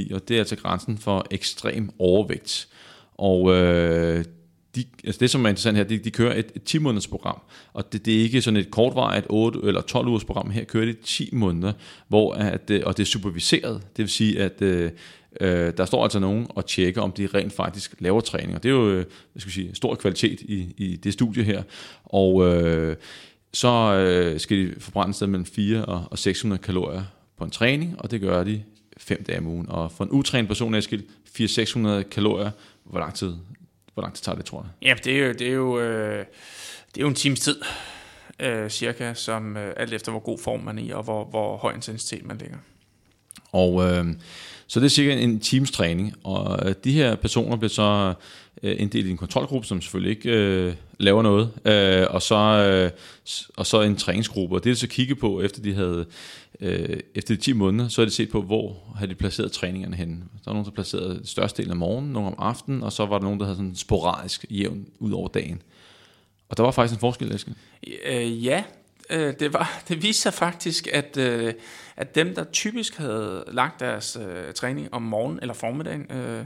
39,9, 0.09 0.15
og 0.15 0.27
det 0.27 0.35
er 0.35 0.39
altså 0.39 0.55
grænsen 0.55 0.97
for 0.97 1.25
ekstrem 1.31 1.89
overvægt. 1.99 2.67
Og 3.17 3.55
øh, 3.55 4.25
de, 4.77 4.85
altså 5.03 5.19
det, 5.19 5.29
som 5.29 5.45
er 5.45 5.49
interessant 5.49 5.77
her, 5.77 5.83
de, 5.83 5.97
de 5.97 6.11
kører 6.11 6.39
et, 6.39 6.51
et 6.55 6.63
10 6.63 6.77
måneders 6.77 7.07
program, 7.07 7.41
og 7.73 7.93
det, 7.93 8.05
det 8.05 8.15
er 8.15 8.21
ikke 8.21 8.41
sådan 8.41 8.59
et 8.59 8.71
kortvarigt 8.71 9.25
8 9.29 9.59
eller 9.63 9.81
12 9.81 10.07
ugers 10.07 10.23
program. 10.23 10.49
Her 10.49 10.63
kører 10.63 10.85
det 10.85 10.99
10 10.99 11.29
måneder, 11.33 11.73
hvor 12.07 12.33
at, 12.33 12.69
øh, 12.69 12.81
og 12.85 12.97
det 12.97 13.03
er 13.03 13.07
superviseret. 13.07 13.81
Det 13.97 14.03
vil 14.03 14.09
sige, 14.09 14.41
at 14.41 14.61
øh, 14.61 14.91
øh, 15.41 15.73
der 15.77 15.85
står 15.85 16.03
altså 16.03 16.19
nogen 16.19 16.47
og 16.49 16.65
tjekker, 16.65 17.01
om 17.01 17.11
de 17.11 17.27
rent 17.33 17.53
faktisk 17.53 17.95
laver 17.99 18.21
træning. 18.21 18.55
Og 18.55 18.63
det 18.63 18.69
er 18.69 18.73
jo 18.73 18.97
jeg 18.97 19.05
hvad 19.33 19.39
skal 19.39 19.51
sige, 19.51 19.75
stor 19.75 19.95
kvalitet 19.95 20.41
i, 20.41 20.73
i 20.77 20.95
det 20.95 21.13
studie 21.13 21.43
her. 21.43 21.63
Og 22.03 22.55
øh, 22.55 22.95
så 23.53 23.93
øh, 23.93 24.39
skal 24.39 24.57
de 24.57 24.73
forbrænde 24.79 25.13
sted 25.13 25.27
mellem 25.27 25.45
4 25.45 25.85
og, 25.85 26.03
og 26.11 26.19
600 26.19 26.61
kalorier 26.61 27.03
på 27.37 27.43
en 27.43 27.49
træning, 27.49 27.95
og 27.99 28.11
det 28.11 28.21
gør 28.21 28.43
de 28.43 28.63
fem 28.97 29.23
dage 29.23 29.39
om 29.39 29.47
ugen. 29.47 29.69
Og 29.69 29.91
for 29.91 30.03
en 30.03 30.09
utrænet 30.09 30.47
person, 30.47 30.75
Eskild, 30.75 31.03
400-600 31.39 32.09
kalorier, 32.09 32.51
hvor 32.83 32.99
lang 32.99 33.13
tid 33.13 33.33
hvor 33.97 34.03
lang 34.03 34.15
tid 34.15 34.23
tager 34.23 34.35
det, 34.35 34.45
tror 34.45 34.61
jeg? 34.61 34.89
Ja, 34.89 34.95
det 35.03 35.13
er 35.13 35.27
jo, 35.27 35.33
det 35.33 35.47
er 35.47 35.53
jo, 35.53 35.79
øh, 35.79 36.25
det 36.95 36.97
er 36.97 37.01
jo 37.01 37.07
en 37.07 37.15
times 37.15 37.39
tid, 37.39 37.55
øh, 38.39 38.69
cirka, 38.69 39.13
som 39.13 39.57
øh, 39.57 39.73
alt 39.77 39.93
efter 39.93 40.11
hvor 40.11 40.19
god 40.19 40.39
form 40.39 40.59
man 40.59 40.79
er 40.79 40.83
i, 40.83 40.89
og 40.89 41.03
hvor, 41.03 41.25
hvor 41.25 41.57
høj 41.57 41.73
intensitet 41.73 42.25
man 42.25 42.37
ligger. 42.37 42.57
Og 43.51 43.83
øh, 43.83 44.05
så 44.67 44.79
det 44.79 44.85
er 44.85 44.89
cirka 44.89 45.13
en 45.13 45.39
times 45.39 45.71
træning, 45.71 46.13
og 46.23 46.69
øh, 46.69 46.75
de 46.83 46.91
her 46.91 47.15
personer 47.15 47.55
bliver 47.55 47.69
så 47.69 48.13
øh, 48.63 48.75
inddelt 48.79 49.07
i 49.07 49.11
en 49.11 49.17
kontrolgruppe, 49.17 49.67
som 49.67 49.81
selvfølgelig 49.81 50.09
ikke 50.09 50.29
øh, 50.29 50.73
laver 50.99 51.21
noget, 51.21 51.51
øh, 51.65 52.07
og, 52.09 52.21
så, 52.21 52.35
øh, 52.35 52.91
og 53.55 53.65
så 53.65 53.81
en 53.81 53.95
træningsgruppe, 53.95 54.55
og 54.55 54.63
det 54.63 54.71
er 54.71 54.75
så 54.75 54.87
kigge 54.87 55.15
på, 55.15 55.41
efter 55.41 55.61
de 55.61 55.73
havde 55.73 56.05
øh, 56.59 56.99
efter 57.15 57.35
de 57.35 57.41
10 57.41 57.53
måneder, 57.53 57.89
så 57.89 58.01
er 58.01 58.05
det 58.05 58.13
set 58.13 58.29
på, 58.29 58.41
hvor 58.41 58.93
har 58.95 59.05
de 59.05 59.15
placeret 59.15 59.51
træningerne 59.51 59.95
henne. 59.95 60.15
Der 60.15 60.41
var 60.45 60.53
nogen, 60.53 60.65
der 60.65 60.71
placerede 60.71 61.21
største 61.27 61.61
del 61.61 61.71
af 61.71 61.77
morgenen, 61.77 62.13
nogen 62.13 62.27
om 62.27 62.35
aftenen, 62.37 62.83
og 62.83 62.91
så 62.91 63.05
var 63.05 63.17
der 63.17 63.23
nogen, 63.23 63.39
der 63.39 63.45
havde 63.45 63.57
sådan 63.57 63.75
sporadisk 63.75 64.45
jævn 64.49 64.85
ud 64.99 65.11
over 65.11 65.27
dagen. 65.27 65.61
Og 66.49 66.57
der 66.57 66.63
var 66.63 66.71
faktisk 66.71 66.93
en 66.93 66.99
forskel, 66.99 67.35
Eske. 67.35 67.53
Øh, 68.05 68.45
ja, 68.45 68.63
øh, 69.09 69.33
det, 69.39 69.53
var, 69.53 69.79
det 69.87 70.03
viste 70.03 70.21
sig 70.21 70.33
faktisk, 70.33 70.87
at, 70.93 71.17
øh, 71.17 71.53
at 71.95 72.15
dem, 72.15 72.35
der 72.35 72.43
typisk 72.43 72.97
havde 72.97 73.43
lagt 73.47 73.79
deres 73.79 74.17
øh, 74.21 74.53
træning 74.53 74.93
om 74.93 75.01
morgenen 75.01 75.39
eller 75.41 75.53
formiddagen, 75.53 76.11
øh, 76.11 76.45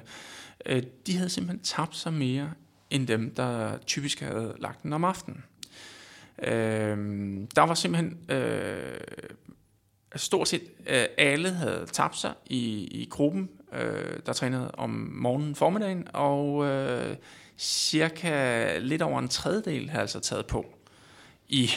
øh, 0.65 0.84
de 1.08 1.17
havde 1.17 1.30
simpelthen 1.30 1.60
tabt 1.63 1.95
sig 1.95 2.13
mere, 2.13 2.52
end 2.89 3.08
dem, 3.08 3.34
der 3.36 3.78
typisk 3.78 4.19
havde 4.19 4.54
lagt 4.60 4.84
den 4.84 4.93
om 4.93 5.04
aftenen. 5.04 5.43
Øh, 6.43 6.97
der 7.56 7.62
var 7.62 7.74
simpelthen 7.74 8.17
øh, 8.30 9.00
stort 10.15 10.47
set 10.47 10.62
øh, 10.88 11.06
alle 11.17 11.50
havde 11.50 11.86
tabt 11.91 12.17
sig 12.17 12.34
i, 12.45 12.88
i 12.91 13.08
gruppen, 13.10 13.50
øh, 13.74 14.19
der 14.26 14.34
trænede 14.34 14.71
om 14.71 14.89
morgenen 15.13 15.56
formiddagen, 15.56 16.08
og 16.13 16.65
øh, 16.65 17.15
cirka 17.58 18.78
lidt 18.80 19.02
over 19.02 19.19
en 19.19 19.28
tredjedel 19.28 19.89
havde 19.89 20.02
altså 20.02 20.19
taget 20.19 20.45
på 20.45 20.65
i 21.50 21.69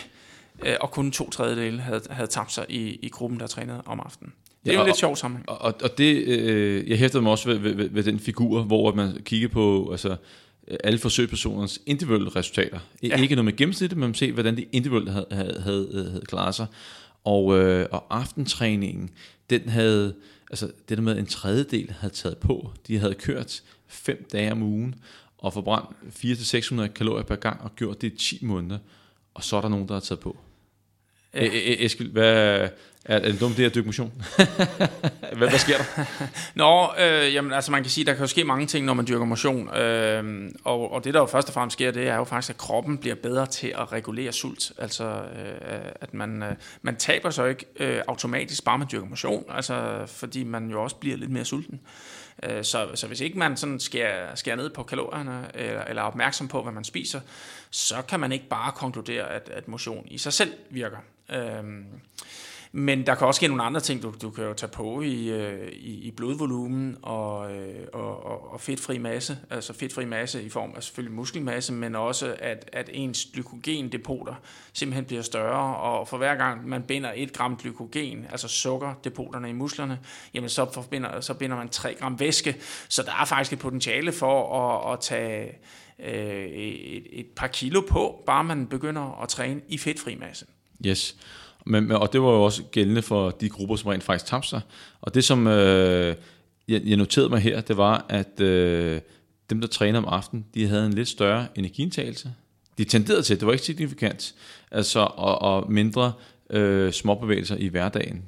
øh, 0.67 0.75
og 0.81 0.91
kun 0.91 1.11
to 1.11 1.31
tredjedele 1.31 1.81
havde, 1.81 2.01
havde 2.11 2.31
tabt 2.31 2.53
sig 2.53 2.67
i, 2.69 2.99
i 3.03 3.09
gruppen, 3.09 3.41
der 3.41 3.47
trænede 3.47 3.83
om 3.87 4.01
aftenen. 4.01 4.33
Det 4.65 4.71
er 4.71 4.75
ja, 4.75 4.81
og, 4.81 4.87
lidt 4.87 4.97
sjovt 4.97 5.19
sammenhæng. 5.19 5.49
Og, 5.49 5.61
og, 5.61 5.75
og 5.83 5.99
det, 5.99 6.17
øh, 6.17 6.91
jeg 6.91 6.99
hæftede 6.99 7.23
mig 7.23 7.33
også 7.33 7.49
ved, 7.49 7.59
ved, 7.59 7.75
ved, 7.75 7.89
ved 7.89 8.03
den 8.03 8.21
figur, 8.21 8.63
hvor 8.63 8.95
man 8.95 9.23
kigger 9.25 9.49
på 9.49 9.89
altså, 9.91 10.17
alle 10.85 10.99
forsøgspersonernes 10.99 11.81
individuelle 11.87 12.29
resultater. 12.29 12.79
Ja. 13.03 13.17
Ikke 13.17 13.35
noget 13.35 13.45
med 13.45 13.57
gennemsnittet, 13.57 13.99
men 13.99 14.09
man 14.09 14.15
ser, 14.15 14.33
hvordan 14.33 14.57
de 14.57 14.67
individuelt 14.73 15.11
havde, 15.11 15.27
havde, 15.31 15.61
havde, 15.61 16.09
havde 16.11 16.25
klaret 16.29 16.55
sig. 16.55 16.67
Og, 17.25 17.59
øh, 17.59 17.87
og 17.93 18.07
aftentræningen, 18.11 19.11
den 19.51 19.69
havde, 19.69 20.15
altså 20.51 20.73
det 20.89 20.99
der 20.99 21.05
med 21.05 21.19
en 21.19 21.27
tredjedel 21.27 21.91
havde 21.91 22.15
taget 22.15 22.39
på. 22.39 22.71
De 22.87 22.99
havde 22.99 23.15
kørt 23.15 23.63
fem 23.87 24.29
dage 24.33 24.53
om 24.53 24.63
ugen 24.63 24.95
og 25.39 25.53
forbrændt 25.53 25.89
400-600 26.25 26.87
kalorier 26.87 27.25
per 27.25 27.37
gang 27.37 27.61
og 27.61 27.77
gjort 27.77 28.03
det 28.03 28.13
i 28.13 28.17
10 28.17 28.45
måneder. 28.45 28.79
Og 29.35 29.45
så 29.45 29.57
er 29.57 29.61
der 29.61 29.69
nogen, 29.69 29.89
der 29.89 29.95
har 29.95 30.01
taget 30.01 30.21
på. 30.21 30.37
Ja. 31.35 31.49
Eskild, 31.79 32.13
hvad, 32.13 32.69
er, 33.05 33.17
er 33.17 33.19
det 33.19 33.41
dumt, 33.41 33.57
det 33.57 33.65
her 33.65 33.71
dykke 33.71 33.87
motion? 33.87 34.13
hvad, 35.39 35.49
hvad 35.49 35.59
sker 35.59 35.77
der? 35.77 36.05
Nå, 36.55 36.89
øh, 36.99 37.35
jamen, 37.35 37.53
altså 37.53 37.71
man 37.71 37.83
kan 37.83 37.91
sige, 37.91 38.05
der 38.05 38.13
kan 38.13 38.21
jo 38.21 38.27
ske 38.27 38.45
mange 38.45 38.67
ting, 38.67 38.87
når 38.87 38.95
man 38.95 39.07
dyrker 39.07 39.25
motion. 39.25 39.77
Øh, 39.77 40.51
og, 40.65 40.93
og 40.93 41.05
det, 41.05 41.15
der 41.15 41.21
jo 41.21 41.27
først 41.27 41.49
og 41.49 41.55
fremmest 41.55 41.75
sker, 41.77 41.91
det 41.91 42.09
er 42.09 42.17
jo 42.17 42.25
faktisk, 42.25 42.51
at 42.51 42.57
kroppen 42.57 42.99
bliver 42.99 43.17
bedre 43.23 43.47
til 43.47 43.69
at 43.69 43.93
regulere 43.93 44.33
sult. 44.33 44.73
Altså, 44.79 45.05
øh, 45.05 45.93
at 46.01 46.15
man, 46.15 46.43
øh, 46.43 46.53
man 46.83 46.97
taber 46.97 47.31
sig 47.31 47.51
ikke 47.51 47.67
øh, 47.81 48.03
automatisk, 48.09 48.65
bare 48.65 48.79
man 48.79 48.89
dyrker 48.93 49.07
motion. 49.07 49.45
Altså, 49.49 50.03
fordi 50.07 50.45
man 50.45 50.71
jo 50.71 50.83
også 50.83 50.97
bliver 50.97 51.17
lidt 51.17 51.31
mere 51.31 51.45
sulten. 51.45 51.81
Øh, 51.85 52.24
Øh, 52.43 52.65
så, 52.65 52.91
så 52.95 53.07
hvis 53.07 53.21
ikke 53.21 53.39
man 53.39 53.57
sådan 53.57 53.81
skærer, 53.81 54.35
skærer 54.35 54.57
ned 54.57 54.71
på 54.71 54.83
kalorierne, 54.83 55.51
eller, 55.55 55.85
eller 55.85 56.03
er 56.03 56.07
opmærksom 56.07 56.49
på, 56.49 56.63
hvad 56.63 56.73
man 56.73 56.85
spiser, 56.85 57.21
så 57.71 58.03
kan 58.09 58.21
man 58.21 58.33
ikke 58.33 58.49
bare 58.49 58.73
konkludere, 58.73 59.31
at, 59.31 59.49
at 59.49 59.69
motion 59.69 60.07
i 60.09 60.19
sig 60.19 60.33
selv 60.33 60.53
virker. 60.71 60.99
Øh, 61.31 61.65
men 62.77 63.07
der 63.07 63.15
kan 63.15 63.27
også 63.27 63.39
ske 63.39 63.49
nogle 63.49 63.63
andre 63.63 63.81
ting, 63.81 64.03
du, 64.03 64.15
du 64.23 64.31
kan 64.31 64.45
jo 64.45 64.55
tage 64.55 64.71
på 64.71 65.01
i, 65.03 65.31
øh, 65.31 65.73
i, 65.73 65.95
i 65.95 66.11
blodvolumen 66.11 66.97
og, 67.03 67.53
øh, 67.53 67.87
og, 67.93 68.27
og, 68.27 68.53
og 68.53 68.61
fedtfri 68.61 68.99
masse, 68.99 69.39
altså 69.51 69.73
fedtfri 69.73 70.05
masse 70.05 70.43
i 70.43 70.49
form 70.49 70.73
af 70.77 70.83
selvfølgelig 70.83 71.17
muskelmasse, 71.17 71.73
men 71.73 71.95
også 71.95 72.37
at, 72.39 72.71
at 72.73 72.91
ens 72.93 73.29
glykogendepoter 73.33 74.35
simpelthen 74.73 75.05
bliver 75.05 75.23
større, 75.23 75.77
og 75.77 76.09
for 76.09 76.17
hver 76.17 76.35
gang 76.35 76.69
man 76.69 76.83
binder 76.83 77.13
et 77.17 77.33
gram 77.33 77.57
glykogen, 77.57 78.27
altså 78.31 78.49
sukkerdepoterne 78.49 79.51
i 79.51 79.53
musklerne, 79.53 79.99
jamen 80.35 80.51
så, 80.51 80.73
forbinder, 80.75 81.21
så 81.21 81.35
binder 81.35 81.57
man 81.57 81.69
3 81.69 81.95
gram 81.95 82.21
væske, 82.21 82.57
så 82.89 83.03
der 83.03 83.13
er 83.21 83.25
faktisk 83.25 83.53
et 83.53 83.59
potentiale 83.59 84.13
for 84.13 84.59
at, 84.59 84.93
at 84.93 85.01
tage 85.01 85.59
øh, 85.99 86.45
et, 86.45 87.07
et 87.13 87.27
par 87.37 87.47
kilo 87.47 87.81
på, 87.81 88.23
bare 88.27 88.45
man 88.45 88.67
begynder 88.67 89.23
at 89.23 89.29
træne 89.29 89.61
i 89.69 89.79
fedtfri 89.79 90.15
masse. 90.15 90.47
Yes. 90.87 91.17
Men, 91.65 91.91
og 91.91 92.13
det 92.13 92.23
var 92.23 92.31
jo 92.31 92.43
også 92.43 92.63
gældende 92.63 93.03
for 93.03 93.31
de 93.31 93.49
grupper, 93.49 93.77
som 93.77 93.89
rent 93.89 94.03
faktisk 94.03 94.27
tabte 94.31 94.49
sig. 94.49 94.61
Og 95.01 95.15
det, 95.15 95.25
som 95.25 95.47
øh, 95.47 96.15
jeg, 96.69 96.83
jeg 96.85 96.97
noterede 96.97 97.29
mig 97.29 97.41
her, 97.41 97.61
det 97.61 97.77
var, 97.77 98.07
at 98.09 98.41
øh, 98.41 99.01
dem, 99.51 99.61
der 99.61 99.69
træner 99.69 99.99
om 99.99 100.05
aftenen, 100.09 100.45
de 100.55 100.67
havde 100.67 100.87
en 100.87 100.93
lidt 100.93 101.09
større 101.09 101.47
energiindtagelse. 101.57 102.33
De 102.79 102.85
tenderede 102.85 103.23
til, 103.23 103.41
det 103.41 103.47
var 103.47 103.53
ikke 103.53 103.65
signifikant, 103.65 104.35
altså, 104.71 105.01
og, 105.01 105.43
og 105.43 105.73
mindre 105.73 106.13
øh, 106.51 106.93
småbevægelser 106.93 107.57
i 107.57 107.69
hverdagen. 107.69 108.23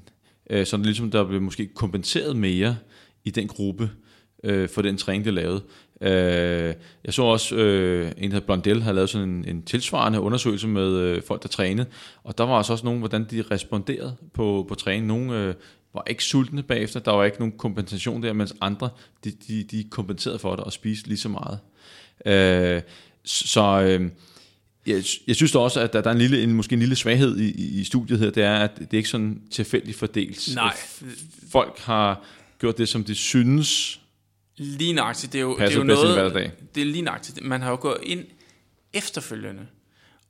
Øh, 0.50 0.66
så 0.66 0.76
det 0.76 0.86
ligesom, 0.86 1.10
der 1.10 1.24
blev 1.24 1.42
måske 1.42 1.66
kompenseret 1.66 2.36
mere 2.36 2.76
i 3.24 3.30
den 3.30 3.48
gruppe 3.48 3.90
øh, 4.44 4.68
for 4.68 4.82
den 4.82 4.96
træning, 4.96 5.24
de 5.24 5.30
lavede. 5.30 5.62
Øh, 6.00 6.74
jeg 7.04 7.14
så 7.14 7.22
også, 7.22 7.56
øh, 7.56 8.12
en 8.18 8.30
der 8.30 8.40
Blondell 8.40 8.82
havde 8.82 8.94
lavet 8.94 9.10
sådan 9.10 9.28
en, 9.28 9.44
en 9.48 9.62
tilsvarende 9.62 10.20
undersøgelse 10.20 10.68
med 10.68 10.92
øh, 10.92 11.22
folk, 11.22 11.42
der 11.42 11.48
trænede, 11.48 11.86
og 12.24 12.38
der 12.38 12.44
var 12.44 12.56
altså 12.56 12.72
også 12.72 12.84
nogen, 12.84 12.98
hvordan 12.98 13.26
de 13.30 13.44
responderede 13.50 14.16
på, 14.34 14.66
på 14.68 14.74
træning. 14.74 15.06
Nogle 15.06 15.42
øh, 15.42 15.54
var 15.94 16.02
ikke 16.06 16.24
sultne 16.24 16.62
bagefter, 16.62 17.00
der 17.00 17.10
var 17.12 17.24
ikke 17.24 17.38
nogen 17.38 17.58
kompensation 17.58 18.22
der, 18.22 18.32
mens 18.32 18.54
andre, 18.60 18.88
de, 19.24 19.32
de, 19.48 19.64
de 19.70 19.84
kompenserede 19.90 20.38
for 20.38 20.56
det 20.56 20.64
og 20.64 20.72
spiste 20.72 21.08
lige 21.08 21.18
så 21.18 21.28
meget. 21.28 21.58
Øh, 22.26 22.82
så... 23.24 23.80
Øh, 23.80 24.10
jeg, 24.86 25.02
jeg 25.26 25.36
synes 25.36 25.54
også, 25.54 25.80
at 25.80 25.92
der, 25.92 26.00
der 26.00 26.10
er 26.10 26.14
en 26.14 26.20
lille, 26.20 26.42
en, 26.42 26.52
måske 26.52 26.72
en 26.72 26.78
lille 26.78 26.96
svaghed 26.96 27.38
i, 27.38 27.80
i 27.80 27.84
studiet 27.84 28.18
her, 28.18 28.30
det 28.30 28.42
er, 28.42 28.54
at 28.54 28.78
det 28.78 28.92
er 28.92 28.96
ikke 28.96 29.08
sådan 29.08 29.40
tilfældigt 29.50 29.98
fordelt. 29.98 30.48
Nej. 30.54 30.76
Folk 31.50 31.78
har 31.78 32.24
gjort 32.60 32.78
det, 32.78 32.88
som 32.88 33.04
de 33.04 33.14
synes 33.14 34.00
Lige 34.56 34.92
nøjagtigt. 34.92 35.32
Det 35.32 35.38
er 35.38 35.42
jo, 35.42 35.56
det 35.58 35.72
er 35.72 35.78
jo 35.78 35.82
noget, 35.82 36.52
det 36.74 36.80
er 36.80 36.84
lige 36.84 37.02
nøjagtigt. 37.02 37.44
Man 37.44 37.62
har 37.62 37.70
jo 37.70 37.78
gået 37.80 37.98
ind 38.02 38.24
efterfølgende 38.92 39.66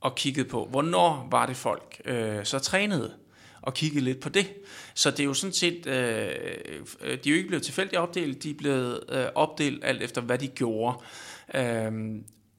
og 0.01 0.15
kigget 0.15 0.47
på, 0.47 0.65
hvornår 0.65 1.27
var 1.31 1.45
det 1.45 1.57
folk 1.57 2.01
øh, 2.05 2.45
så 2.45 2.59
trænede 2.59 3.13
og 3.61 3.73
kigget 3.73 4.03
lidt 4.03 4.19
på 4.19 4.29
det. 4.29 4.53
Så 4.93 5.11
det 5.11 5.19
er 5.19 5.23
jo 5.23 5.33
sådan 5.33 5.53
set, 5.53 5.87
øh, 5.87 5.93
de 5.93 7.05
er 7.05 7.17
jo 7.25 7.35
ikke 7.35 7.47
blevet 7.47 7.63
tilfældigt 7.63 7.99
opdelt, 7.99 8.43
de 8.43 8.49
er 8.49 8.53
blevet 8.57 9.03
øh, 9.09 9.25
opdelt 9.35 9.85
alt 9.85 10.03
efter, 10.03 10.21
hvad 10.21 10.37
de 10.37 10.47
gjorde. 10.47 10.97
Øh, 11.53 11.91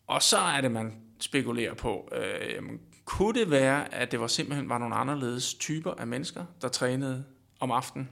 og 0.07 0.23
så 0.23 0.39
er 0.39 0.61
det, 0.61 0.71
man 0.71 0.93
spekulerer 1.21 1.75
på, 1.75 2.13
øh, 2.17 2.63
kunne 3.05 3.41
det 3.41 3.51
være, 3.51 3.95
at 3.95 4.13
det 4.13 4.21
var 4.21 4.27
simpelthen 4.27 4.69
var 4.69 4.79
nogle 4.79 4.95
anderledes 4.95 5.55
typer 5.55 5.91
af 5.91 6.07
mennesker, 6.07 6.45
der 6.63 6.69
trænede 6.69 7.25
om 7.61 7.71
aftenen, 7.71 8.09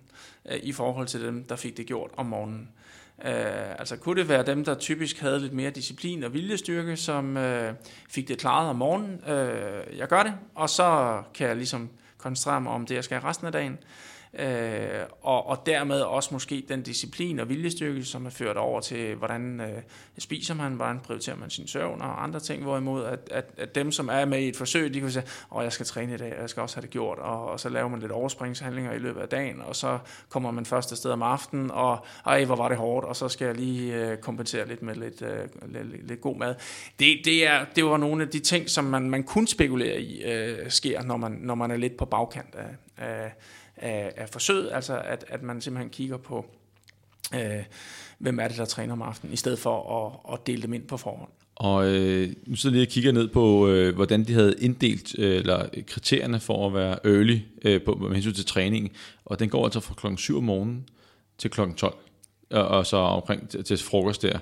øh, 0.51 0.59
i 0.63 0.73
forhold 0.73 1.07
til 1.07 1.21
dem, 1.21 1.45
der 1.45 1.57
fik 1.57 1.77
det 1.77 1.87
gjort 1.87 2.11
om 2.17 2.27
morgenen. 2.27 2.61
Øh, 2.61 2.86
Øh, 3.25 3.79
altså 3.79 3.97
kunne 3.97 4.21
det 4.21 4.29
være 4.29 4.47
dem, 4.47 4.65
der 4.65 4.75
typisk 4.75 5.21
havde 5.21 5.41
lidt 5.41 5.53
mere 5.53 5.71
disciplin 5.71 6.25
og 6.25 6.35
viljestyrke, 6.35 6.97
som 6.97 7.37
øh, 7.37 7.75
fik 8.11 8.29
det 8.29 8.39
klaret 8.39 8.71
om 8.71 8.77
morgenen. 8.77 9.21
Øh, 9.29 9.99
jeg 9.99 10.09
gør 10.09 10.23
det, 10.23 10.35
og 10.55 10.71
så 10.71 11.23
kan 11.35 11.49
jeg 11.49 11.57
ligesom 11.57 11.91
koncentrere 12.19 12.61
mig 12.61 12.73
om 12.73 12.87
det, 12.87 12.95
jeg 12.95 13.05
skal 13.05 13.21
resten 13.21 13.47
af 13.47 13.53
dagen. 13.53 13.79
Øh, 14.39 15.01
og, 15.23 15.47
og 15.47 15.63
dermed 15.67 16.01
også 16.01 16.29
måske 16.33 16.65
den 16.69 16.83
disciplin 16.83 17.39
og 17.39 17.49
viljestyrke, 17.49 18.05
som 18.05 18.27
er 18.27 18.31
ført 18.31 18.57
over 18.57 18.81
til, 18.81 19.15
hvordan 19.15 19.61
øh, 19.61 19.83
spiser 20.19 20.55
man, 20.55 20.73
hvordan 20.73 21.01
prioriterer 21.01 21.37
man 21.37 21.51
sin 21.51 21.67
søvn 21.67 22.03
og 22.03 22.23
andre 22.23 22.41
ting, 22.41 22.63
hvorimod 22.63 23.05
at, 23.05 23.19
at, 23.31 23.45
at 23.57 23.75
dem, 23.75 23.93
som 23.93 24.09
er 24.09 24.25
med 24.25 24.39
i 24.39 24.49
et 24.49 24.57
forsøg, 24.57 24.95
de 24.95 25.01
kan 25.01 25.11
sige, 25.11 25.25
åh, 25.53 25.65
jeg 25.65 25.73
skal 25.73 25.87
træne 25.87 26.15
i 26.15 26.17
dag, 26.17 26.35
jeg 26.41 26.51
skal 26.51 26.61
også 26.61 26.77
have 26.77 26.83
det 26.83 26.91
gjort, 26.91 27.19
og, 27.19 27.51
og 27.51 27.61
så 27.61 27.69
laver 27.69 27.89
man 27.89 28.01
lidt 28.01 28.13
overspringshandlinger 28.13 28.93
i 28.93 28.99
løbet 28.99 29.21
af 29.21 29.29
dagen, 29.29 29.63
og 29.63 29.77
så 29.77 29.99
kommer 30.29 30.51
man 30.51 30.67
først 30.67 30.93
afsted 30.93 31.11
om 31.11 31.23
aftenen, 31.23 31.71
og 31.71 32.07
ej, 32.27 32.45
hvor 32.45 32.57
var 32.57 32.69
det 32.69 32.77
hårdt, 32.77 33.07
og 33.07 33.17
så 33.17 33.29
skal 33.29 33.45
jeg 33.45 33.55
lige 33.55 33.95
øh, 33.95 34.19
kompensere 34.19 34.69
lidt 34.69 34.83
med 34.83 34.95
lidt, 34.95 35.23
øh, 35.23 35.49
lidt, 35.67 36.07
lidt 36.09 36.21
god 36.21 36.37
mad. 36.37 36.55
Det, 36.99 37.21
det, 37.25 37.47
er, 37.47 37.65
det 37.77 37.85
var 37.85 37.97
nogle 37.97 38.23
af 38.23 38.29
de 38.29 38.39
ting, 38.39 38.71
som 38.71 38.85
man, 38.85 39.11
man 39.11 39.23
kun 39.25 39.47
spekulere 39.47 40.01
i, 40.01 40.25
øh, 40.25 40.71
sker, 40.71 41.03
når 41.03 41.17
man, 41.17 41.33
når 41.33 41.55
man 41.55 41.71
er 41.71 41.77
lidt 41.77 41.97
på 41.97 42.05
bagkant 42.05 42.55
af, 42.55 42.77
af 42.97 43.33
af, 43.77 44.13
af 44.17 44.29
forsøget, 44.29 44.71
altså 44.73 44.99
at, 44.99 45.25
at 45.29 45.43
man 45.43 45.61
simpelthen 45.61 45.91
kigger 45.91 46.17
på, 46.17 46.47
øh, 47.35 47.65
hvem 48.19 48.39
er 48.39 48.49
det, 48.49 48.57
der 48.57 48.65
træner 48.65 48.93
om 48.93 49.03
aftenen, 49.03 49.33
i 49.33 49.37
stedet 49.37 49.59
for 49.59 50.07
at, 50.07 50.35
at 50.35 50.47
dele 50.47 50.63
dem 50.63 50.73
ind 50.73 50.83
på 50.83 50.97
forhånd. 50.97 51.31
Og 51.57 51.87
øh, 51.87 52.33
nu 52.47 52.57
sidder 52.57 52.77
jeg 52.77 52.79
lige 52.79 52.89
og 52.89 52.93
kigger 52.93 53.13
ned 53.13 53.29
på, 53.29 53.69
øh, 53.69 53.95
hvordan 53.95 54.25
de 54.25 54.33
havde 54.33 54.55
inddelt 54.59 55.19
øh, 55.19 55.37
eller 55.37 55.69
kriterierne 55.87 56.41
for 56.41 56.67
at 56.67 56.75
være 56.75 56.99
early 57.05 57.39
øh, 57.63 57.83
på, 57.83 57.95
med 57.95 58.11
hensyn 58.13 58.33
til 58.33 58.47
træningen. 58.47 58.91
Og 59.25 59.39
den 59.39 59.49
går 59.49 59.65
altså 59.65 59.81
fra 59.81 59.95
klokken 59.95 60.19
7 60.19 60.37
om 60.37 60.45
morgenen 60.45 60.89
til 61.39 61.51
klokken 61.51 61.77
12, 61.77 61.95
og, 62.51 62.69
og 62.69 62.87
så 62.87 62.97
omkring 62.97 63.49
til, 63.49 63.65
til 63.65 63.79
frokost 63.79 64.23
der 64.23 64.39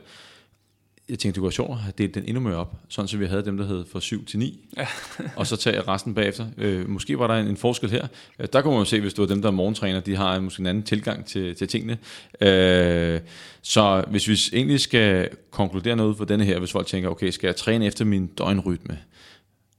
jeg 1.08 1.18
tænkte, 1.18 1.40
det 1.40 1.44
var 1.44 1.50
sjovt 1.50 1.70
at 1.70 1.76
have 1.76 1.92
delt 1.98 2.14
den 2.14 2.24
endnu 2.26 2.40
mere 2.40 2.56
op, 2.56 2.74
sådan 2.88 3.08
så 3.08 3.16
vi 3.16 3.26
havde 3.26 3.44
dem, 3.44 3.56
der 3.56 3.66
hed 3.66 3.84
fra 3.92 4.00
7 4.00 4.26
til 4.26 4.38
9, 4.38 4.68
ja. 4.76 4.86
og 5.36 5.46
så 5.46 5.56
tage 5.56 5.80
resten 5.80 6.14
bagefter. 6.14 6.46
Øh, 6.58 6.88
måske 6.88 7.18
var 7.18 7.26
der 7.26 7.34
en, 7.34 7.46
en 7.46 7.56
forskel 7.56 7.90
her. 7.90 8.06
Øh, 8.38 8.46
der 8.52 8.62
kunne 8.62 8.72
man 8.72 8.80
jo 8.80 8.84
se, 8.84 9.00
hvis 9.00 9.14
det 9.14 9.20
var 9.20 9.26
dem, 9.26 9.42
der 9.42 9.48
er 9.48 9.52
morgentræner, 9.52 10.00
de 10.00 10.16
har 10.16 10.40
måske 10.40 10.60
en 10.60 10.66
anden 10.66 10.82
tilgang 10.82 11.26
til, 11.26 11.54
til 11.54 11.68
tingene. 11.68 11.98
Øh, 12.40 13.20
så 13.62 14.04
hvis 14.10 14.28
vi 14.28 14.38
egentlig 14.52 14.80
skal 14.80 15.28
konkludere 15.50 15.96
noget 15.96 16.16
for 16.16 16.24
denne 16.24 16.44
her, 16.44 16.58
hvis 16.58 16.72
folk 16.72 16.86
tænker, 16.86 17.08
okay, 17.08 17.30
skal 17.30 17.46
jeg 17.46 17.56
træne 17.56 17.86
efter 17.86 18.04
min 18.04 18.26
døgnrytme? 18.26 18.98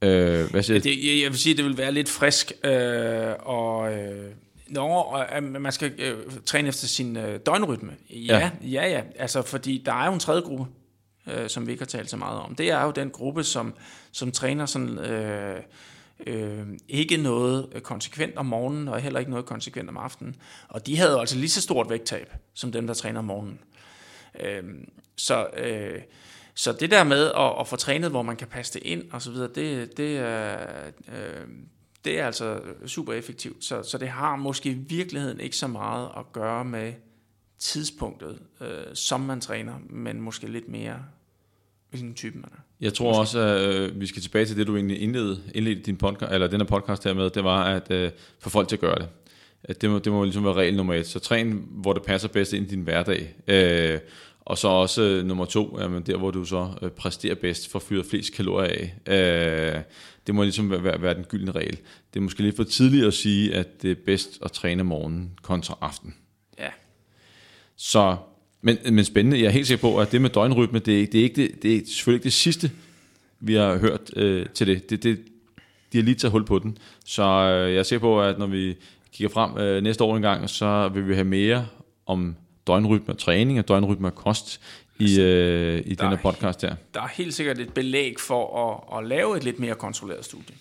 Øh, 0.02 0.52
hvad 0.52 0.64
siger 0.64 0.80
det, 0.80 1.22
jeg 1.22 1.32
vil 1.32 1.40
sige, 1.40 1.58
det 1.58 1.66
vil 1.66 1.78
være 1.78 1.92
lidt 1.92 2.10
frisk, 2.10 2.52
øh, 2.64 3.34
og... 3.40 3.94
Øh 3.94 4.32
Nå, 4.68 5.18
man 5.42 5.72
skal 5.72 5.92
øh, 5.98 6.14
træne 6.46 6.68
efter 6.68 6.88
sin 6.88 7.18
øh, 7.18 7.40
døgnrytme. 7.46 7.92
Ja, 8.10 8.38
ja, 8.38 8.50
ja, 8.62 8.90
ja. 8.90 9.02
Altså, 9.16 9.42
fordi 9.42 9.84
der 9.86 9.94
er 9.94 10.08
jo 10.08 10.14
en 10.14 10.20
tredje 10.20 10.42
gruppe, 10.42 10.66
øh, 11.28 11.50
som 11.50 11.68
vi 11.68 11.72
ikke 11.72 11.82
har 11.82 11.86
talt 11.86 12.10
så 12.10 12.18
meget 12.18 12.40
om. 12.40 12.56
Det 12.56 12.72
er 12.72 12.84
jo 12.84 12.92
den 12.92 13.10
gruppe, 13.10 13.44
som, 13.44 13.74
som 14.12 14.32
træner 14.32 14.66
sådan, 14.66 15.00
øh, 15.00 15.62
øh, 16.28 16.68
ikke 16.90 17.18
noget 17.18 17.84
konsekvent 17.84 18.38
om 18.38 18.46
morgenen, 18.46 18.88
og 18.88 19.00
heller 19.00 19.20
ikke 19.20 19.32
noget 19.32 19.46
konsekvent 19.46 19.90
om 19.90 19.98
aftenen. 19.98 20.36
Og 20.68 20.88
de 20.88 20.98
havde 20.98 21.12
jo 21.12 21.20
altså 21.20 21.38
lige 21.38 21.50
så 21.50 21.62
stort 21.62 21.90
vægttab, 21.90 22.34
som 22.54 22.72
dem, 22.72 22.88
der 22.88 22.94
træner 22.94 23.20
om 23.20 23.26
morgenen. 23.26 23.60
Øh, 24.40 24.64
så, 25.16 25.48
øh, 25.58 26.02
så 26.54 26.72
det 26.74 26.92
der 26.92 27.04
med 27.04 27.32
at, 27.38 27.60
at 27.60 27.68
få 27.68 27.76
trænet, 27.76 28.10
hvor 28.10 28.22
man 28.22 28.36
kan 28.36 28.48
passe 28.48 28.74
det 28.74 28.84
ind 28.86 29.04
og 29.12 29.22
så 29.22 29.32
videre, 29.32 29.50
det, 29.56 29.98
det, 29.98 30.18
er, 30.18 30.58
øh, 31.08 31.48
det 32.06 32.20
er 32.20 32.26
altså 32.26 32.60
super 32.86 33.14
effektivt. 33.14 33.66
Så, 33.66 33.84
så 33.84 33.98
det 33.98 34.10
har 34.10 34.36
måske 34.36 34.70
i 34.70 34.74
virkeligheden 34.74 35.40
ikke 35.40 35.58
så 35.58 35.68
meget 35.68 36.10
at 36.18 36.32
gøre 36.34 36.66
med 36.66 36.94
tidspunktet, 37.60 38.40
øh, 38.62 38.68
som 38.94 39.22
man 39.22 39.42
træner, 39.42 39.74
men 39.90 40.22
måske 40.22 40.48
lidt 40.48 40.70
mere, 40.70 41.00
hvilken 41.90 42.14
type 42.14 42.38
man 42.38 42.50
er. 42.52 42.62
Jeg 42.82 42.94
tror 42.94 43.10
måske. 43.10 43.20
også, 43.20 43.40
at 43.40 43.76
øh, 43.76 44.02
vi 44.02 44.08
skal 44.08 44.22
tilbage 44.22 44.46
til 44.46 44.58
det, 44.58 44.68
du 44.68 44.76
egentlig 44.76 45.02
indledte, 45.02 45.42
indledte 45.56 45.82
din 45.82 45.98
podcast, 45.98 46.32
eller 46.32 46.48
den 46.48 46.62
her 46.62 46.68
podcast 46.68 47.04
her 47.04 47.14
med, 47.14 47.30
det 47.30 47.44
var 47.44 47.64
at 47.64 47.92
øh, 47.92 48.12
få 48.40 48.50
folk 48.50 48.68
til 48.68 48.76
at 48.76 48.80
gøre 48.80 49.00
det. 49.00 49.08
At 49.64 49.82
det, 49.82 49.90
må, 49.90 50.00
det 50.00 50.12
må 50.12 50.24
ligesom 50.24 50.44
være 50.44 50.54
regel 50.54 50.76
nummer 50.76 50.94
et. 50.94 51.08
Så 51.08 51.20
træn, 51.20 51.68
hvor 51.72 51.94
det 51.94 52.04
passer 52.04 52.28
bedst 52.28 52.54
ind 52.54 52.68
i 52.68 52.70
din 52.70 52.82
hverdag. 52.82 53.36
Øh, 53.48 54.00
og 54.46 54.58
så 54.58 54.68
også 54.68 55.02
øh, 55.02 55.26
nummer 55.26 55.46
to, 55.46 55.80
jamen 55.82 56.04
der 56.04 56.18
hvor 56.18 56.32
du 56.32 56.46
så 56.46 56.70
øh, 56.82 56.90
præsterer 56.92 57.36
bedst, 57.36 57.72
for 57.72 57.80
fyret 57.80 58.06
flest 58.06 58.34
kalorier 58.34 58.90
af. 59.06 59.76
Øh, 59.76 59.82
det 60.28 60.36
må 60.36 60.44
ligesom 60.44 60.72
være, 60.72 60.84
være, 60.84 61.02
være 61.02 61.14
den 61.14 61.24
gyldne 61.24 61.52
regel. 61.52 61.78
Det 62.14 62.20
er 62.20 62.24
måske 62.24 62.44
lidt 62.44 62.56
for 62.56 62.64
tidligt 62.64 63.06
at 63.06 63.14
sige, 63.14 63.56
at 63.56 63.82
det 63.82 63.92
er 63.92 63.96
bedst 64.06 64.40
at 64.44 64.52
træne 64.52 64.84
morgen 64.84 65.32
kontra 65.42 65.78
aften. 65.82 66.16
Så, 67.78 68.18
men, 68.62 68.78
men 68.92 69.06
spændende. 69.06 69.40
Jeg 69.40 69.46
er 69.46 69.52
helt 69.52 69.68
sikker 69.68 69.82
på, 69.82 69.98
at 69.98 70.12
det 70.12 70.22
med 70.22 70.30
døgnrytme, 70.30 70.80
det, 70.80 71.02
er, 71.02 71.08
det, 71.08 71.20
er, 71.20 71.24
ikke 71.24 71.36
det, 71.36 71.64
det 71.64 71.76
er 71.76 71.82
selvfølgelig 71.86 72.18
ikke 72.18 72.24
det 72.24 72.34
sidste, 72.34 72.72
vi 73.40 73.54
har 73.54 73.78
hørt 73.78 74.18
øh, 74.18 74.46
til 74.54 74.68
det. 74.68 74.90
det, 74.90 75.04
det 75.04 75.20
de 75.96 75.98
har 75.98 76.04
lige 76.04 76.16
taget 76.16 76.32
hul 76.32 76.46
på 76.46 76.60
den. 76.60 76.78
Så 77.06 77.24
øh, 77.24 77.74
jeg 77.74 77.80
er 77.80 77.84
sikker 77.84 78.00
på, 78.00 78.22
at 78.22 78.40
når 78.40 78.48
vi 78.48 78.76
kigger 79.14 79.34
frem 79.34 79.58
øh, 79.58 79.84
næste 79.84 80.04
år 80.04 80.16
en 80.16 80.22
gang, 80.22 80.50
så 80.50 80.90
vil 80.94 81.08
vi 81.08 81.14
have 81.14 81.26
mere 81.26 81.68
om 82.06 82.36
døgnrytme 82.68 83.14
og 83.14 83.18
træning 83.18 83.60
og 83.60 83.68
døgnrytme 83.68 84.08
og 84.08 84.16
kost 84.16 84.62
i, 85.00 85.20
øh, 85.22 85.82
i 85.86 85.96
denne 85.96 86.18
podcast 86.18 86.62
her. 86.62 86.76
Der 86.94 87.02
er 87.02 87.08
helt 87.08 87.34
sikkert 87.34 87.60
et 87.60 87.74
belæg 87.74 88.20
for 88.20 88.72
at, 88.72 88.98
at 89.00 89.10
lave 89.10 89.38
et 89.38 89.44
lidt 89.44 89.60
mere 89.60 89.76
kontrolleret 89.76 90.26
studie. 90.26 90.56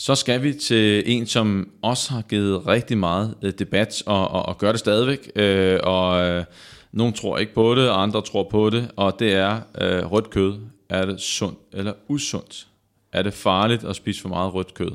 Så 0.00 0.14
skal 0.14 0.42
vi 0.42 0.52
til 0.52 1.02
en, 1.06 1.26
som 1.26 1.70
også 1.82 2.10
har 2.10 2.22
givet 2.22 2.66
rigtig 2.66 2.98
meget 2.98 3.34
øh, 3.42 3.52
debat, 3.58 4.02
og, 4.06 4.28
og, 4.28 4.46
og 4.46 4.58
gør 4.58 4.72
det 4.72 4.78
stadigvæk. 4.78 5.30
Øh, 5.36 5.80
og 5.82 6.28
øh, 6.28 6.44
nogle 6.92 7.12
tror 7.12 7.38
ikke 7.38 7.54
på 7.54 7.74
det, 7.74 7.90
og 7.90 8.02
andre 8.02 8.22
tror 8.22 8.48
på 8.50 8.70
det, 8.70 8.90
og 8.96 9.16
det 9.18 9.32
er 9.32 9.60
øh, 9.80 10.12
rødt 10.12 10.30
kød. 10.30 10.58
Er 10.88 11.06
det 11.06 11.20
sundt 11.20 11.58
eller 11.72 11.92
usundt? 12.08 12.66
Er 13.12 13.22
det 13.22 13.34
farligt 13.34 13.84
at 13.84 13.96
spise 13.96 14.22
for 14.22 14.28
meget 14.28 14.54
rødt 14.54 14.74
kød? 14.74 14.90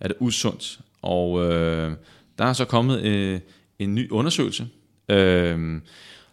Er 0.00 0.08
det 0.08 0.16
usundt? 0.20 0.80
Og 1.02 1.44
øh, 1.44 1.92
der 2.38 2.44
er 2.44 2.52
så 2.52 2.64
kommet 2.64 3.02
øh, 3.02 3.40
en 3.78 3.94
ny 3.94 4.10
undersøgelse. 4.10 4.68
Øh, 5.08 5.80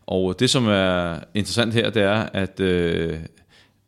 og 0.08 0.40
det, 0.40 0.50
som 0.50 0.68
er 0.68 1.20
interessant 1.34 1.74
her, 1.74 1.90
det 1.90 2.04
er, 2.04 2.30
at 2.34 2.60
øh, 2.60 3.20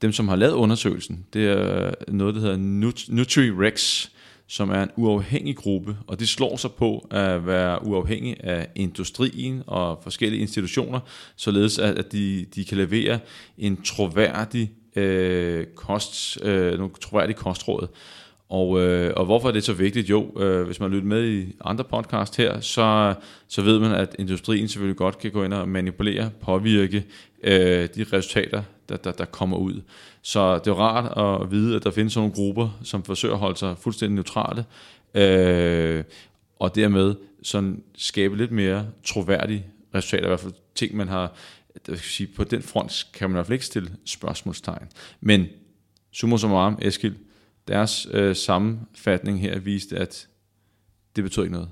dem, 0.02 0.12
som 0.12 0.28
har 0.28 0.36
lavet 0.36 0.54
undersøgelsen, 0.54 1.26
det 1.34 1.48
er 1.48 1.94
noget, 2.08 2.36
der 2.36 2.42
hedder 2.42 2.58
NutriRex, 3.10 4.10
som 4.50 4.70
er 4.70 4.84
en 4.84 4.90
uafhængig 4.96 5.56
gruppe, 5.56 5.98
og 6.08 6.20
de 6.20 6.28
slår 6.28 6.58
sig 6.58 6.72
på 6.72 7.08
at 7.12 7.46
være 7.46 7.86
uafhængig 7.86 8.38
af 8.44 8.68
industrien 8.76 9.64
og 9.68 10.00
forskellige 10.04 10.42
institutioner, 10.42 11.00
således 11.36 11.80
at, 11.80 12.12
de, 12.12 12.46
de 12.56 12.66
kan 12.66 12.78
levere 12.78 13.20
en 13.58 13.82
troværdig 13.82 14.72
øh, 14.96 15.66
kost, 15.76 16.44
øh, 16.44 16.78
nogle 16.78 16.94
troværdige 17.02 17.38
kostråd. 17.38 17.88
Og, 18.50 18.80
øh, 18.82 19.14
og 19.16 19.26
hvorfor 19.26 19.48
er 19.48 19.52
det 19.52 19.64
så 19.64 19.74
vigtigt? 19.74 20.10
Jo, 20.10 20.40
øh, 20.40 20.66
hvis 20.66 20.80
man 20.80 20.92
lytter 20.92 21.08
med 21.08 21.30
i 21.30 21.56
andre 21.66 21.84
podcast 21.84 22.38
her, 22.38 22.60
så, 22.60 23.14
så 23.48 23.62
ved 23.62 23.80
man, 23.80 23.92
at 23.92 24.16
industrien 24.20 24.68
selvfølgelig 24.68 24.98
godt 24.98 25.20
kan 25.20 25.32
gå 25.32 25.44
ind 25.44 25.54
og 25.54 25.70
manipulere, 25.70 26.30
påvirke 26.42 27.04
øh, 27.44 27.90
de 27.96 28.06
resultater, 28.14 28.64
der, 28.90 28.98
der, 28.98 29.12
der 29.12 29.26
kommer 29.26 29.58
ud. 29.58 29.82
Så 30.22 30.58
det 30.58 30.68
er 30.68 30.74
rart 30.74 31.42
at 31.44 31.52
vide, 31.52 31.76
at 31.76 31.84
der 31.84 31.92
findes 31.92 32.16
nogle 32.16 32.32
grupper, 32.32 32.80
som 32.84 33.04
forsøger 33.04 33.34
at 33.34 33.40
holde 33.40 33.58
sig 33.58 33.78
fuldstændig 33.78 34.16
neutrale, 34.16 34.66
øh, 35.14 36.04
og 36.60 36.76
dermed 36.76 37.16
sådan 37.44 37.84
skabe 37.98 38.38
lidt 38.38 38.52
mere 38.52 38.88
troværdige 39.04 39.66
resultater, 39.96 40.24
i 40.26 40.28
hvert 40.28 40.40
fald 40.40 40.54
ting, 40.76 40.96
man 40.96 41.08
har, 41.08 41.34
der 41.88 41.96
skal 41.96 42.10
sige, 42.10 42.28
på 42.36 42.44
den 42.44 42.62
front 42.62 43.08
kan 43.14 43.30
man 43.30 43.36
i 43.36 43.38
hvert 43.38 43.46
fald 43.46 43.54
ikke 43.54 43.66
stille 43.66 43.92
spørgsmålstegn. 44.06 44.88
Men 45.22 45.48
summa 46.12 46.38
summarum, 46.38 46.78
Eskild, 46.82 47.16
deres 47.68 48.08
øh, 48.12 48.36
sammenfatning 48.36 49.42
her 49.42 49.60
viste, 49.60 49.98
at 49.98 50.28
det 51.16 51.24
betyder 51.24 51.44
ikke 51.44 51.54
noget. 51.54 51.70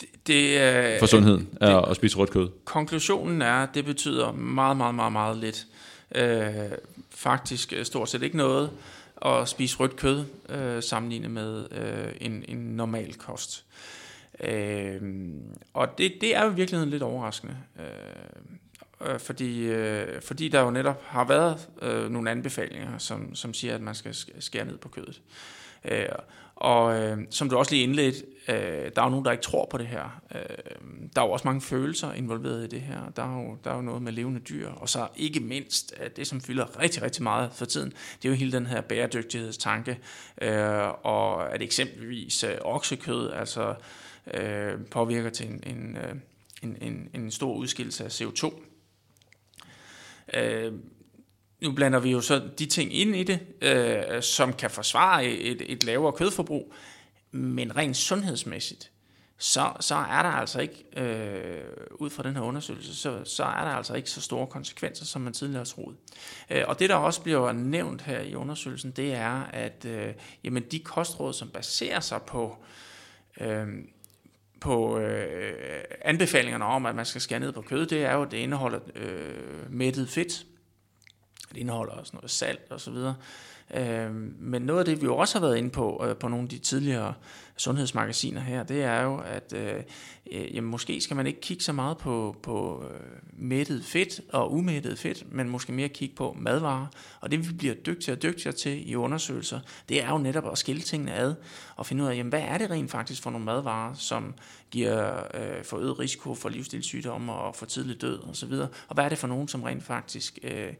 Det, 0.00 0.08
det, 0.26 0.60
øh, 0.60 0.98
for 0.98 1.06
sundheden 1.06 1.48
det, 1.60 1.84
at 1.90 1.96
spise 1.96 2.16
rødt 2.16 2.30
kød. 2.30 2.48
Konklusionen 2.64 3.42
er, 3.42 3.52
at 3.52 3.68
det 3.74 3.84
betyder 3.84 4.32
meget, 4.32 4.76
meget, 4.76 4.94
meget, 4.94 5.12
meget 5.12 5.36
lidt. 5.36 5.66
Øh, 6.14 6.70
faktisk 7.10 7.72
øh, 7.72 7.84
stort 7.84 8.08
set 8.08 8.22
ikke 8.22 8.36
noget 8.36 8.70
at 9.22 9.48
spise 9.48 9.76
rødt 9.76 9.96
kød 9.96 10.24
øh, 10.48 10.82
sammenlignet 10.82 11.30
med 11.30 11.66
øh, 11.70 12.12
en, 12.20 12.44
en 12.48 12.58
normal 12.58 13.14
kost. 13.14 13.64
Øh, 14.40 15.02
og 15.74 15.98
det, 15.98 16.14
det 16.20 16.36
er 16.36 16.44
jo 16.44 16.50
i 16.50 16.54
virkeligheden 16.54 16.90
lidt 16.90 17.02
overraskende. 17.02 17.56
Øh, 17.78 19.10
øh, 19.10 19.18
fordi, 19.20 19.60
øh, 19.60 20.22
fordi 20.22 20.48
der 20.48 20.60
jo 20.60 20.70
netop 20.70 21.02
har 21.06 21.24
været 21.24 21.68
øh, 21.82 22.10
nogle 22.10 22.30
anbefalinger, 22.30 22.98
som, 22.98 23.34
som 23.34 23.54
siger, 23.54 23.74
at 23.74 23.80
man 23.80 23.94
skal 23.94 24.14
skære 24.40 24.64
ned 24.64 24.78
på 24.78 24.88
kødet. 24.88 25.22
Øh, 25.84 26.06
og 26.56 27.00
øh, 27.00 27.18
som 27.30 27.50
du 27.50 27.56
også 27.56 27.72
lige 27.72 27.82
indledte, 27.82 28.24
øh, 28.48 28.90
der 28.96 29.00
er 29.00 29.04
jo 29.04 29.10
nogen, 29.10 29.24
der 29.24 29.32
ikke 29.32 29.42
tror 29.42 29.66
på 29.70 29.78
det 29.78 29.86
her. 29.86 30.22
Øh, 30.34 30.40
der 31.16 31.22
er 31.22 31.26
jo 31.26 31.32
også 31.32 31.48
mange 31.48 31.60
følelser 31.60 32.12
involveret 32.12 32.64
i 32.64 32.66
det 32.66 32.80
her. 32.80 33.10
Der 33.16 33.22
er 33.22 33.42
jo, 33.42 33.58
der 33.64 33.70
er 33.70 33.76
jo 33.76 33.82
noget 33.82 34.02
med 34.02 34.12
levende 34.12 34.40
dyr. 34.40 34.68
Og 34.68 34.88
så 34.88 35.08
ikke 35.16 35.40
mindst, 35.40 35.94
at 35.96 36.16
det 36.16 36.26
som 36.26 36.40
fylder 36.40 36.80
rigtig, 36.80 37.02
rigtig 37.02 37.22
meget 37.22 37.52
for 37.52 37.64
tiden, 37.64 37.92
det 38.22 38.28
er 38.28 38.32
jo 38.32 38.34
hele 38.34 38.52
den 38.52 38.66
her 38.66 38.80
bæredygtighedstanke. 38.80 39.98
Øh, 40.42 40.88
og 41.02 41.54
at 41.54 41.62
eksempelvis 41.62 42.44
øh, 42.44 42.56
oksekød 42.60 43.32
altså, 43.32 43.74
øh, 44.34 44.86
påvirker 44.90 45.30
til 45.30 45.46
en, 45.46 45.62
en, 45.66 45.96
øh, 45.96 46.14
en, 46.62 46.76
en, 46.80 47.08
en 47.14 47.30
stor 47.30 47.54
udskillelse 47.54 48.04
af 48.04 48.20
CO2. 48.20 48.60
Øh, 50.34 50.72
nu 51.60 51.72
blander 51.72 51.98
vi 51.98 52.10
jo 52.10 52.20
så 52.20 52.42
de 52.58 52.66
ting 52.66 52.94
ind 52.94 53.16
i 53.16 53.22
det, 53.22 53.40
øh, 53.62 54.22
som 54.22 54.52
kan 54.52 54.70
forsvare 54.70 55.26
et, 55.26 55.62
et 55.72 55.84
lavere 55.84 56.12
kødforbrug, 56.12 56.74
men 57.34 57.76
rent 57.76 57.96
sundhedsmæssigt, 57.96 58.90
så, 59.38 59.72
så 59.80 59.94
er 59.94 60.22
der 60.22 60.28
altså 60.28 60.60
ikke, 60.60 60.84
øh, 60.96 61.64
ud 61.90 62.10
fra 62.10 62.22
den 62.22 62.36
her 62.36 62.42
undersøgelse, 62.42 62.96
så, 62.96 63.24
så 63.24 63.44
er 63.44 63.64
der 63.64 63.70
altså 63.70 63.94
ikke 63.94 64.10
så 64.10 64.20
store 64.20 64.46
konsekvenser, 64.46 65.04
som 65.04 65.22
man 65.22 65.32
tidligere 65.32 65.58
har 65.58 65.64
troet. 65.64 65.96
Øh, 66.50 66.62
og 66.66 66.78
det, 66.78 66.90
der 66.90 66.96
også 66.96 67.22
bliver 67.22 67.52
nævnt 67.52 68.02
her 68.02 68.20
i 68.20 68.34
undersøgelsen, 68.34 68.90
det 68.90 69.14
er, 69.14 69.42
at 69.42 69.84
øh, 69.84 70.14
jamen, 70.44 70.62
de 70.62 70.78
kostråd, 70.78 71.32
som 71.32 71.48
baserer 71.48 72.00
sig 72.00 72.22
på 72.22 72.56
øh, 73.40 73.66
på 74.60 74.98
øh, 74.98 75.84
anbefalingerne 76.02 76.64
om, 76.64 76.86
at 76.86 76.94
man 76.94 77.06
skal 77.06 77.20
skære 77.20 77.40
ned 77.40 77.52
på 77.52 77.60
kød, 77.62 77.86
det 77.86 78.04
er 78.04 78.12
jo, 78.14 78.22
at 78.22 78.30
det 78.30 78.36
indeholder 78.36 78.80
øh, 78.94 79.72
mættet 79.72 80.08
fedt. 80.08 80.46
Det 81.48 81.56
indeholder 81.56 81.92
også 81.92 82.12
noget 82.16 82.30
salt 82.30 82.70
og 82.70 82.80
så 82.80 82.90
videre. 82.90 83.14
Øhm, 83.74 84.36
men 84.40 84.62
noget 84.62 84.78
af 84.78 84.84
det, 84.84 85.00
vi 85.00 85.06
jo 85.06 85.16
også 85.16 85.38
har 85.38 85.46
været 85.46 85.58
inde 85.58 85.70
på, 85.70 86.04
øh, 86.08 86.16
på 86.16 86.28
nogle 86.28 86.42
af 86.42 86.48
de 86.48 86.58
tidligere 86.58 87.14
sundhedsmagasiner 87.56 88.40
her, 88.40 88.62
det 88.62 88.82
er 88.82 89.02
jo, 89.02 89.16
at 89.16 89.52
øh, 89.56 89.82
øh, 90.32 90.54
jamen, 90.54 90.70
måske 90.70 91.00
skal 91.00 91.16
man 91.16 91.26
ikke 91.26 91.40
kigge 91.40 91.64
så 91.64 91.72
meget 91.72 91.98
på, 91.98 92.36
på 92.42 92.84
øh, 92.90 93.00
mættet 93.32 93.84
fedt 93.84 94.20
og 94.32 94.52
umættet 94.52 94.98
fedt, 94.98 95.32
men 95.32 95.48
måske 95.48 95.72
mere 95.72 95.88
kigge 95.88 96.14
på 96.14 96.36
madvarer. 96.38 96.86
Og 97.20 97.30
det 97.30 97.48
vi 97.48 97.54
bliver 97.54 97.74
dygtigere 97.74 98.16
og 98.16 98.22
dygtigere 98.22 98.56
til 98.56 98.90
i 98.90 98.94
undersøgelser, 98.94 99.60
det 99.88 100.02
er 100.02 100.08
jo 100.08 100.18
netop 100.18 100.52
at 100.52 100.58
skille 100.58 100.82
tingene 100.82 101.14
ad 101.14 101.34
og 101.76 101.86
finde 101.86 102.04
ud 102.04 102.08
af, 102.08 102.16
jamen, 102.16 102.30
hvad 102.30 102.42
er 102.42 102.58
det 102.58 102.70
rent 102.70 102.90
faktisk 102.90 103.22
for 103.22 103.30
nogle 103.30 103.44
madvarer, 103.44 103.94
som 103.94 104.34
giver 104.70 105.22
øh, 105.34 105.64
forøget 105.64 105.98
risiko 105.98 106.34
for 106.34 106.48
livsstilssygdomme 106.48 107.32
og 107.32 107.54
for 107.54 107.66
tidlig 107.66 108.00
død 108.00 108.28
osv., 108.28 108.52
og 108.88 108.94
hvad 108.94 109.04
er 109.04 109.08
det 109.08 109.18
for 109.18 109.28
nogen, 109.28 109.48
som 109.48 109.62
rent 109.62 109.84
faktisk 109.84 110.38
øh, 110.42 110.72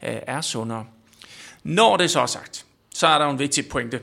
er 0.00 0.40
sundere. 0.40 0.86
Når 1.68 1.96
det 1.96 2.10
så 2.10 2.20
er 2.20 2.26
sagt, 2.26 2.66
så 2.94 3.06
er 3.06 3.18
der 3.18 3.24
jo 3.24 3.30
en 3.30 3.38
vigtig 3.38 3.68
pointe 3.68 4.00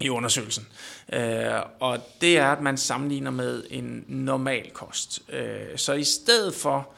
i 0.00 0.08
undersøgelsen. 0.08 0.66
Øh, 1.12 1.60
og 1.80 1.98
det 2.20 2.38
er, 2.38 2.52
at 2.52 2.60
man 2.60 2.76
sammenligner 2.76 3.30
med 3.30 3.64
en 3.70 4.04
normal 4.08 4.70
kost. 4.70 5.22
Øh, 5.28 5.76
så 5.76 5.92
i 5.92 6.04
stedet 6.04 6.54
for 6.54 6.88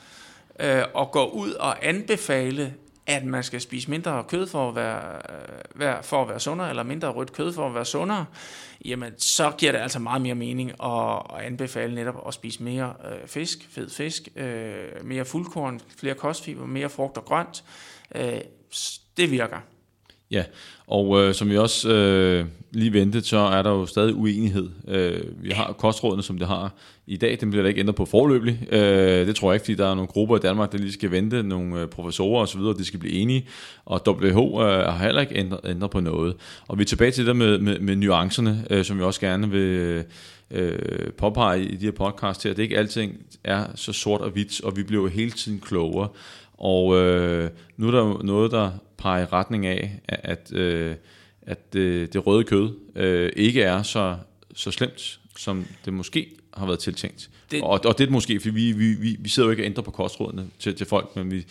øh, 0.61 0.83
at 0.99 1.11
gå 1.11 1.25
ud 1.25 1.53
og 1.53 1.89
anbefale, 1.89 2.75
at 3.07 3.25
man 3.25 3.43
skal 3.43 3.61
spise 3.61 3.91
mindre 3.91 4.25
kød 4.29 4.47
for 4.47 4.69
at 4.69 4.75
være, 4.75 5.15
øh, 5.15 5.81
være, 5.81 6.03
for 6.03 6.23
at 6.23 6.29
være 6.29 6.41
sundere, 6.41 6.71
eller 6.71 6.83
mindre 6.83 7.09
rødt 7.09 7.33
kød 7.33 7.53
for 7.53 7.67
at 7.67 7.75
være 7.75 7.85
sundere, 7.85 8.25
jamen 8.85 9.13
så 9.19 9.53
giver 9.59 9.73
det 9.73 9.79
altså 9.79 9.99
meget 9.99 10.23
mere 10.23 10.35
mening 10.35 10.71
at, 10.71 11.23
at 11.35 11.45
anbefale 11.47 11.95
netop 11.95 12.29
at 12.29 12.35
spise 12.35 12.63
mere 12.63 12.95
øh, 13.05 13.29
fisk, 13.29 13.69
fed 13.71 13.91
fisk, 13.91 14.29
øh, 14.37 15.05
mere 15.05 15.25
fuldkorn, 15.25 15.81
flere 15.97 16.15
kostfiber, 16.15 16.67
mere 16.67 16.89
frugt 16.89 17.17
og 17.17 17.25
grønt. 17.25 17.65
Øh, 18.15 18.41
det 19.17 19.31
virker. 19.31 19.59
Ja, 20.31 20.45
og 20.87 21.23
øh, 21.23 21.35
som 21.35 21.51
vi 21.51 21.57
også 21.57 21.93
øh, 21.93 22.47
lige 22.73 22.93
ventede, 22.93 23.25
så 23.25 23.39
er 23.39 23.63
der 23.63 23.71
jo 23.71 23.87
stadig 23.87 24.15
uenighed. 24.15 24.69
Øh, 24.89 25.21
vi 25.43 25.51
har 25.51 25.73
kostrådene, 25.73 26.23
som 26.23 26.39
det 26.39 26.49
har 26.49 26.73
i 27.07 27.17
dag, 27.17 27.39
dem 27.41 27.51
bliver 27.51 27.63
der 27.63 27.69
ikke 27.69 27.81
ændret 27.81 27.97
på 27.97 28.05
forløbig. 28.05 28.73
Øh, 28.73 29.27
det 29.27 29.37
tror 29.37 29.51
jeg 29.51 29.55
ikke, 29.55 29.65
fordi 29.65 29.75
der 29.75 29.91
er 29.91 29.95
nogle 29.95 30.07
grupper 30.07 30.37
i 30.37 30.41
Danmark, 30.41 30.73
der 30.73 30.79
lige 30.79 30.93
skal 30.93 31.11
vente, 31.11 31.43
nogle 31.43 31.81
øh, 31.81 31.89
professorer 31.89 32.43
osv., 32.43 32.61
de 32.61 32.85
skal 32.85 33.01
blive 33.01 33.15
enige, 33.15 33.47
og 33.85 34.03
WHO 34.07 34.63
øh, 34.63 34.85
har 34.85 35.05
heller 35.05 35.21
ikke 35.21 35.37
ændret, 35.37 35.61
ændret 35.65 35.91
på 35.91 36.01
noget. 36.01 36.35
Og 36.69 36.79
vi 36.79 36.83
er 36.83 36.87
tilbage 36.87 37.11
til 37.11 37.27
det 37.27 37.29
der 37.29 37.35
med, 37.35 37.59
med, 37.59 37.79
med 37.79 37.97
nuancerne, 37.97 38.65
øh, 38.71 38.85
som 38.85 38.99
vi 38.99 39.03
også 39.03 39.21
gerne 39.21 39.51
vil 39.51 40.05
øh, 40.51 40.79
påpege 41.19 41.65
i 41.65 41.77
de 41.77 41.85
her 41.85 41.93
podcast 41.93 42.45
her, 42.45 42.51
at 42.51 42.57
det 42.57 42.63
ikke 42.63 42.79
alting 42.79 43.17
er 43.45 43.65
så 43.75 43.93
sort 43.93 44.21
og 44.21 44.31
hvidt, 44.31 44.65
og 44.65 44.77
vi 44.77 44.83
bliver 44.83 45.03
jo 45.03 45.09
hele 45.09 45.31
tiden 45.31 45.61
klogere. 45.61 46.09
Og 46.59 46.97
øh, 46.97 47.51
nu 47.77 47.87
er 47.87 47.91
der 47.91 48.23
noget, 48.23 48.51
der 48.51 48.71
peger 48.97 49.23
i 49.23 49.25
retning 49.25 49.67
af, 49.67 50.01
at, 50.09 50.53
øh, 50.53 50.97
at 51.43 51.73
det, 51.73 52.13
det 52.13 52.27
røde 52.27 52.45
kød 52.45 52.71
øh, 52.95 53.33
ikke 53.37 53.63
er 53.63 53.83
så, 53.83 54.17
så 54.55 54.71
slemt, 54.71 55.21
som 55.37 55.65
det 55.85 55.93
måske 55.93 56.29
har 56.55 56.67
været 56.67 56.79
tiltænkt. 56.79 57.31
Det, 57.51 57.63
og, 57.63 57.81
og 57.85 57.99
det 57.99 58.07
er 58.07 58.11
måske, 58.11 58.41
fordi 58.41 58.55
vi, 58.55 58.73
vi, 58.73 58.95
vi, 58.95 59.17
vi 59.21 59.29
sidder 59.29 59.47
jo 59.47 59.51
ikke 59.51 59.63
og 59.63 59.67
ændrer 59.67 59.83
på 59.83 59.91
kostrådene 59.91 60.47
til, 60.59 60.75
til 60.75 60.87
folk, 60.87 61.17
men 61.17 61.31
vi, 61.31 61.47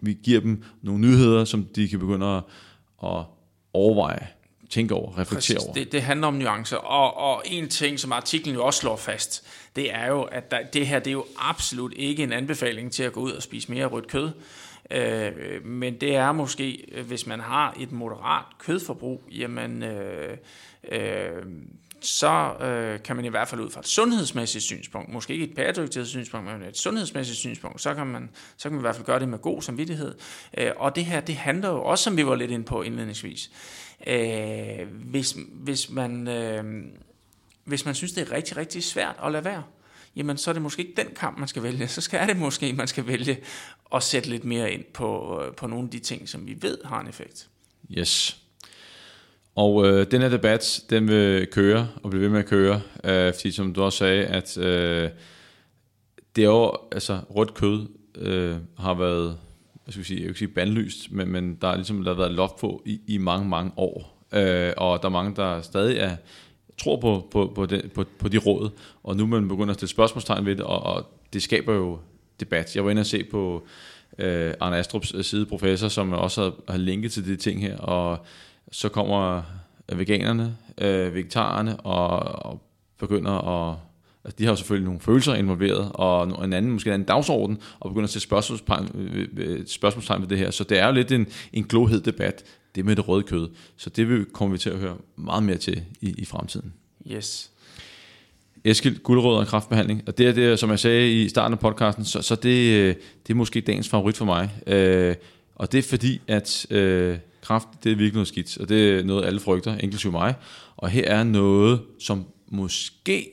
vi 0.00 0.18
giver 0.22 0.40
dem 0.40 0.62
nogle 0.82 1.00
nyheder, 1.00 1.44
som 1.44 1.64
de 1.64 1.88
kan 1.88 1.98
begynde 1.98 2.26
at, 2.26 2.42
at 3.04 3.24
overveje, 3.72 4.26
tænke 4.70 4.94
over, 4.94 5.18
reflektere 5.18 5.36
Præcis. 5.36 5.56
over. 5.56 5.74
Det, 5.74 5.92
det 5.92 6.02
handler 6.02 6.26
om 6.26 6.34
nuancer, 6.34 6.76
og, 6.76 7.16
og 7.16 7.42
en 7.46 7.68
ting, 7.68 8.00
som 8.00 8.12
artiklen 8.12 8.54
jo 8.54 8.64
også 8.64 8.80
slår 8.80 8.96
fast, 8.96 9.44
det 9.76 9.94
er 9.94 10.06
jo, 10.06 10.22
at 10.22 10.50
der, 10.50 10.58
det 10.72 10.86
her 10.86 10.98
det 10.98 11.06
er 11.06 11.12
jo 11.12 11.26
absolut 11.38 11.92
ikke 11.96 12.22
en 12.22 12.32
anbefaling 12.32 12.92
til 12.92 13.02
at 13.02 13.12
gå 13.12 13.20
ud 13.20 13.32
og 13.32 13.42
spise 13.42 13.72
mere 13.72 13.86
rødt 13.86 14.06
kød. 14.08 14.30
Øh, 14.90 15.64
men 15.64 16.00
det 16.00 16.16
er 16.16 16.32
måske, 16.32 16.84
hvis 17.06 17.26
man 17.26 17.40
har 17.40 17.76
et 17.80 17.92
moderat 17.92 18.44
kødforbrug, 18.58 19.24
jamen, 19.32 19.82
øh, 19.82 20.36
øh, 20.88 21.42
så 22.02 22.54
øh, 22.60 23.02
kan 23.02 23.16
man 23.16 23.24
i 23.24 23.28
hvert 23.28 23.48
fald 23.48 23.60
ud 23.60 23.70
fra 23.70 23.80
et 23.80 23.86
sundhedsmæssigt 23.86 24.64
synspunkt, 24.64 25.12
måske 25.12 25.32
ikke 25.32 25.44
et 25.44 25.54
bæredygtighedssynspunkt, 25.54 26.46
men 26.46 26.62
et 26.62 26.76
sundhedsmæssigt 26.76 27.38
synspunkt, 27.38 27.80
så 27.80 27.94
kan, 27.94 28.06
man, 28.06 28.30
så 28.56 28.68
kan 28.68 28.72
man 28.72 28.80
i 28.80 28.82
hvert 28.82 28.94
fald 28.94 29.06
gøre 29.06 29.20
det 29.20 29.28
med 29.28 29.38
god 29.38 29.62
samvittighed. 29.62 30.14
Øh, 30.58 30.70
og 30.76 30.96
det 30.96 31.04
her, 31.04 31.20
det 31.20 31.36
handler 31.36 31.68
jo 31.68 31.82
også, 31.82 32.04
som 32.04 32.16
vi 32.16 32.26
var 32.26 32.34
lidt 32.34 32.50
inde 32.50 32.64
på 32.64 32.82
indledningsvis, 32.82 33.50
øh, 34.06 34.88
hvis, 35.10 35.36
hvis, 35.52 35.90
man, 35.90 36.28
øh, 36.28 36.84
hvis 37.64 37.84
man 37.84 37.94
synes, 37.94 38.12
det 38.12 38.28
er 38.28 38.32
rigtig, 38.32 38.56
rigtig 38.56 38.84
svært 38.84 39.16
at 39.24 39.32
lade 39.32 39.44
være, 39.44 39.62
jamen 40.16 40.36
så 40.36 40.50
er 40.50 40.52
det 40.52 40.62
måske 40.62 40.82
ikke 40.82 41.02
den 41.02 41.14
kamp, 41.16 41.38
man 41.38 41.48
skal 41.48 41.62
vælge. 41.62 41.88
Så 41.88 42.00
skal 42.00 42.28
det 42.28 42.36
måske, 42.36 42.72
man 42.72 42.88
skal 42.88 43.06
vælge 43.06 43.38
at 43.94 44.02
sætte 44.02 44.30
lidt 44.30 44.44
mere 44.44 44.72
ind 44.72 44.84
på, 44.94 45.40
øh, 45.42 45.54
på 45.54 45.66
nogle 45.66 45.84
af 45.84 45.90
de 45.90 45.98
ting, 45.98 46.28
som 46.28 46.46
vi 46.46 46.56
ved 46.60 46.78
har 46.84 47.00
en 47.00 47.08
effekt. 47.08 47.48
Yes. 47.90 48.40
Og 49.60 49.86
øh, 49.86 50.06
den 50.10 50.22
her 50.22 50.28
debat, 50.28 50.80
den 50.90 51.08
vil 51.08 51.46
køre 51.46 51.88
og 52.02 52.10
blive 52.10 52.22
ved 52.22 52.28
med 52.28 52.38
at 52.38 52.46
køre, 52.46 52.80
øh, 53.04 53.32
fordi 53.34 53.50
som 53.50 53.74
du 53.74 53.82
også 53.82 53.98
sagde, 53.98 54.24
at 54.24 54.58
øh, 54.58 55.10
det 56.36 56.44
er 56.44 56.48
jo, 56.48 56.76
altså 56.92 57.20
rødt 57.30 57.54
kød 57.54 57.86
øh, 58.14 58.56
har 58.78 58.94
været, 58.94 59.38
hvad 59.84 59.92
skal 59.92 59.98
vi 59.98 60.04
sige, 60.04 60.16
jeg 60.16 60.22
vil 60.22 60.28
ikke 60.28 60.38
sige 60.38 60.48
bandlyst, 60.48 61.12
men, 61.12 61.28
men 61.28 61.58
der, 61.60 61.68
er 61.68 61.76
ligesom, 61.76 62.04
der 62.04 62.10
har 62.10 62.20
været 62.20 62.32
loft 62.32 62.56
på 62.56 62.82
i, 62.86 63.00
i 63.06 63.18
mange, 63.18 63.48
mange 63.48 63.72
år. 63.76 64.26
Øh, 64.32 64.72
og 64.76 65.02
der 65.02 65.08
er 65.08 65.12
mange, 65.12 65.36
der 65.36 65.62
stadig 65.62 65.98
er 65.98 66.16
tror 66.78 67.00
på, 67.00 67.28
på, 67.30 67.52
på, 67.54 67.66
den, 67.66 67.90
på, 67.94 68.04
på 68.18 68.28
de 68.28 68.38
råd, 68.38 68.70
og 69.02 69.16
nu 69.16 69.26
man 69.26 69.48
begynder 69.48 69.70
at 69.70 69.76
stille 69.76 69.90
spørgsmålstegn 69.90 70.46
ved 70.46 70.56
det, 70.56 70.64
og, 70.64 70.82
og 70.82 71.06
det 71.32 71.42
skaber 71.42 71.74
jo 71.74 71.98
debat. 72.40 72.76
Jeg 72.76 72.84
var 72.84 72.90
inde 72.90 73.00
og 73.00 73.06
se 73.06 73.24
på 73.24 73.66
øh, 74.18 74.54
Arne 74.60 74.76
Astrups 74.76 75.08
sideprofessor, 75.08 75.22
side, 75.22 75.46
professor, 75.46 75.88
som 75.88 76.12
også 76.12 76.42
har, 76.42 76.72
har 76.72 76.78
linket 76.78 77.12
til 77.12 77.26
de 77.26 77.36
ting 77.36 77.60
her, 77.60 77.76
og 77.78 78.26
så 78.70 78.88
kommer 78.88 79.42
veganerne, 79.92 80.56
øh, 80.78 81.14
vegetarerne, 81.14 81.80
og, 81.80 82.18
og 82.46 82.62
begynder 82.98 83.32
at 83.32 83.76
Altså, 84.24 84.36
de 84.38 84.44
har 84.44 84.52
jo 84.52 84.56
selvfølgelig 84.56 84.84
nogle 84.84 85.00
følelser 85.00 85.34
involveret, 85.34 85.90
og 85.94 86.44
en 86.44 86.52
anden, 86.52 86.72
måske 86.72 86.88
en 86.88 86.94
anden 86.94 87.06
dagsorden, 87.06 87.58
og 87.80 87.90
begynder 87.90 88.04
at 88.04 88.10
sætte 88.10 88.24
spørgsmålstegn, 88.24 88.88
øh, 88.94 89.28
øh, 89.36 89.66
spørgsmålstegn 89.66 90.22
ved 90.22 90.28
det 90.28 90.38
her. 90.38 90.50
Så 90.50 90.64
det 90.64 90.78
er 90.78 90.86
jo 90.86 90.92
lidt 90.92 91.12
en, 91.12 91.26
en 91.52 91.64
glohed 91.64 92.00
debat, 92.00 92.44
det 92.74 92.84
med 92.84 92.96
det 92.96 93.08
røde 93.08 93.22
kød. 93.22 93.48
Så 93.76 93.90
det 93.90 94.08
vil 94.08 94.24
kommer 94.24 94.52
vi 94.52 94.58
til 94.58 94.70
at 94.70 94.78
høre 94.78 94.96
meget 95.16 95.42
mere 95.42 95.56
til 95.56 95.82
i, 96.00 96.14
i 96.18 96.24
fremtiden. 96.24 96.72
Yes. 97.12 97.50
Eskild, 98.64 99.02
guldrød 99.02 99.36
og 99.36 99.46
kraftbehandling. 99.46 100.02
Og 100.06 100.18
det 100.18 100.28
er 100.28 100.32
det, 100.32 100.58
som 100.58 100.70
jeg 100.70 100.78
sagde 100.78 101.22
i 101.22 101.28
starten 101.28 101.52
af 101.52 101.58
podcasten, 101.58 102.04
så, 102.04 102.22
så 102.22 102.34
det, 102.34 102.80
øh, 102.80 102.94
det 103.26 103.32
er 103.32 103.36
måske 103.36 103.60
dagens 103.60 103.88
favorit 103.88 104.16
for 104.16 104.24
mig. 104.24 104.50
Øh, 104.66 105.14
og 105.54 105.72
det 105.72 105.78
er 105.78 105.82
fordi, 105.82 106.20
at 106.28 106.66
øh, 106.70 107.18
kraft, 107.40 107.68
det 107.84 107.92
er 107.92 107.96
virkelig 107.96 108.14
noget 108.14 108.28
skidt, 108.28 108.58
og 108.58 108.68
det 108.68 108.98
er 108.98 109.04
noget, 109.04 109.24
alle 109.24 109.40
frygter, 109.40 109.78
inklusive 109.78 110.12
mig. 110.12 110.34
Og 110.76 110.88
her 110.88 111.04
er 111.04 111.24
noget, 111.24 111.82
som 111.98 112.24
måske 112.48 113.30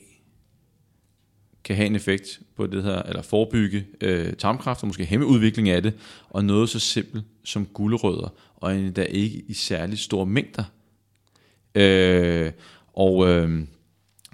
kan 1.64 1.76
have 1.76 1.86
en 1.86 1.96
effekt 1.96 2.40
på 2.56 2.66
det 2.66 2.82
her, 2.82 3.02
eller 3.02 3.22
forebygge 3.22 3.86
øh, 4.00 4.32
tarmkræft, 4.32 4.82
og 4.82 4.86
måske 4.86 5.04
hæmme 5.04 5.26
udviklingen 5.26 5.74
af 5.74 5.82
det, 5.82 5.94
og 6.30 6.44
noget 6.44 6.68
så 6.68 6.78
simpelt 6.78 7.24
som 7.44 7.66
gulerødder, 7.66 8.28
og 8.56 8.76
endda 8.76 9.02
ikke 9.02 9.42
i 9.48 9.54
særlig 9.54 9.98
store 9.98 10.26
mængder. 10.26 10.64
Øh, 11.74 12.52
og 12.92 13.28
øh, 13.28 13.60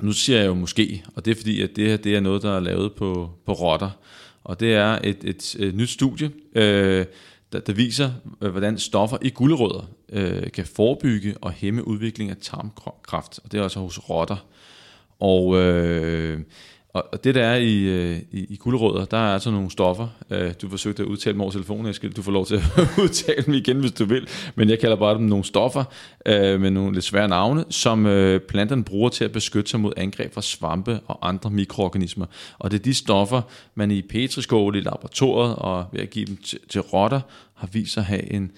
nu 0.03 0.13
siger 0.13 0.39
jeg 0.39 0.47
jo 0.47 0.55
måske, 0.55 1.05
og 1.15 1.25
det 1.25 1.31
er 1.31 1.35
fordi, 1.35 1.63
at 1.63 1.77
det 1.77 1.89
her 1.89 1.97
det 1.97 2.17
er 2.17 2.21
noget, 2.21 2.43
der 2.43 2.57
er 2.57 2.61
lavet 2.61 2.95
på, 2.95 3.31
på 3.47 3.53
rotter, 3.53 3.91
og 4.45 4.61
det 4.61 4.75
er 4.75 4.99
et, 5.05 5.25
et, 5.25 5.57
et 5.59 5.75
nyt 5.75 5.91
studie, 5.91 6.31
øh, 6.55 7.07
der, 7.55 7.61
der 7.61 7.73
viser, 7.73 8.11
øh, 8.41 8.51
hvordan 8.51 8.79
stoffer 8.79 9.17
i 9.23 9.31
gulerødder 9.31 9.91
øh, 10.13 10.51
kan 10.51 10.67
forebygge 10.67 11.35
og 11.41 11.53
hæmme 11.53 11.89
udvikling 11.89 12.31
af 12.31 12.37
tarmkræft, 12.41 13.41
og 13.45 13.53
det 13.53 13.59
er 13.59 13.63
altså 13.63 13.81
hos 13.81 14.11
rotter. 14.11 14.47
Og 15.21 15.57
øh, 15.61 16.41
og 16.95 17.25
det 17.25 17.35
der 17.35 17.45
er 17.45 17.57
i, 17.57 17.83
øh, 17.83 18.21
i, 18.33 18.47
i 18.49 18.57
guldrødder, 18.57 19.05
der 19.05 19.17
er 19.17 19.33
altså 19.33 19.51
nogle 19.51 19.71
stoffer. 19.71 20.09
Øh, 20.31 20.55
du 20.63 20.69
forsøgte 20.69 21.03
at 21.03 21.07
udtale 21.07 21.33
dem 21.33 21.41
over 21.41 21.51
telefonen, 21.51 21.87
Eskild. 21.87 22.15
Du 22.15 22.23
får 22.23 22.33
lov 22.33 22.47
til 22.47 22.55
at 22.77 22.89
udtale 23.03 23.43
dem 23.43 23.55
igen, 23.55 23.81
hvis 23.81 23.93
du 23.93 24.05
vil. 24.05 24.29
Men 24.55 24.71
jeg 24.71 24.79
kalder 24.79 24.97
bare 24.97 25.15
dem 25.15 25.23
nogle 25.23 25.45
stoffer 25.45 25.85
øh, 26.27 26.61
med 26.61 26.71
nogle 26.71 26.95
lidt 26.95 27.05
svære 27.05 27.29
navne, 27.29 27.65
som 27.71 28.07
øh, 28.07 28.41
planterne 28.41 28.85
bruger 28.85 29.09
til 29.09 29.25
at 29.25 29.33
beskytte 29.33 29.71
sig 29.71 29.81
mod 29.81 29.93
angreb 29.97 30.35
fra 30.35 30.43
svampe 30.43 31.01
og 31.07 31.29
andre 31.29 31.51
mikroorganismer. 31.51 32.27
Og 32.59 32.71
det 32.71 32.79
er 32.79 32.83
de 32.83 32.95
stoffer, 32.95 33.43
man 33.75 33.91
i 33.91 34.03
petriskål 34.03 34.77
i 34.77 34.81
laboratoriet 34.81 35.57
og 35.57 35.87
ved 35.93 36.01
at 36.01 36.11
give 36.11 36.27
dem 36.27 36.37
til, 36.37 36.59
til 36.69 36.81
rotter, 36.81 37.21
har 37.55 37.67
vist 37.67 37.93
sig 37.93 38.01
at 38.01 38.07
have 38.07 38.33
en, 38.33 38.53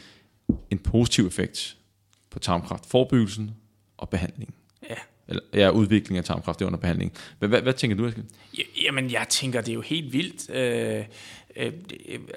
en 0.71 0.79
positiv 0.79 1.27
effekt 1.27 1.77
på 2.31 2.39
tarmkræftforebyggelsen 2.39 3.51
og 3.97 4.09
behandlingen. 4.09 4.55
Ja, 4.91 4.97
eller 5.29 5.43
ja, 5.55 5.71
udvikling 5.71 6.19
af 6.19 6.25
tarmkræft 6.25 6.63
under 6.63 6.79
behandling. 6.79 7.13
Hvad, 7.39 7.49
hvad, 7.49 7.63
hvad 7.63 7.73
tænker 7.73 7.97
du, 7.97 8.07
Eskild? 8.07 8.25
Jamen, 8.83 9.11
jeg 9.11 9.27
tænker, 9.29 9.61
det 9.61 9.69
er 9.69 9.75
jo 9.75 9.81
helt 9.81 10.13
vildt. 10.13 10.51
Øh, 10.51 11.05
øh, 11.57 11.73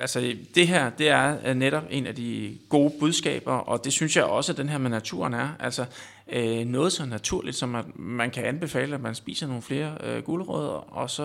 altså, 0.01 0.35
det 0.55 0.67
her, 0.67 0.89
det 0.89 1.09
er 1.09 1.53
netop 1.53 1.83
en 1.89 2.07
af 2.07 2.15
de 2.15 2.57
gode 2.69 2.93
budskaber, 2.99 3.51
og 3.51 3.83
det 3.85 3.93
synes 3.93 4.15
jeg 4.15 4.23
også, 4.23 4.51
at 4.51 4.57
den 4.57 4.69
her 4.69 4.77
med 4.77 4.89
naturen 4.89 5.33
er. 5.33 5.49
Altså, 5.59 5.85
øh, 6.31 6.65
noget 6.65 6.91
så 6.91 7.05
naturligt, 7.05 7.55
som 7.55 7.75
at 7.75 7.85
man 7.95 8.31
kan 8.31 8.45
anbefale, 8.45 8.95
at 8.95 9.01
man 9.01 9.15
spiser 9.15 9.47
nogle 9.47 9.61
flere 9.61 9.97
øh, 10.03 10.23
gulerødder, 10.23 10.93
og 10.93 11.09
så 11.09 11.23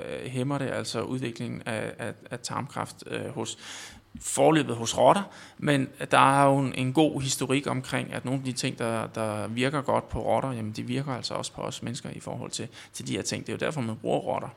øh, 0.00 0.30
hæmmer 0.30 0.58
det 0.58 0.68
altså 0.68 1.02
udviklingen 1.02 1.62
af, 1.66 1.92
af, 1.98 2.12
af 2.30 2.38
tarmkræft 2.40 2.96
øh, 3.06 3.26
hos 3.26 3.58
forløbet 4.20 4.76
hos 4.76 4.98
rotter, 4.98 5.22
men 5.58 5.88
der 6.10 6.40
er 6.40 6.44
jo 6.44 6.58
en, 6.58 6.74
en 6.74 6.92
god 6.92 7.22
historik 7.22 7.66
omkring, 7.66 8.12
at 8.12 8.24
nogle 8.24 8.40
af 8.40 8.44
de 8.44 8.52
ting, 8.52 8.78
der, 8.78 9.06
der 9.06 9.48
virker 9.48 9.82
godt 9.82 10.08
på 10.08 10.22
rotter, 10.22 10.52
jamen 10.52 10.72
de 10.72 10.82
virker 10.82 11.12
altså 11.12 11.34
også 11.34 11.52
på 11.52 11.62
os 11.62 11.82
mennesker 11.82 12.10
i 12.10 12.20
forhold 12.20 12.50
til, 12.50 12.68
til 12.92 13.06
de 13.06 13.12
her 13.12 13.22
ting. 13.22 13.46
Det 13.46 13.52
er 13.52 13.56
jo 13.56 13.66
derfor, 13.66 13.80
man 13.80 13.96
bruger 13.96 14.18
rotter. 14.18 14.48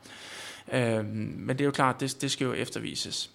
Øh, 0.72 1.04
men 1.04 1.48
det 1.48 1.60
er 1.60 1.64
jo 1.64 1.70
klart, 1.70 2.00
det, 2.00 2.22
det 2.22 2.30
skal 2.30 2.44
jo 2.44 2.52
eftervises. 2.52 3.30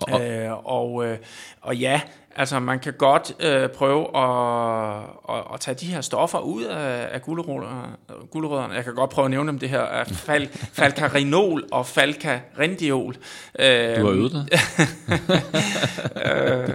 Og, 0.00 0.30
øh, 0.30 0.66
og, 0.66 1.06
øh, 1.06 1.18
og 1.60 1.76
ja, 1.76 2.00
altså 2.36 2.60
man 2.60 2.78
kan 2.78 2.92
godt 2.92 3.32
øh, 3.40 3.68
prøve 3.68 4.16
at, 4.16 5.02
at, 5.28 5.44
at 5.54 5.60
tage 5.60 5.74
de 5.74 5.86
her 5.86 6.00
stoffer 6.00 6.38
ud 6.38 6.62
af, 6.62 7.08
af 7.12 7.22
gulerødderne. 7.22 8.74
Jeg 8.74 8.84
kan 8.84 8.94
godt 8.94 9.10
prøve 9.10 9.24
at 9.24 9.30
nævne 9.30 9.48
dem 9.48 9.58
det 9.58 9.68
her 9.68 9.80
af 9.80 10.06
fal, 10.06 10.48
falcarinol 10.78 11.64
og 11.72 11.86
falcarindiol. 11.86 13.16
Øh, 13.58 14.00
du 14.00 14.06
har 14.06 14.12
øvet 14.12 14.32
dig. 14.32 14.46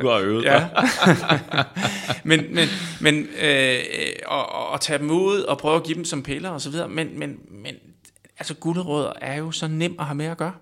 du 0.02 0.10
har 0.10 0.20
øvet 0.20 0.44
dig. 0.44 0.70
ja. 1.54 1.56
men 2.30 2.56
men, 2.56 2.68
men 3.02 3.28
øh, 3.42 3.80
og, 4.26 4.72
og 4.72 4.82
tage 4.82 5.00
dem 5.00 5.12
ud 5.12 5.42
og 5.42 5.58
prøve 5.58 5.76
at 5.76 5.84
give 5.84 5.96
dem 5.96 6.06
som 6.06 6.24
piller 6.24 6.50
og 6.50 6.62
så 6.62 6.70
videre. 6.70 6.88
Men, 6.88 7.20
men, 7.20 7.40
men 7.52 7.76
altså 8.40 8.54
gulerødder 8.54 9.14
er 9.22 9.38
jo 9.38 9.52
så 9.52 9.68
nem 9.68 9.96
at 10.00 10.06
have 10.06 10.16
med 10.16 10.26
at 10.26 10.38
gøre. 10.38 10.54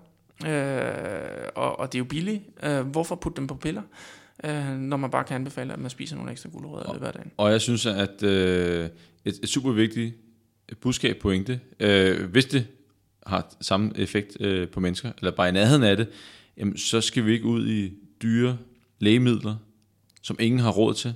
Øh, 0.46 1.48
og, 1.54 1.78
og 1.78 1.92
det 1.92 1.98
er 1.98 2.00
jo 2.00 2.04
billigt. 2.04 2.42
Øh, 2.62 2.80
hvorfor 2.80 3.14
putte 3.14 3.36
dem 3.36 3.46
på 3.46 3.54
piller? 3.54 3.82
Øh, 4.44 4.78
når 4.78 4.96
man 4.96 5.10
bare 5.10 5.24
kan 5.24 5.34
anbefale, 5.34 5.72
at 5.72 5.78
man 5.78 5.90
spiser 5.90 6.16
nogle 6.16 6.32
ekstra 6.32 6.48
gulerødder 6.48 6.94
i 6.94 6.98
hver 6.98 7.10
dag. 7.10 7.30
Og 7.36 7.50
jeg 7.50 7.60
synes, 7.60 7.86
at 7.86 8.22
øh, 8.22 8.88
et, 9.24 9.38
et 9.42 9.48
super 9.48 9.72
vigtigt 9.72 10.14
budskab 10.80 11.16
pointe, 11.16 11.60
øh, 11.80 12.30
hvis 12.30 12.46
det 12.46 12.66
har 13.26 13.56
samme 13.60 13.92
effekt 13.96 14.40
øh, 14.40 14.68
på 14.68 14.80
mennesker, 14.80 15.12
eller 15.18 15.30
bare 15.30 15.48
i 15.48 15.52
nærheden 15.52 15.82
af 15.82 15.96
det, 15.96 16.08
jamen, 16.56 16.76
så 16.76 17.00
skal 17.00 17.26
vi 17.26 17.32
ikke 17.32 17.44
ud 17.44 17.68
i 17.68 17.92
dyre 18.22 18.58
lægemidler, 18.98 19.56
som 20.22 20.36
ingen 20.40 20.60
har 20.60 20.70
råd 20.70 20.94
til. 20.94 21.14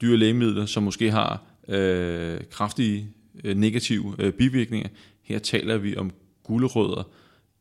Dyre 0.00 0.16
lægemidler, 0.16 0.66
som 0.66 0.82
måske 0.82 1.10
har 1.10 1.42
øh, 1.68 2.40
kraftige 2.50 3.08
øh, 3.44 3.56
negative 3.56 4.14
øh, 4.18 4.32
bivirkninger. 4.32 4.88
Her 5.22 5.38
taler 5.38 5.76
vi 5.76 5.96
om 5.96 6.10
gulerødder, 6.42 7.10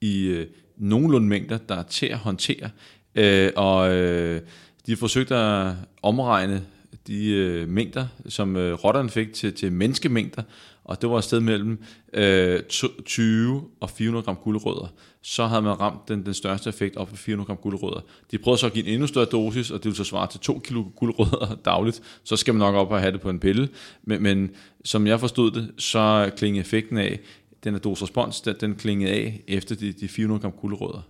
i 0.02 0.26
øh, 0.26 0.48
nogenlunde 0.78 1.28
mængder, 1.28 1.58
der 1.58 1.76
er 1.76 1.84
til 1.84 2.06
at 2.06 2.18
håndtere. 2.18 2.70
Øh, 3.16 3.52
og 3.56 3.96
øh, 3.96 4.42
de 4.86 4.92
har 4.92 4.98
forsøgt 4.98 5.32
at 5.32 5.74
omregne 6.02 6.66
de 7.08 7.30
øh, 7.30 7.70
mængder, 7.70 8.08
som 8.28 8.56
øh, 8.56 8.74
rotterne 8.74 9.10
fik 9.10 9.34
til, 9.34 9.54
til 9.54 9.72
menneskemængder, 9.72 10.44
og 10.90 11.02
det 11.02 11.10
var 11.10 11.18
et 11.18 11.24
sted 11.24 11.40
mellem 11.40 11.84
øh, 12.14 12.62
20 13.06 13.64
og 13.80 13.90
400 13.90 14.26
gram 14.26 14.36
gulerødder. 14.36 14.88
Så 15.22 15.46
havde 15.46 15.62
man 15.62 15.80
ramt 15.80 16.08
den, 16.08 16.26
den 16.26 16.34
største 16.34 16.70
effekt 16.70 16.98
op 16.98 17.08
på 17.08 17.16
400 17.16 17.48
gram 17.48 17.58
gulerødder. 17.58 18.02
De 18.32 18.38
prøvede 18.38 18.60
så 18.60 18.66
at 18.66 18.74
give 18.74 18.86
en 18.86 18.94
endnu 18.94 19.08
større 19.08 19.26
dosis, 19.26 19.72
og 19.72 19.78
det 19.78 19.86
vil 19.86 19.96
så 19.96 20.04
svare 20.04 20.28
til 20.28 20.40
2 20.40 20.60
kilo 20.60 20.84
gulerødder 20.96 21.56
dagligt. 21.66 22.02
Så 22.24 22.36
skal 22.36 22.54
man 22.54 22.60
nok 22.60 22.76
op 22.76 22.92
og 22.92 23.00
have 23.00 23.12
det 23.12 23.22
på 23.22 23.30
en 23.30 23.40
pille. 23.40 23.70
Men, 24.04 24.24
men 24.24 24.52
som 24.86 25.08
jeg 25.08 25.20
forstod 25.20 25.52
det, 25.52 25.72
så 25.78 26.32
klinger 26.38 26.62
effekten 26.62 26.98
af, 26.98 27.20
den 27.64 27.76
er 27.76 27.80
dos-respons, 27.80 28.42
den, 28.42 28.56
den 28.62 28.76
klingede 28.76 29.12
af 29.12 29.44
efter 29.48 29.76
de, 29.76 29.92
de 29.92 30.08
400 30.08 30.42
gram 30.42 30.52
gulerødder. 30.52 31.02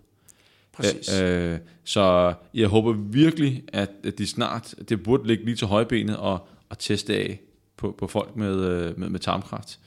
Præcis. 0.73 1.21
Øh, 1.21 1.57
så 1.83 2.33
jeg 2.53 2.67
håber 2.67 2.93
virkelig, 2.93 3.63
at, 3.67 3.89
at 4.03 4.17
de 4.17 4.27
snart, 4.27 4.75
det 4.89 5.03
burde 5.03 5.27
ligge 5.27 5.45
lige 5.45 5.55
til 5.55 5.67
højbenet 5.67 6.17
og, 6.17 6.47
og 6.69 6.79
teste 6.79 7.15
af 7.15 7.39
på, 7.77 7.95
på 7.97 8.07
folk 8.07 8.35
med, 8.35 8.55
øh, 8.55 8.99
med, 8.99 9.09
med 9.09 9.19
tarmkræft. 9.19 9.79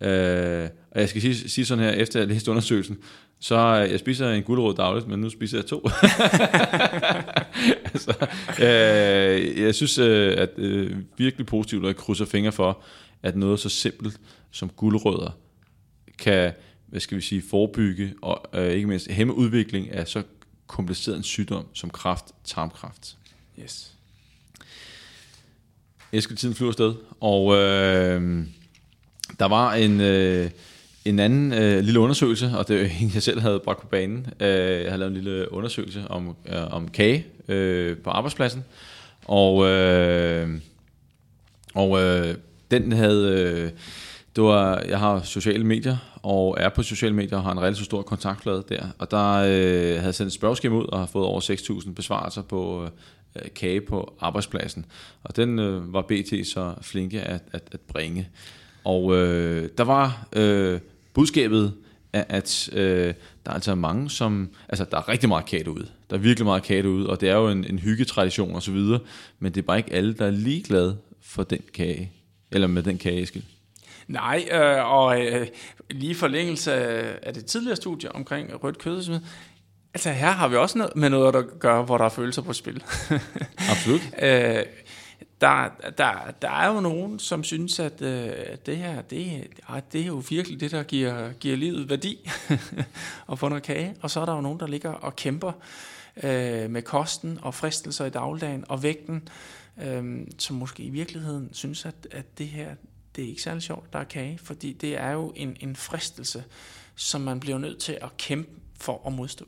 Øh, 0.00 0.68
og 0.90 1.00
jeg 1.00 1.08
skal 1.08 1.20
sige, 1.20 1.48
sige 1.48 1.64
sådan 1.64 1.84
her, 1.84 1.90
efter 1.90 2.20
jeg 2.20 2.28
læste 2.28 2.50
undersøgelsen, 2.50 2.98
så 3.40 3.58
jeg 3.68 3.98
spiser 3.98 4.30
en 4.30 4.42
gulerod 4.42 4.74
dagligt, 4.74 5.08
men 5.08 5.20
nu 5.20 5.30
spiser 5.30 5.58
jeg 5.58 5.66
to. 5.66 5.78
altså, 7.92 8.26
øh, 8.60 9.60
jeg 9.60 9.74
synes, 9.74 9.98
øh, 9.98 10.34
at 10.38 10.50
øh, 10.56 10.96
virkelig 11.16 11.46
positivt, 11.46 11.82
og 11.82 11.88
jeg 11.88 11.96
krydser 11.96 12.24
fingre 12.24 12.52
for, 12.52 12.82
at 13.22 13.36
noget 13.36 13.60
så 13.60 13.68
simpelt 13.68 14.20
som 14.50 14.68
gulerødder 14.68 15.30
kan 16.18 16.52
hvad 16.92 17.00
skal 17.00 17.16
vi 17.16 17.22
sige, 17.22 17.42
forebygge 17.50 18.14
og 18.22 18.44
øh, 18.54 18.72
ikke 18.72 18.86
mindst 18.86 19.10
hæmme 19.10 19.34
udvikling 19.34 19.90
af 19.90 20.08
så 20.08 20.22
kompliceret 20.66 21.16
en 21.16 21.22
sygdom 21.22 21.66
som 21.72 21.90
kræft, 21.90 22.24
tarmkræft. 22.44 23.16
Yes. 23.62 23.92
Eske 26.12 26.34
tiden 26.34 26.54
flyver 26.54 26.72
sted, 26.72 26.94
og 27.20 27.56
øh, 27.56 28.44
der 29.38 29.44
var 29.44 29.74
en, 29.74 30.00
øh, 30.00 30.50
en 31.04 31.18
anden 31.18 31.52
øh, 31.52 31.84
lille 31.84 32.00
undersøgelse, 32.00 32.50
og 32.58 32.68
det 32.68 32.80
er 32.80 32.84
en, 33.02 33.10
jeg 33.14 33.22
selv 33.22 33.40
havde 33.40 33.60
bragt 33.60 33.80
på 33.80 33.86
banen. 33.86 34.26
Øh, 34.40 34.48
jeg 34.82 34.90
havde 34.90 34.98
lavet 34.98 35.16
en 35.16 35.22
lille 35.22 35.52
undersøgelse 35.52 36.04
om, 36.08 36.36
øh, 36.46 36.72
om 36.72 36.88
kage 36.88 37.26
øh, 37.48 37.98
på 37.98 38.10
arbejdspladsen, 38.10 38.64
og, 39.24 39.66
øh, 39.66 40.60
og 41.74 42.02
øh, 42.02 42.34
den 42.70 42.92
havde... 42.92 43.28
Øh, 43.28 43.70
det 44.36 44.44
var, 44.44 44.82
jeg 44.88 44.98
har 44.98 45.22
sociale 45.22 45.64
medier, 45.64 45.96
og 46.22 46.56
er 46.60 46.68
på 46.68 46.82
sociale 46.82 47.14
medier 47.14 47.36
og 47.36 47.44
har 47.44 47.52
en 47.52 47.60
relativt 47.60 47.84
stor 47.84 48.02
kontaktflade 48.02 48.64
der. 48.68 48.86
Og 48.98 49.10
der 49.10 49.32
øh, 49.32 50.00
havde 50.00 50.12
sendt 50.12 50.26
et 50.26 50.32
spørgeskema 50.32 50.76
ud 50.76 50.84
og 50.84 50.98
har 50.98 51.06
fået 51.06 51.26
over 51.26 51.40
6.000 51.40 51.92
besvarelser 51.92 52.42
på 52.42 52.88
øh, 53.36 53.42
kage 53.54 53.80
på 53.80 54.14
arbejdspladsen. 54.20 54.84
Og 55.24 55.36
den 55.36 55.58
øh, 55.58 55.92
var 55.92 56.02
BT 56.02 56.46
så 56.46 56.74
flinke 56.82 57.20
at, 57.20 57.42
at, 57.52 57.62
at 57.72 57.80
bringe. 57.80 58.28
Og 58.84 59.16
øh, 59.16 59.68
der 59.78 59.84
var 59.84 60.26
øh, 60.32 60.80
budskabet, 61.14 61.72
at, 62.12 62.26
at 62.28 62.70
øh, 62.72 63.14
der 63.44 63.50
er 63.50 63.54
altså 63.54 63.74
mange, 63.74 64.10
som... 64.10 64.48
Altså, 64.68 64.86
der 64.90 64.96
er 64.96 65.08
rigtig 65.08 65.28
meget 65.28 65.46
kage 65.46 65.64
derude. 65.64 65.86
Der 66.10 66.16
er 66.16 66.20
virkelig 66.20 66.46
meget 66.46 66.62
kage 66.62 66.82
derude, 66.82 67.10
og 67.10 67.20
det 67.20 67.28
er 67.28 67.34
jo 67.34 67.48
en, 67.48 67.64
en 67.64 67.78
hyggetradition 67.78 68.54
osv., 68.54 68.76
men 69.38 69.52
det 69.52 69.56
er 69.56 69.62
bare 69.62 69.78
ikke 69.78 69.92
alle, 69.92 70.12
der 70.14 70.26
er 70.26 70.30
ligeglade 70.30 70.96
for 71.22 71.42
den 71.42 71.60
kage, 71.74 72.12
eller 72.50 72.66
med 72.66 72.82
den 72.82 72.98
kage, 72.98 73.42
Nej, 74.08 74.48
øh, 74.52 74.92
og 74.92 75.26
øh, 75.26 75.46
lige 75.90 76.14
forlængelse 76.14 76.72
af 77.26 77.34
det 77.34 77.46
tidligere 77.46 77.76
studie 77.76 78.12
omkring 78.12 78.64
rødt 78.64 78.78
kød 78.78 79.20
Altså 79.94 80.10
her 80.10 80.30
har 80.30 80.48
vi 80.48 80.56
også 80.56 80.78
noget 80.78 80.96
med 80.96 81.10
noget 81.10 81.36
at 81.36 81.44
gøre, 81.58 81.82
hvor 81.82 81.98
der 81.98 82.04
er 82.04 82.08
følelser 82.08 82.42
på 82.42 82.52
spil. 82.52 82.84
Absolut. 83.70 84.00
øh, 84.22 84.64
der, 85.40 85.68
der, 85.98 86.12
der 86.42 86.50
er 86.50 86.74
jo 86.74 86.80
nogen, 86.80 87.18
som 87.18 87.44
synes, 87.44 87.78
at 87.80 88.02
øh, 88.02 88.30
det 88.66 88.76
her, 88.76 89.02
det, 89.02 89.48
det 89.92 90.00
er 90.00 90.06
jo 90.06 90.22
virkelig 90.28 90.60
det, 90.60 90.70
der 90.70 90.82
giver, 90.82 91.32
giver 91.32 91.56
livet 91.56 91.90
værdi 91.90 92.30
at 93.32 93.38
få 93.38 93.48
noget 93.48 93.62
kage. 93.62 93.94
Og 94.00 94.10
så 94.10 94.20
er 94.20 94.24
der 94.24 94.34
jo 94.34 94.40
nogen, 94.40 94.60
der 94.60 94.66
ligger 94.66 94.90
og 94.90 95.16
kæmper 95.16 95.52
øh, 96.22 96.70
med 96.70 96.82
kosten 96.82 97.38
og 97.42 97.54
fristelser 97.54 98.04
i 98.04 98.10
dagligdagen 98.10 98.64
og 98.68 98.82
vægten, 98.82 99.28
øh, 99.82 100.26
som 100.38 100.56
måske 100.56 100.82
i 100.82 100.90
virkeligheden 100.90 101.48
synes, 101.52 101.86
at, 101.86 101.94
at 102.10 102.38
det 102.38 102.46
her, 102.46 102.74
det 103.16 103.24
er 103.24 103.28
ikke 103.28 103.42
særlig 103.42 103.62
sjovt, 103.62 103.92
der 103.92 103.98
er 103.98 104.04
kage, 104.04 104.38
fordi 104.42 104.72
det 104.72 105.00
er 105.00 105.10
jo 105.10 105.32
en, 105.36 105.56
en 105.60 105.76
fristelse, 105.76 106.44
som 106.94 107.20
man 107.20 107.40
bliver 107.40 107.58
nødt 107.58 107.78
til 107.78 107.98
at 108.02 108.16
kæmpe 108.16 108.50
for 108.80 109.02
at 109.06 109.12
modstå. 109.12 109.44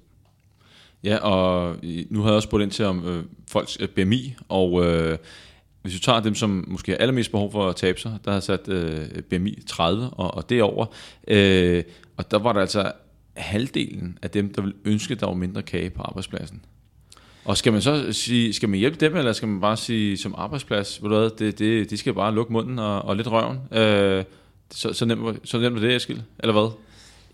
Ja, 1.04 1.16
og 1.16 1.76
nu 2.10 2.20
havde 2.20 2.32
jeg 2.32 2.36
også 2.36 2.46
spurgt 2.46 2.62
ind 2.62 2.70
til 2.70 2.84
om 2.84 3.06
øh, 3.06 3.24
folks 3.48 3.76
øh, 3.80 3.88
BMI, 3.88 4.34
og 4.48 4.84
øh, 4.84 5.18
hvis 5.82 5.94
du 5.94 6.00
tager 6.00 6.20
dem, 6.20 6.34
som 6.34 6.64
måske 6.68 6.92
har 6.92 6.98
allermest 6.98 7.30
behov 7.30 7.52
for 7.52 7.68
at 7.68 7.76
tabe 7.76 8.00
sig, 8.00 8.18
der 8.24 8.32
har 8.32 8.40
sat 8.40 8.68
øh, 8.68 9.08
BMI 9.22 9.62
30 9.66 10.10
og, 10.10 10.34
og 10.34 10.50
derover, 10.50 10.86
øh, 11.28 11.84
og 12.16 12.30
der 12.30 12.38
var 12.38 12.52
der 12.52 12.60
altså 12.60 12.92
halvdelen 13.36 14.18
af 14.22 14.30
dem, 14.30 14.54
der 14.54 14.62
ville 14.62 14.76
ønske, 14.84 15.14
at 15.14 15.20
der 15.20 15.26
var 15.26 15.34
mindre 15.34 15.62
kage 15.62 15.90
på 15.90 16.02
arbejdspladsen. 16.02 16.62
Og 17.44 17.56
skal 17.56 17.72
man 17.72 17.82
så 17.82 18.12
sige, 18.12 18.52
skal 18.52 18.68
man 18.68 18.78
hjælpe 18.78 19.06
dem, 19.06 19.16
eller 19.16 19.32
skal 19.32 19.48
man 19.48 19.60
bare 19.60 19.76
sige 19.76 20.16
som 20.16 20.34
arbejdsplads, 20.38 21.02
ved 21.02 21.10
du 21.10 21.18
hvad, 21.18 21.30
det, 21.30 21.58
det, 21.58 21.90
de 21.90 21.96
skal 21.96 22.14
bare 22.14 22.34
lukke 22.34 22.52
munden 22.52 22.78
og, 22.78 23.02
og 23.02 23.16
lidt 23.16 23.28
røven? 23.30 23.58
Øh, 23.72 24.24
så, 24.70 24.92
så, 24.92 25.04
nemt, 25.04 25.48
så 25.48 25.58
nemt 25.58 25.76
er 25.76 25.80
det, 25.80 25.96
Eskild, 25.96 26.20
eller 26.38 26.52
hvad? 26.52 26.70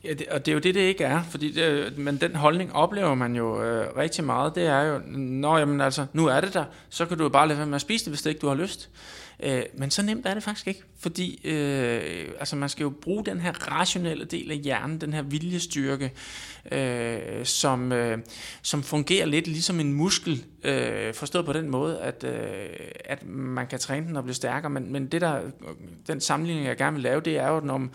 Ja, 0.05 0.13
det, 0.13 0.27
og 0.27 0.47
det 0.47 0.53
er 0.53 0.55
jo 0.55 0.61
det, 0.61 0.75
det 0.75 0.81
ikke 0.81 1.05
er, 1.05 1.23
fordi 1.31 1.53
det, 1.53 1.99
men 1.99 2.17
den 2.17 2.35
holdning 2.35 2.75
oplever 2.75 3.15
man 3.15 3.37
jo 3.37 3.63
øh, 3.63 3.97
rigtig 3.97 4.25
meget, 4.25 4.55
det 4.55 4.67
er 4.67 4.83
jo, 4.83 5.01
når 5.17 5.59
jamen 5.59 5.81
altså, 5.81 6.07
nu 6.13 6.27
er 6.27 6.41
det 6.41 6.55
der, 6.55 6.65
så 6.89 7.07
kan 7.07 7.19
du 7.19 7.23
jo 7.23 7.29
bare 7.29 7.49
lade 7.49 7.59
være 7.59 7.67
med 7.67 7.75
at 7.75 7.81
spise 7.81 8.05
det, 8.05 8.11
hvis 8.11 8.23
det 8.23 8.31
ikke 8.31 8.41
du 8.41 8.49
har 8.49 8.55
lyst. 8.55 8.89
Øh, 9.43 9.63
men 9.75 9.91
så 9.91 10.03
nemt 10.03 10.27
er 10.27 10.35
det 10.35 10.43
faktisk 10.43 10.67
ikke, 10.67 10.83
fordi 10.99 11.41
øh, 11.45 12.29
altså 12.39 12.57
man 12.57 12.69
skal 12.69 12.83
jo 12.83 12.91
bruge 12.91 13.25
den 13.25 13.41
her 13.41 13.53
rationelle 13.53 14.25
del 14.25 14.51
af 14.51 14.57
hjernen, 14.57 15.01
den 15.01 15.13
her 15.13 15.23
viljestyrke, 15.23 16.13
øh, 16.73 17.45
som, 17.45 17.93
øh, 17.93 18.19
som 18.63 18.83
fungerer 18.83 19.27
lidt 19.27 19.47
ligesom 19.47 19.81
en 19.81 19.93
muskel, 19.93 20.45
øh, 20.65 21.15
forstået 21.15 21.47
på 21.47 21.53
den 21.53 21.71
måde, 21.71 22.01
at, 22.01 22.25
øh, 22.25 22.69
at 23.05 23.27
man 23.27 23.67
kan 23.67 23.79
træne 23.79 24.07
den 24.07 24.17
og 24.17 24.25
blive 24.25 24.35
stærkere, 24.35 24.71
men, 24.71 24.93
men 24.93 25.07
det 25.07 25.21
der, 25.21 25.41
den 26.07 26.21
sammenligning, 26.21 26.67
jeg 26.67 26.77
gerne 26.77 26.95
vil 26.95 27.03
lave, 27.03 27.21
det 27.21 27.39
er 27.39 27.49
jo, 27.49 27.61
når 27.61 27.89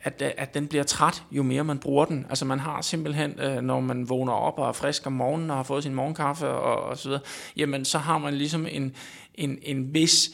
at, 0.00 0.22
at 0.22 0.54
den 0.54 0.68
bliver 0.68 0.84
træt, 0.84 1.22
jo 1.30 1.42
mere 1.42 1.64
man 1.64 1.78
bruger 1.78 2.04
den. 2.04 2.26
Altså 2.28 2.44
man 2.44 2.60
har 2.60 2.82
simpelthen, 2.82 3.40
øh, 3.40 3.62
når 3.62 3.80
man 3.80 4.08
vågner 4.08 4.32
op 4.32 4.58
og 4.58 4.68
er 4.68 4.72
frisk 4.72 5.06
om 5.06 5.12
morgenen 5.12 5.50
og 5.50 5.56
har 5.56 5.62
fået 5.62 5.82
sin 5.82 5.94
morgenkaffe 5.94 6.48
og, 6.48 6.82
og 6.82 6.98
så 6.98 7.08
videre, 7.08 7.22
jamen 7.56 7.84
så 7.84 7.98
har 7.98 8.18
man 8.18 8.34
ligesom 8.34 8.66
en, 8.70 8.94
en, 9.34 9.58
en 9.62 9.94
vis 9.94 10.30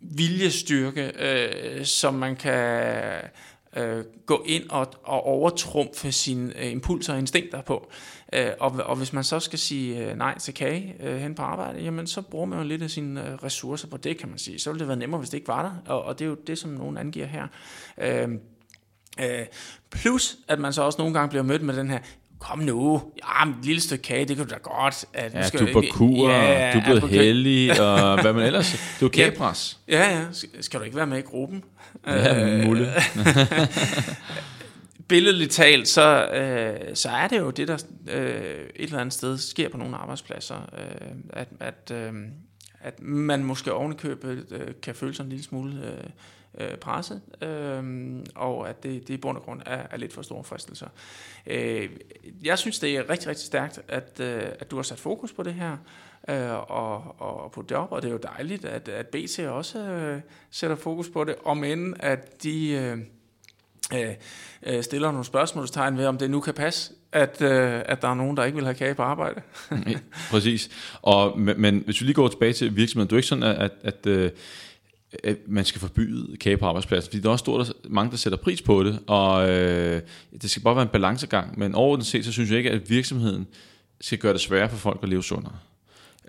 viljestyrke, 0.00 1.12
øh, 1.18 1.84
som 1.84 2.14
man 2.14 2.36
kan 2.36 3.04
øh, 3.76 4.04
gå 4.26 4.44
ind 4.46 4.70
og, 4.70 4.92
og 5.02 5.26
overtrumfe 5.26 6.12
sine 6.12 6.64
øh, 6.64 6.72
impulser 6.72 7.12
og 7.12 7.18
instinkter 7.18 7.62
på. 7.62 7.90
Øh, 8.32 8.50
og, 8.60 8.70
og 8.70 8.96
hvis 8.96 9.12
man 9.12 9.24
så 9.24 9.40
skal 9.40 9.58
sige 9.58 10.10
øh, 10.10 10.16
nej 10.16 10.38
til 10.38 10.54
kage 10.54 10.94
øh, 11.00 11.16
hen 11.16 11.34
på 11.34 11.42
arbejde, 11.42 11.80
jamen 11.80 12.06
så 12.06 12.22
bruger 12.22 12.46
man 12.46 12.58
jo 12.58 12.64
lidt 12.64 12.82
af 12.82 12.90
sine 12.90 13.28
øh, 13.28 13.34
ressourcer 13.34 13.88
på 13.88 13.96
det, 13.96 14.18
kan 14.18 14.28
man 14.28 14.38
sige. 14.38 14.58
Så 14.58 14.70
ville 14.70 14.80
det 14.80 14.88
være 14.88 14.96
nemmere, 14.96 15.18
hvis 15.18 15.30
det 15.30 15.38
ikke 15.38 15.48
var 15.48 15.62
der, 15.62 15.92
og, 15.92 16.02
og 16.02 16.18
det 16.18 16.24
er 16.24 16.28
jo 16.28 16.36
det, 16.46 16.58
som 16.58 16.70
nogen 16.70 16.96
angiver 16.96 17.26
her. 17.26 17.46
Øh, 17.98 18.28
øh, 19.20 19.46
plus, 19.90 20.36
at 20.48 20.58
man 20.58 20.72
så 20.72 20.82
også 20.82 20.98
nogle 20.98 21.14
gange 21.14 21.28
bliver 21.28 21.42
mødt 21.42 21.62
med 21.62 21.76
den 21.76 21.90
her, 21.90 21.98
kom 22.38 22.58
nu, 22.58 23.02
ja, 23.18 23.48
et 23.48 23.54
lille 23.62 23.80
stykke 23.80 24.02
kage, 24.02 24.24
det 24.24 24.36
kan 24.36 24.46
du 24.46 24.50
da 24.50 24.58
godt. 24.62 25.04
At, 25.12 25.34
ja, 25.34 25.46
skal, 25.46 25.66
du 25.66 25.72
på 25.72 25.82
kur, 25.90 26.30
ja, 26.30 26.72
du 26.72 26.78
er 26.78 26.84
blevet 26.84 27.08
heldig, 27.08 27.80
og 27.80 28.14
hvad 28.22 28.32
man 28.32 28.46
ellers, 28.46 28.96
du 29.00 29.04
er 29.04 29.10
kagepres. 29.10 29.78
Ja, 29.88 30.18
ja, 30.18 30.24
skal 30.60 30.80
du 30.80 30.84
ikke 30.84 30.96
være 30.96 31.06
med 31.06 31.18
i 31.18 31.22
gruppen? 31.22 31.64
Ja, 32.06 32.56
muligt. 32.66 32.90
billedligt 35.08 35.52
talt, 35.52 35.88
så, 35.88 36.28
øh, 36.28 36.96
så 36.96 37.08
er 37.08 37.28
det 37.28 37.38
jo 37.38 37.50
det, 37.50 37.68
der 37.68 37.84
øh, 38.08 38.66
et 38.76 38.76
eller 38.76 38.98
andet 38.98 39.12
sted 39.12 39.38
sker 39.38 39.68
på 39.68 39.76
nogle 39.76 39.96
arbejdspladser, 39.96 40.70
øh, 40.78 41.10
at, 41.30 41.48
at, 41.60 41.92
øh, 41.94 42.12
at 42.80 43.02
man 43.02 43.44
måske 43.44 43.72
ovenikøbet 43.72 44.46
øh, 44.50 44.74
kan 44.82 44.94
føle 44.94 45.14
sig 45.14 45.22
en 45.22 45.28
lille 45.28 45.44
smule 45.44 45.72
øh, 45.84 46.10
øh, 46.58 46.76
presse, 46.76 47.20
øh, 47.42 47.82
og 48.34 48.68
at 48.68 48.82
det, 48.82 49.08
det 49.08 49.14
i 49.14 49.16
bund 49.16 49.36
og 49.36 49.42
grund 49.42 49.60
er, 49.66 49.86
er 49.90 49.96
lidt 49.96 50.12
for 50.12 50.22
store 50.22 50.44
fristelser. 50.44 50.88
Øh, 51.46 51.90
jeg 52.44 52.58
synes, 52.58 52.78
det 52.78 52.96
er 52.96 53.10
rigtig, 53.10 53.28
rigtig 53.28 53.46
stærkt, 53.46 53.80
at, 53.88 54.20
øh, 54.20 54.42
at 54.60 54.70
du 54.70 54.76
har 54.76 54.82
sat 54.82 54.98
fokus 54.98 55.32
på 55.32 55.42
det 55.42 55.54
her, 55.54 55.76
øh, 56.28 56.70
og, 56.70 57.20
og 57.20 57.52
på 57.52 57.64
job, 57.70 57.92
og 57.92 58.02
det 58.02 58.08
er 58.08 58.12
jo 58.12 58.20
dejligt, 58.22 58.64
at, 58.64 58.88
at 58.88 59.06
BT 59.06 59.38
også 59.38 59.78
øh, 59.78 60.20
sætter 60.50 60.76
fokus 60.76 61.08
på 61.08 61.24
det, 61.24 61.34
om 61.44 61.64
end 61.64 61.94
at 62.00 62.42
de... 62.42 62.70
Øh, 62.70 62.98
øh, 63.94 64.14
øh, 64.66 64.82
stiller 64.82 65.10
nogle 65.10 65.24
spørgsmålstegn 65.24 65.98
ved, 65.98 66.06
om 66.06 66.18
det 66.18 66.30
nu 66.30 66.40
kan 66.40 66.54
passe, 66.54 66.92
at, 67.12 67.42
øh, 67.42 67.82
at 67.84 68.02
der 68.02 68.08
er 68.08 68.14
nogen, 68.14 68.36
der 68.36 68.44
ikke 68.44 68.56
vil 68.56 68.64
have 68.64 68.74
kage 68.74 68.94
på 68.94 69.02
arbejde. 69.02 69.40
Præcis. 70.30 70.70
Og, 71.02 71.40
men, 71.40 71.60
men 71.60 71.82
hvis 71.84 72.00
vi 72.00 72.06
lige 72.06 72.14
går 72.14 72.28
tilbage 72.28 72.52
til 72.52 72.76
virksomheden, 72.76 73.08
du 73.08 73.14
er 73.14 73.18
ikke 73.18 73.28
sådan, 73.28 73.44
at, 73.44 73.56
at, 73.56 73.72
at 73.82 74.06
øh, 74.06 74.30
at 75.24 75.36
man 75.46 75.64
skal 75.64 75.80
forbyde 75.80 76.36
kage 76.36 76.56
på 76.56 76.66
arbejdspladsen, 76.66 77.10
fordi 77.10 77.22
der 77.22 77.28
er 77.28 77.32
også 77.32 77.42
stort, 77.42 77.72
mange, 77.88 78.10
der 78.10 78.16
sætter 78.16 78.38
pris 78.38 78.62
på 78.62 78.82
det, 78.84 78.98
og 79.06 79.50
øh, 79.50 80.02
det 80.42 80.50
skal 80.50 80.62
bare 80.62 80.74
være 80.76 80.82
en 80.82 80.88
balancegang, 80.88 81.58
men 81.58 81.74
overordnet 81.74 82.06
set, 82.06 82.24
så 82.24 82.32
synes 82.32 82.50
jeg 82.50 82.58
ikke, 82.58 82.70
at 82.70 82.90
virksomheden 82.90 83.46
skal 84.00 84.18
gøre 84.18 84.32
det 84.32 84.40
sværere 84.40 84.70
for 84.70 84.76
folk 84.76 85.00
at 85.02 85.08
leve 85.08 85.24
sundere. 85.24 85.56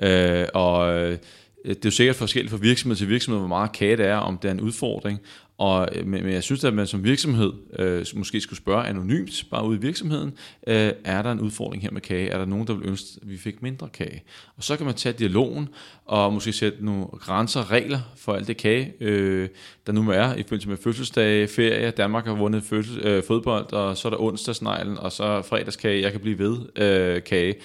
Øh, 0.02 0.48
og 0.54 0.94
øh, 0.96 1.18
det 1.66 1.76
er 1.76 1.80
jo 1.86 1.92
sikkert 1.92 2.16
forskelligt 2.16 2.52
fra 2.52 2.58
virksomhed 2.58 2.96
til 2.96 3.10
virksomhed, 3.10 3.40
hvor 3.40 3.48
meget 3.48 3.72
kage 3.72 3.98
det 3.98 4.06
er, 4.06 4.16
om 4.16 4.38
det 4.38 4.48
er 4.48 4.52
en 4.52 4.62
udfordring, 4.62 5.20
og, 5.60 5.90
øh, 5.96 6.08
men, 6.08 6.24
men 6.24 6.34
jeg 6.34 6.44
synes, 6.44 6.64
at 6.64 6.74
man 6.74 6.88
som 6.88 7.04
virksomhed 7.04 7.54
øh, 7.80 8.06
måske 8.16 8.42
skulle 8.42 8.58
spørge 8.58 8.86
anonymt, 8.86 9.46
bare 9.52 9.68
ude 9.68 9.78
i 9.78 9.82
virksomheden, 9.82 10.34
øh, 10.68 10.92
er 11.04 11.22
der 11.22 11.32
en 11.32 11.40
udfordring 11.40 11.84
her 11.84 11.92
med 11.92 12.02
kage? 12.02 12.30
Er 12.30 12.38
der 12.38 12.46
nogen, 12.46 12.68
der 12.68 12.74
vil 12.74 12.88
ønske, 12.88 13.08
at 13.22 13.30
vi 13.30 13.38
fik 13.38 13.62
mindre 13.62 13.90
kage? 13.94 14.24
Og 14.58 14.64
så 14.64 14.78
kan 14.78 14.86
man 14.86 14.96
tage 14.96 15.14
dialogen, 15.14 15.70
og 16.06 16.34
måske 16.34 16.54
sætte 16.54 16.86
nogle 16.86 17.06
grænser, 17.06 17.72
regler 17.72 18.00
for 18.18 18.34
alt 18.34 18.48
det 18.48 18.58
kage, 18.58 18.94
øh, 19.00 19.50
der 19.88 19.92
nu 19.94 20.12
er 20.12 20.34
i 20.34 20.44
forbindelse 20.44 20.70
med 20.70 20.78
fødselsdage, 20.78 21.48
ferie, 21.48 21.92
Danmark 21.92 22.26
har 22.26 22.34
vundet 22.34 22.64
fødsel, 22.64 23.00
øh, 23.06 23.24
fodbold, 23.24 23.74
og 23.74 23.98
så 23.98 24.08
er 24.08 24.10
der 24.10 24.22
onsdagsneglen, 24.22 24.98
og 24.98 25.12
så 25.12 25.42
fredagskage, 25.42 26.02
jeg 26.02 26.12
kan 26.12 26.22
blive 26.22 26.40
ved 26.40 26.58
øh, 26.76 27.24
kage. 27.24 27.56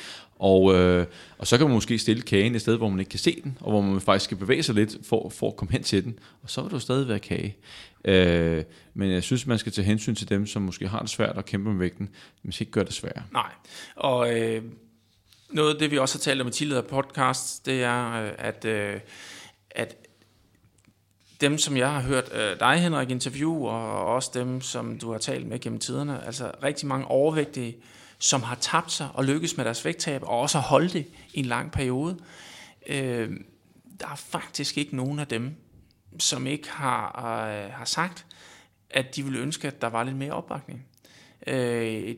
Og, 0.44 0.74
øh, 0.74 1.06
og 1.38 1.46
så 1.46 1.58
kan 1.58 1.66
man 1.66 1.74
måske 1.74 1.98
stille 1.98 2.22
kagen 2.22 2.54
et 2.54 2.60
sted, 2.60 2.76
hvor 2.76 2.88
man 2.88 2.98
ikke 2.98 3.10
kan 3.10 3.18
se 3.18 3.40
den, 3.44 3.58
og 3.60 3.70
hvor 3.70 3.80
man 3.80 4.00
faktisk 4.00 4.24
skal 4.24 4.36
bevæge 4.36 4.62
sig 4.62 4.74
lidt 4.74 4.96
for, 5.06 5.28
for 5.28 5.48
at 5.48 5.56
komme 5.56 5.72
hen 5.72 5.82
til 5.82 6.04
den. 6.04 6.18
Og 6.42 6.50
så 6.50 6.62
vil 6.62 6.70
der 6.70 6.78
stadig 6.78 7.08
være 7.08 7.18
kage. 7.18 7.56
Øh, 8.04 8.64
men 8.94 9.10
jeg 9.10 9.22
synes, 9.22 9.46
man 9.46 9.58
skal 9.58 9.72
tage 9.72 9.84
hensyn 9.84 10.14
til 10.14 10.28
dem, 10.28 10.46
som 10.46 10.62
måske 10.62 10.88
har 10.88 11.00
det 11.00 11.10
svært 11.10 11.38
at 11.38 11.44
kæmpe 11.44 11.70
med 11.70 11.78
vægten, 11.78 12.08
men 12.42 12.52
skal 12.52 12.64
ikke 12.64 12.72
gøre 12.72 12.84
det 12.84 12.92
svært. 12.92 13.22
Nej, 13.32 13.50
og 13.96 14.40
øh, 14.40 14.62
noget 15.50 15.72
af 15.72 15.78
det, 15.78 15.90
vi 15.90 15.98
også 15.98 16.18
har 16.18 16.20
talt 16.20 16.40
om 16.40 16.48
i 16.48 16.50
tidligere 16.50 16.82
podcast, 16.82 17.66
det 17.66 17.82
er, 17.82 18.24
øh, 18.24 18.32
at, 18.38 18.64
øh, 18.64 19.00
at 19.70 19.96
dem, 21.40 21.58
som 21.58 21.76
jeg 21.76 21.92
har 21.92 22.00
hørt 22.00 22.32
øh, 22.34 22.60
dig, 22.60 22.76
Henrik, 22.76 23.10
interview, 23.10 23.66
og 23.66 24.06
også 24.06 24.30
dem, 24.34 24.60
som 24.60 24.98
du 24.98 25.12
har 25.12 25.18
talt 25.18 25.46
med 25.46 25.60
gennem 25.60 25.78
tiderne, 25.78 26.26
altså 26.26 26.50
rigtig 26.62 26.86
mange 26.86 27.06
overvægtige, 27.06 27.76
som 28.24 28.42
har 28.42 28.54
tabt 28.54 28.92
sig 28.92 29.08
og 29.14 29.24
lykkes 29.24 29.56
med 29.56 29.64
deres 29.64 29.84
vægttab, 29.84 30.22
og 30.22 30.40
også 30.40 30.58
har 30.58 30.68
holdt 30.68 30.92
det 30.92 31.06
i 31.32 31.38
en 31.38 31.44
lang 31.44 31.72
periode. 31.72 32.18
Øh, 32.86 33.30
der 34.00 34.06
er 34.06 34.16
faktisk 34.16 34.78
ikke 34.78 34.96
nogen 34.96 35.18
af 35.18 35.26
dem, 35.26 35.54
som 36.18 36.46
ikke 36.46 36.70
har, 36.70 37.06
øh, 37.16 37.72
har 37.72 37.84
sagt, 37.84 38.26
at 38.90 39.16
de 39.16 39.22
ville 39.22 39.38
ønske, 39.38 39.68
at 39.68 39.80
der 39.80 39.86
var 39.86 40.04
lidt 40.04 40.16
mere 40.16 40.32
opbakning. 40.32 40.86
Øh, 41.46 42.14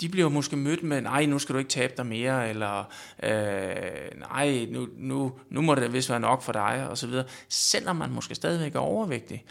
de 0.00 0.08
bliver 0.08 0.28
måske 0.28 0.56
mødt 0.56 0.82
med, 0.82 1.00
nej, 1.00 1.26
nu 1.26 1.38
skal 1.38 1.52
du 1.52 1.58
ikke 1.58 1.70
tabe 1.70 1.92
dig 1.96 2.06
mere, 2.06 2.48
eller 2.48 2.84
øh, 3.22 4.20
nej, 4.20 4.66
nu, 4.70 4.88
nu, 4.96 5.32
nu 5.50 5.60
må 5.60 5.74
det 5.74 5.92
vist 5.92 6.10
være 6.10 6.20
nok 6.20 6.42
for 6.42 6.52
dig, 6.52 6.88
og 6.88 6.98
så 6.98 7.06
videre, 7.06 7.24
selvom 7.48 7.96
man 7.96 8.10
måske 8.10 8.34
stadigvæk 8.34 8.74
er 8.74 8.78
overvægtig. 8.78 9.44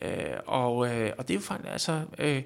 Øh, 0.00 0.36
og, 0.46 0.88
øh, 0.88 1.12
og 1.18 1.28
det 1.28 1.34
er 1.34 1.38
jo 1.38 1.44
faktisk, 1.44 1.72
altså, 1.72 2.02
øh, 2.18 2.42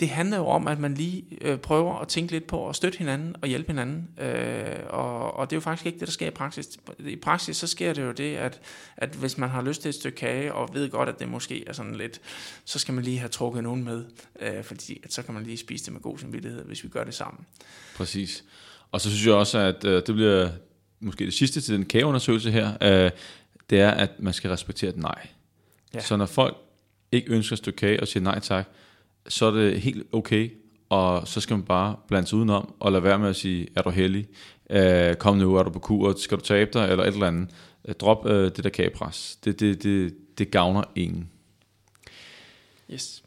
det 0.00 0.08
handler 0.08 0.36
jo 0.36 0.46
om, 0.46 0.68
at 0.68 0.78
man 0.78 0.94
lige 0.94 1.24
øh, 1.40 1.58
prøver 1.58 1.98
at 1.98 2.08
tænke 2.08 2.32
lidt 2.32 2.46
på 2.46 2.68
at 2.68 2.76
støtte 2.76 2.98
hinanden 2.98 3.36
og 3.42 3.48
hjælpe 3.48 3.66
hinanden. 3.66 4.08
Øh, 4.18 4.76
og, 4.88 5.36
og 5.36 5.50
det 5.50 5.56
er 5.56 5.56
jo 5.56 5.60
faktisk 5.60 5.86
ikke 5.86 5.98
det, 5.98 6.06
der 6.08 6.12
sker 6.12 6.26
i 6.26 6.30
praksis. 6.30 6.68
I 6.98 7.16
praksis 7.16 7.56
så 7.56 7.66
sker 7.66 7.92
det 7.92 8.02
jo 8.02 8.12
det, 8.12 8.36
at, 8.36 8.60
at 8.96 9.10
hvis 9.10 9.38
man 9.38 9.48
har 9.48 9.62
lyst 9.62 9.82
til 9.82 9.88
et 9.88 9.94
stykke 9.94 10.16
kage, 10.16 10.54
og 10.54 10.74
ved 10.74 10.90
godt, 10.90 11.08
at 11.08 11.18
det 11.18 11.28
måske 11.28 11.68
er 11.68 11.72
sådan 11.72 11.94
lidt, 11.94 12.20
så 12.64 12.78
skal 12.78 12.94
man 12.94 13.04
lige 13.04 13.18
have 13.18 13.28
trukket 13.28 13.62
nogen 13.62 13.84
med, 13.84 14.04
øh, 14.40 14.64
fordi 14.64 15.00
at 15.04 15.12
så 15.12 15.22
kan 15.22 15.34
man 15.34 15.42
lige 15.42 15.56
spise 15.56 15.84
det 15.84 15.92
med 15.92 16.00
god 16.00 16.18
samvittighed, 16.18 16.64
hvis 16.64 16.84
vi 16.84 16.88
gør 16.88 17.04
det 17.04 17.14
sammen. 17.14 17.46
Præcis. 17.96 18.44
Og 18.92 19.00
så 19.00 19.10
synes 19.10 19.26
jeg 19.26 19.34
også, 19.34 19.58
at 19.58 19.84
øh, 19.84 20.02
det 20.06 20.14
bliver 20.14 20.48
måske 21.00 21.24
det 21.24 21.34
sidste 21.34 21.60
til 21.60 21.74
den 21.74 21.84
kageundersøgelse 21.84 22.50
her, 22.50 22.72
øh, 22.82 23.10
det 23.70 23.80
er, 23.80 23.90
at 23.90 24.10
man 24.18 24.32
skal 24.32 24.50
respektere 24.50 24.90
et 24.90 24.96
nej. 24.96 25.28
Ja. 25.94 26.00
Så 26.00 26.16
når 26.16 26.26
folk 26.26 26.56
ikke 27.12 27.32
ønsker 27.32 27.52
et 27.52 27.58
stykke 27.58 27.76
kage 27.76 28.00
og 28.00 28.08
siger 28.08 28.24
nej 28.24 28.38
tak, 28.38 28.68
så 29.28 29.46
er 29.46 29.50
det 29.50 29.80
helt 29.80 30.06
okay, 30.12 30.50
og 30.88 31.28
så 31.28 31.40
skal 31.40 31.56
man 31.56 31.64
bare 31.64 31.96
blande 32.08 32.28
sig 32.28 32.38
udenom, 32.38 32.74
og 32.80 32.92
lade 32.92 33.02
være 33.04 33.18
med 33.18 33.28
at 33.28 33.36
sige, 33.36 33.68
er 33.76 33.82
du 33.82 33.90
heldig? 33.90 34.26
Øh, 34.70 35.14
kom 35.14 35.36
nu, 35.36 35.54
er 35.54 35.62
du 35.62 35.70
på 35.70 35.78
kur, 35.78 36.14
skal 36.18 36.38
du 36.38 36.42
tabe 36.42 36.70
dig, 36.74 36.88
eller 36.90 37.04
et 37.04 37.14
eller 37.14 37.26
andet. 37.26 37.48
Øh, 37.88 37.94
drop 37.94 38.26
øh, 38.26 38.44
det 38.56 38.64
der 38.64 38.70
kagepres. 38.70 39.38
Det, 39.44 39.60
det, 39.60 39.82
det, 39.82 40.14
det 40.38 40.50
gavner 40.50 40.82
ingen. 40.94 41.30
Yes. 42.92 43.22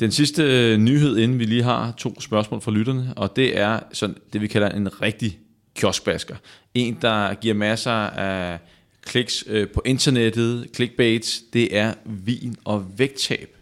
Den 0.00 0.10
sidste 0.10 0.42
øh, 0.42 0.78
nyhed, 0.78 1.18
inden 1.18 1.38
vi 1.38 1.44
lige 1.44 1.62
har 1.62 1.92
to 1.92 2.20
spørgsmål 2.20 2.60
fra 2.60 2.70
lytterne, 2.70 3.12
og 3.16 3.36
det 3.36 3.58
er 3.58 3.80
sådan, 3.92 4.16
det, 4.32 4.40
vi 4.40 4.46
kalder 4.46 4.68
en 4.68 5.02
rigtig 5.02 5.38
kioskbasker. 5.74 6.36
En, 6.74 6.98
der 7.02 7.34
giver 7.34 7.54
masser 7.54 7.90
af 7.90 8.58
kliks 9.02 9.44
øh, 9.46 9.68
på 9.68 9.82
internettet, 9.84 10.68
clickbait, 10.74 11.42
det 11.52 11.76
er 11.76 11.94
vin 12.04 12.56
og 12.64 12.98
vægttab. 12.98 13.56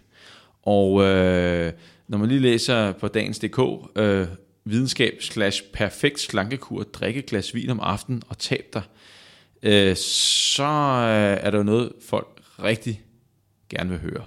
Og 0.69 1.05
øh, 1.05 1.73
når 2.09 2.19
man 2.19 2.29
lige 2.29 2.41
læser 2.41 2.93
på 2.93 3.09
dagens.dk, 3.09 3.59
øh, 3.97 4.27
videnskab 4.65 5.17
slash 5.21 5.63
perfekt 5.73 6.21
slankekur, 6.21 6.83
drikke 6.83 7.23
glas 7.23 7.55
vin 7.55 7.71
om 7.71 7.81
aftenen 7.81 8.23
og 8.29 8.39
tab 8.39 8.65
dig, 8.75 8.83
øh, 9.63 9.97
så 9.97 10.63
øh, 10.63 11.47
er 11.47 11.51
der 11.51 11.59
jo 11.59 11.65
noget, 11.65 11.93
folk 12.09 12.29
rigtig 12.63 13.03
gerne 13.71 13.91
vil 13.91 13.99
høre. 13.99 14.25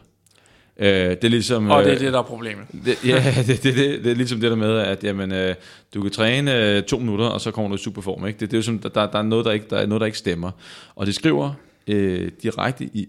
Øh, 0.78 1.10
det 1.10 1.24
er 1.24 1.30
ligesom, 1.30 1.70
og 1.70 1.84
det 1.84 1.94
er 1.94 1.98
det, 1.98 2.14
der 2.14 2.20
er 2.20 2.24
problemet. 2.24 2.66
Det, 2.86 3.06
ja, 3.06 3.34
det, 3.48 3.64
det, 3.64 3.76
det, 3.76 4.04
det 4.04 4.12
er 4.12 4.16
ligesom 4.16 4.40
det 4.40 4.52
der 4.52 4.58
med, 4.58 4.78
at 4.78 5.04
jamen, 5.04 5.32
øh, 5.32 5.56
du 5.94 6.02
kan 6.02 6.12
træne 6.12 6.56
øh, 6.56 6.84
to 6.84 7.00
minutter, 7.00 7.26
og 7.26 7.42
så 7.42 7.52
kommer 7.52 7.70
du 7.70 7.76
i 7.76 7.78
superform. 7.78 8.28
Ikke? 8.28 8.40
Det, 8.40 8.52
det 8.52 8.58
er 8.58 8.60
jo 8.60 8.64
som, 8.64 8.80
der, 8.80 8.90
der, 8.90 9.20
er 9.20 9.22
noget, 9.22 9.46
der, 9.46 9.52
ikke, 9.52 9.66
der 9.70 9.78
er 9.78 9.86
noget, 9.86 10.00
der 10.00 10.06
ikke 10.06 10.18
stemmer. 10.18 10.52
Og 10.96 11.06
det 11.06 11.16
skriver 11.16 11.54
øh, 11.88 12.32
direkte 12.44 12.86
i 12.86 13.08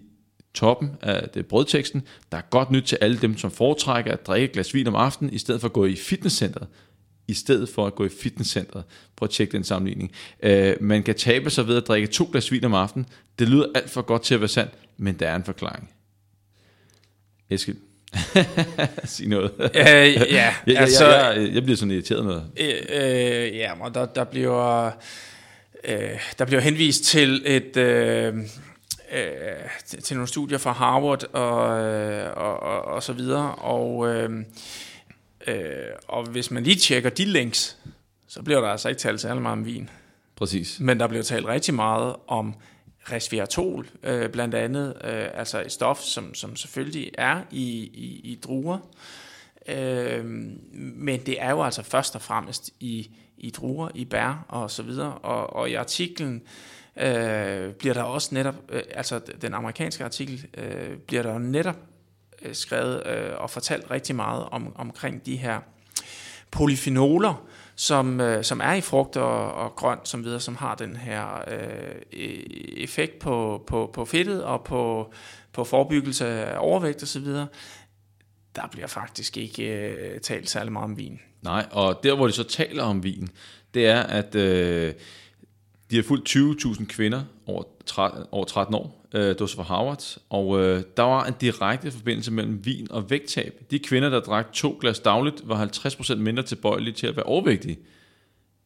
toppen 0.53 0.91
af 1.01 1.29
det 1.29 1.45
brødteksten. 1.45 2.03
Der 2.31 2.37
er 2.37 2.41
godt 2.41 2.71
nyt 2.71 2.83
til 2.83 2.97
alle 3.01 3.17
dem, 3.17 3.37
som 3.37 3.51
foretrækker 3.51 4.11
at 4.11 4.27
drikke 4.27 4.45
et 4.45 4.51
glas 4.51 4.73
vin 4.73 4.87
om 4.87 4.95
aftenen, 4.95 5.33
i 5.33 5.37
stedet 5.37 5.61
for 5.61 5.67
at 5.67 5.73
gå 5.73 5.85
i 5.85 5.95
fitnesscenteret. 5.95 6.67
i 7.27 7.33
stedet 7.33 7.69
for 7.69 7.87
at 7.87 7.95
gå 7.95 8.05
i 8.05 8.09
fitnesscenteret. 8.21 8.83
Prøv 9.15 9.25
at 9.25 9.29
tjekke 9.29 9.51
den 9.51 9.63
sammenligning. 9.63 10.11
Øh, 10.43 10.75
man 10.81 11.03
kan 11.03 11.15
tabe 11.15 11.49
sig 11.49 11.67
ved 11.67 11.77
at 11.77 11.87
drikke 11.87 12.07
to 12.07 12.29
glas 12.31 12.51
vin 12.51 12.63
om 12.63 12.73
aftenen. 12.73 13.07
Det 13.39 13.49
lyder 13.49 13.65
alt 13.75 13.89
for 13.89 14.01
godt 14.01 14.23
til 14.23 14.33
at 14.33 14.41
være 14.41 14.47
sandt, 14.47 14.71
men 14.97 15.15
der 15.15 15.29
er 15.29 15.35
en 15.35 15.43
forklaring. 15.43 15.89
Eskild. 17.49 17.77
Sig 19.05 19.27
noget. 19.27 19.51
Øh, 19.59 19.75
ja, 19.75 20.13
jeg, 20.67 20.77
altså, 20.77 21.07
jeg, 21.07 21.37
jeg, 21.37 21.53
jeg 21.53 21.63
bliver 21.63 21.77
sådan 21.77 21.91
irriteret 21.91 22.25
med 22.25 22.41
øh, 22.57 22.75
øh, 22.89 23.55
Ja, 23.55 23.85
og 23.85 23.93
der, 23.93 24.05
der 24.05 24.23
bliver 24.23 24.85
øh, 25.83 26.19
der 26.39 26.45
bliver 26.45 26.61
henvist 26.61 27.03
til 27.03 27.41
et 27.45 27.77
øh, 27.77 28.33
øh, 29.13 29.99
til 30.03 30.17
nogle 30.17 30.27
studier 30.27 30.57
fra 30.57 30.71
Harvard 30.71 31.23
og, 31.33 31.83
øh, 31.83 32.31
og, 32.37 32.59
og, 32.59 32.81
og 32.81 33.03
så 33.03 33.13
videre, 33.13 33.55
og 33.55 34.07
øh, 34.07 34.45
øh, 35.47 35.55
og 36.07 36.25
hvis 36.25 36.51
man 36.51 36.63
lige 36.63 36.75
tjekker 36.75 37.09
de 37.09 37.25
links, 37.25 37.77
så 38.27 38.41
bliver 38.41 38.61
der 38.61 38.67
altså 38.67 38.89
ikke 38.89 38.99
talt 38.99 39.21
særlig 39.21 39.41
meget 39.41 39.57
om 39.57 39.65
vin. 39.65 39.89
Præcis. 40.35 40.79
Men 40.79 40.99
der 40.99 41.07
bliver 41.07 41.23
talt 41.23 41.45
rigtig 41.45 41.73
meget 41.73 42.15
om 42.27 42.55
resveratrol, 43.11 43.87
øh, 44.03 44.29
blandt 44.29 44.55
andet, 44.55 44.87
øh, 45.03 45.27
altså 45.33 45.61
et 45.61 45.71
stof, 45.71 45.99
som, 45.99 46.33
som 46.33 46.55
selvfølgelig 46.55 47.11
er 47.17 47.41
i, 47.51 47.69
i, 47.93 48.21
i 48.23 48.39
druer, 48.43 48.77
øh, 49.67 50.25
men 50.75 51.19
det 51.25 51.41
er 51.41 51.51
jo 51.51 51.63
altså 51.63 51.83
først 51.83 52.15
og 52.15 52.21
fremmest 52.21 52.69
i, 52.79 53.09
i 53.37 53.49
druer, 53.49 53.89
i 53.95 54.05
bær 54.05 54.45
og 54.47 54.71
så 54.71 54.83
videre, 54.83 55.13
og, 55.13 55.55
og 55.55 55.69
i 55.69 55.73
artiklen 55.73 56.35
øh, 56.35 56.72
Øh, 56.97 57.73
bliver 57.73 57.93
der 57.93 58.03
også 58.03 58.35
netop, 58.35 58.55
øh, 58.69 58.81
altså 58.91 59.21
den 59.41 59.53
amerikanske 59.53 60.03
artikel, 60.03 60.45
øh, 60.57 60.97
bliver 60.97 61.23
der 61.23 61.37
netop 61.37 61.77
øh, 62.41 62.55
skrevet 62.55 63.07
øh, 63.07 63.31
og 63.37 63.49
fortalt 63.49 63.91
rigtig 63.91 64.15
meget 64.15 64.43
om, 64.51 64.75
omkring 64.75 65.25
de 65.25 65.37
her 65.37 65.59
polyfenoler, 66.51 67.45
som, 67.75 68.21
øh, 68.21 68.43
som 68.43 68.61
er 68.63 68.73
i 68.73 68.81
frugt 68.81 69.17
og, 69.17 69.53
og 69.53 69.75
grønt, 69.75 70.07
som 70.07 70.23
videre, 70.23 70.39
som 70.39 70.55
har 70.55 70.75
den 70.75 70.95
her 70.95 71.43
øh, 71.47 71.95
e-, 72.13 72.83
effekt 72.83 73.19
på, 73.19 73.63
på, 73.67 73.89
på 73.93 74.05
fedtet 74.05 74.43
og 74.43 74.63
på, 74.63 75.13
på 75.53 75.63
forebyggelse 75.63 76.27
af 76.27 76.55
overvægt 76.59 77.03
osv., 77.03 77.25
der 78.55 78.67
bliver 78.71 78.87
faktisk 78.87 79.37
ikke 79.37 79.89
øh, 79.89 80.19
talt 80.19 80.49
særlig 80.49 80.71
meget 80.71 80.83
om 80.83 80.97
vin. 80.97 81.19
Nej, 81.41 81.65
og 81.71 81.99
der 82.03 82.15
hvor 82.15 82.27
de 82.27 82.33
så 82.33 82.43
taler 82.43 82.83
om 82.83 83.03
vin, 83.03 83.29
det 83.73 83.87
er, 83.87 84.03
at 84.03 84.35
øh, 84.35 84.93
de 85.93 85.97
har 85.97 86.03
fulgt 86.03 86.35
20.000 86.35 86.85
kvinder 86.85 87.23
over, 87.45 87.63
13, 87.85 88.23
over 88.31 88.45
13 88.45 88.75
år, 88.75 89.07
øh, 89.13 89.21
det 89.21 89.39
var 89.39 89.45
så 89.45 89.55
fra 89.55 89.63
Harvard, 89.63 90.03
og 90.29 90.59
øh, 90.59 90.83
der 90.97 91.03
var 91.03 91.25
en 91.25 91.33
direkte 91.41 91.91
forbindelse 91.91 92.31
mellem 92.31 92.65
vin 92.65 92.87
og 92.91 93.09
vægttab. 93.09 93.61
De 93.71 93.79
kvinder, 93.79 94.09
der 94.09 94.19
drak 94.19 94.53
to 94.53 94.77
glas 94.81 94.99
dagligt, 94.99 95.47
var 95.47 95.65
50% 95.65 96.15
mindre 96.15 96.43
tilbøjelige 96.43 96.93
til 96.93 97.07
at 97.07 97.15
være 97.15 97.25
overvægtige. 97.25 97.79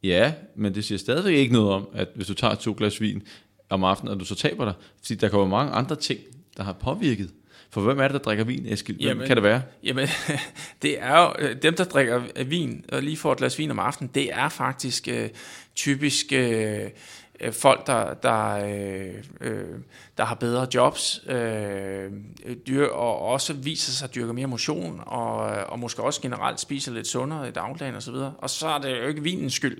Ja, 0.03 0.33
men 0.55 0.75
det 0.75 0.85
siger 0.85 0.99
stadigvæk 0.99 1.35
ikke 1.35 1.53
noget 1.53 1.69
om, 1.69 1.87
at 1.93 2.07
hvis 2.15 2.27
du 2.27 2.33
tager 2.33 2.55
to 2.55 2.75
glas 2.77 3.01
vin 3.01 3.23
om 3.69 3.83
aftenen, 3.83 4.13
at 4.13 4.19
du 4.19 4.25
så 4.25 4.35
taber 4.35 4.65
dig, 4.65 4.73
fordi 5.01 5.15
der 5.15 5.29
kommer 5.29 5.47
mange 5.47 5.73
andre 5.73 5.95
ting, 5.95 6.19
der 6.57 6.63
har 6.63 6.73
påvirket. 6.73 7.29
For 7.77 7.81
hvem 7.81 7.99
er 7.99 8.03
det, 8.03 8.13
der 8.13 8.19
drikker 8.19 8.43
vin, 8.43 8.65
Eskild? 8.65 8.97
Hvem 8.97 9.07
jamen, 9.07 9.27
kan 9.27 9.35
det 9.35 9.43
være? 9.43 9.61
Jamen, 9.83 10.07
det 10.81 11.01
er 11.01 11.21
jo 11.21 11.33
øh, 11.39 11.61
dem, 11.61 11.75
der 11.75 11.83
drikker 11.83 12.43
vin, 12.43 12.85
og 12.91 13.03
lige 13.03 13.17
får 13.17 13.31
et 13.31 13.37
glas 13.37 13.59
vin 13.59 13.71
om 13.71 13.79
aftenen, 13.79 14.11
det 14.15 14.33
er 14.33 14.49
faktisk 14.49 15.07
øh, 15.07 15.29
typisk 15.75 16.25
øh, 16.33 16.89
øh, 17.39 17.53
folk, 17.53 17.87
der, 17.87 18.13
der, 18.13 18.53
øh, 18.67 19.13
øh, 19.41 19.65
der 20.17 20.25
har 20.25 20.35
bedre 20.35 20.67
jobs, 20.73 21.21
øh, 21.27 22.11
dyr, 22.67 22.85
og 22.85 23.19
også 23.19 23.53
viser 23.53 23.91
sig 23.91 24.05
at 24.09 24.15
dyrke 24.15 24.33
mere 24.33 24.47
motion, 24.47 25.03
og, 25.05 25.35
og 25.45 25.79
måske 25.79 26.03
også 26.03 26.21
generelt 26.21 26.59
spiser 26.59 26.91
lidt 26.91 27.07
sundere 27.07 27.47
i 27.47 27.51
dagligdagen 27.51 27.95
osv. 27.95 28.13
Og, 28.13 28.33
og 28.37 28.49
så 28.49 28.67
er 28.67 28.79
det 28.79 29.01
jo 29.01 29.07
ikke 29.07 29.23
vinens 29.23 29.53
skyld, 29.53 29.77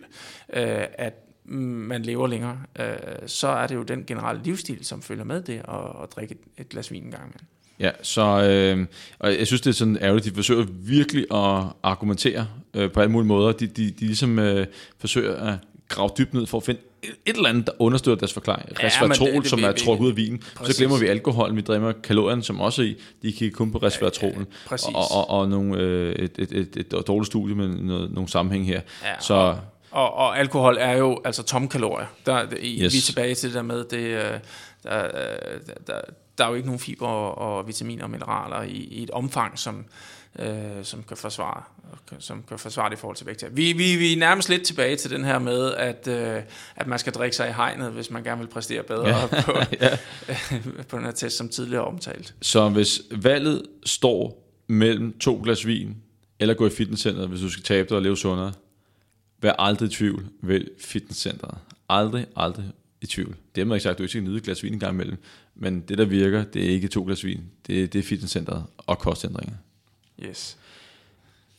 øh, 0.54 0.86
at 0.94 1.14
man 1.46 2.02
lever 2.02 2.28
længere. 2.28 2.60
Øh, 2.80 2.98
så 3.26 3.48
er 3.48 3.68
det 3.68 3.76
jo 3.76 3.84
den 3.84 4.06
generelle 4.06 4.44
livsstil, 4.44 4.86
som 4.86 5.02
følger 5.02 5.24
med 5.24 5.42
det, 5.42 5.62
at, 5.68 6.04
at 6.04 6.12
drikke 6.16 6.36
et 6.58 6.70
glas 6.70 6.92
vin 6.92 7.04
en 7.04 7.12
gang 7.12 7.24
imellem. 7.24 7.48
Ja, 7.80 7.92
så 8.02 8.22
øh, 8.22 8.86
og 9.20 9.38
jeg 9.38 9.48
synes, 9.48 9.62
det 9.62 9.70
er 9.70 9.74
sådan 9.74 9.98
ærgerligt, 10.02 10.26
de 10.26 10.36
forsøger 10.36 10.66
virkelig 10.70 11.26
at 11.32 11.64
argumentere 11.84 12.48
øh, 12.74 12.92
på 12.92 13.00
alle 13.00 13.12
mulige 13.12 13.28
måder. 13.28 13.52
De, 13.52 13.68
de, 13.68 13.92
de 13.92 14.06
ligesom 14.06 14.40
øh, 14.40 14.68
forsøger 15.00 15.36
at 15.36 15.58
grave 15.88 16.10
dybt 16.18 16.34
ned 16.34 16.46
for 16.46 16.58
at 16.58 16.64
finde 16.64 16.82
et, 17.04 17.10
et 17.26 17.36
eller 17.36 17.50
andet, 17.50 17.68
der 17.68 17.74
understøtter 17.80 18.20
deres 18.20 18.34
forklaring. 18.34 18.70
Ja, 18.82 18.88
resveratrol, 18.88 19.28
det, 19.28 19.42
det, 19.42 19.50
som 19.50 19.64
er 19.64 19.72
trukket 19.72 20.06
ud 20.06 20.10
af 20.10 20.18
vinen. 20.18 20.44
Præcis. 20.56 20.76
Så 20.76 20.82
glemmer 20.82 21.00
vi 21.00 21.08
alkoholen, 21.08 21.56
vi 21.56 21.62
dræmmer 21.62 21.92
kalorien, 21.92 22.44
som 22.44 22.62
også 22.62 22.82
er 22.82 22.86
i. 22.86 22.98
De 23.22 23.32
kigger 23.32 23.58
kun 23.58 23.72
på 23.72 23.78
resveratrolen. 23.78 24.48
Ja, 24.72 24.78
ja, 24.90 24.98
og, 24.98 25.12
og, 25.12 25.30
og 25.30 25.50
nogle, 25.50 25.82
øh, 25.82 26.16
et, 26.16 26.32
et, 26.38 26.52
et, 26.52 26.78
et 26.78 27.08
dårligt 27.08 27.28
studie 27.28 27.56
med 27.56 27.68
noget, 27.68 28.12
nogle 28.12 28.30
sammenhæng 28.30 28.68
her. 28.68 28.82
Ja, 29.04 29.14
så, 29.20 29.56
og, 29.92 30.14
og, 30.14 30.40
alkohol 30.40 30.78
er 30.80 30.98
jo 30.98 31.22
altså 31.26 31.44
tom 31.44 31.68
kalorier. 31.68 32.08
Der, 32.26 32.46
i, 32.60 32.84
yes. 32.84 32.94
Vi 32.94 32.98
er 32.98 33.02
tilbage 33.02 33.36
til 33.36 33.50
det 33.50 33.56
der 33.56 33.62
med, 33.62 33.84
det, 33.84 33.98
øh, 33.98 34.40
der, 34.84 35.04
øh, 35.04 35.60
der, 35.88 36.02
der 36.38 36.46
er 36.46 36.50
jo 36.50 36.56
ikke 36.56 36.68
nogen 36.68 36.80
fiber 36.80 37.08
og, 37.08 37.58
og 37.58 37.68
vitaminer 37.68 38.04
og 38.04 38.10
mineraler 38.10 38.62
i, 38.62 38.78
i 38.78 39.04
et 39.04 39.12
omfang, 39.12 39.60
som, 39.60 39.86
øh, 40.40 40.84
som 40.84 41.04
kan 41.04 41.18
forsvare 41.18 41.64
som 42.20 42.44
kan 42.48 42.60
forsvare 42.60 42.90
det 42.90 42.96
i 42.96 43.00
forhold 43.00 43.18
til 43.18 43.28
vægt. 43.28 43.46
Vi, 43.52 43.74
vi, 43.74 43.96
vi 43.96 44.14
er 44.14 44.18
nærmest 44.18 44.50
lidt 44.50 44.64
tilbage 44.64 44.96
til 44.96 45.12
den 45.12 45.26
her 45.26 45.40
med, 45.40 45.74
at, 45.74 46.08
øh, 46.08 46.42
at 46.76 46.88
man 46.88 47.00
skal 47.00 47.14
drikke 47.14 47.36
sig 47.36 47.50
i 47.50 47.52
hegnet, 47.52 47.92
hvis 47.92 48.12
man 48.12 48.24
gerne 48.24 48.42
vil 48.42 48.48
præstere 48.48 48.84
bedre 48.84 49.08
ja. 49.08 49.28
på, 49.46 49.52
ja. 49.82 49.98
på 50.90 50.98
den 50.98 51.06
her 51.06 51.12
test, 51.12 51.38
som 51.38 51.50
tidligere 51.50 51.84
omtalt. 51.84 52.36
Så 52.42 52.70
hvis 52.70 53.02
valget 53.12 53.62
står 53.86 54.48
mellem 54.68 55.20
to 55.20 55.42
glas 55.44 55.66
vin, 55.66 55.96
eller 56.40 56.54
gå 56.54 56.68
i 56.68 56.70
fitnesscenteret, 56.70 57.30
hvis 57.30 57.42
du 57.42 57.50
skal 57.50 57.64
tabe 57.64 57.90
dig 57.90 57.98
og 57.98 58.04
leve 58.04 58.18
sundere, 58.18 58.54
vær 59.42 59.52
aldrig 59.52 59.92
i 59.92 59.92
tvivl, 59.92 60.26
vælg 60.42 60.70
fitnesscenteret. 60.80 61.58
Aldrig, 61.90 62.26
aldrig 62.36 62.66
i 63.02 63.06
tvivl. 63.06 63.36
Det 63.56 63.62
har 63.62 63.66
man 63.66 63.76
ikke 63.76 63.84
sagt, 63.84 63.98
du 63.98 64.04
ikke 64.04 64.12
skal 64.12 64.24
nyde 64.24 64.38
et 64.38 64.44
glas 64.44 64.64
vin 64.64 64.74
en 64.74 64.80
gang 64.80 64.94
imellem, 64.94 65.18
men 65.56 65.82
det 65.82 65.98
der 65.98 66.06
virker, 66.06 66.44
det 66.44 66.66
er 66.66 66.70
ikke 66.70 66.88
to 66.88 67.04
glas 67.04 67.26
vin, 67.26 67.44
det, 67.68 67.94
det 67.94 68.00
er 68.00 68.04
fitnesscenteret 68.04 68.64
og 68.78 69.00
kostændringer. 69.00 69.56
Yes. 70.26 70.58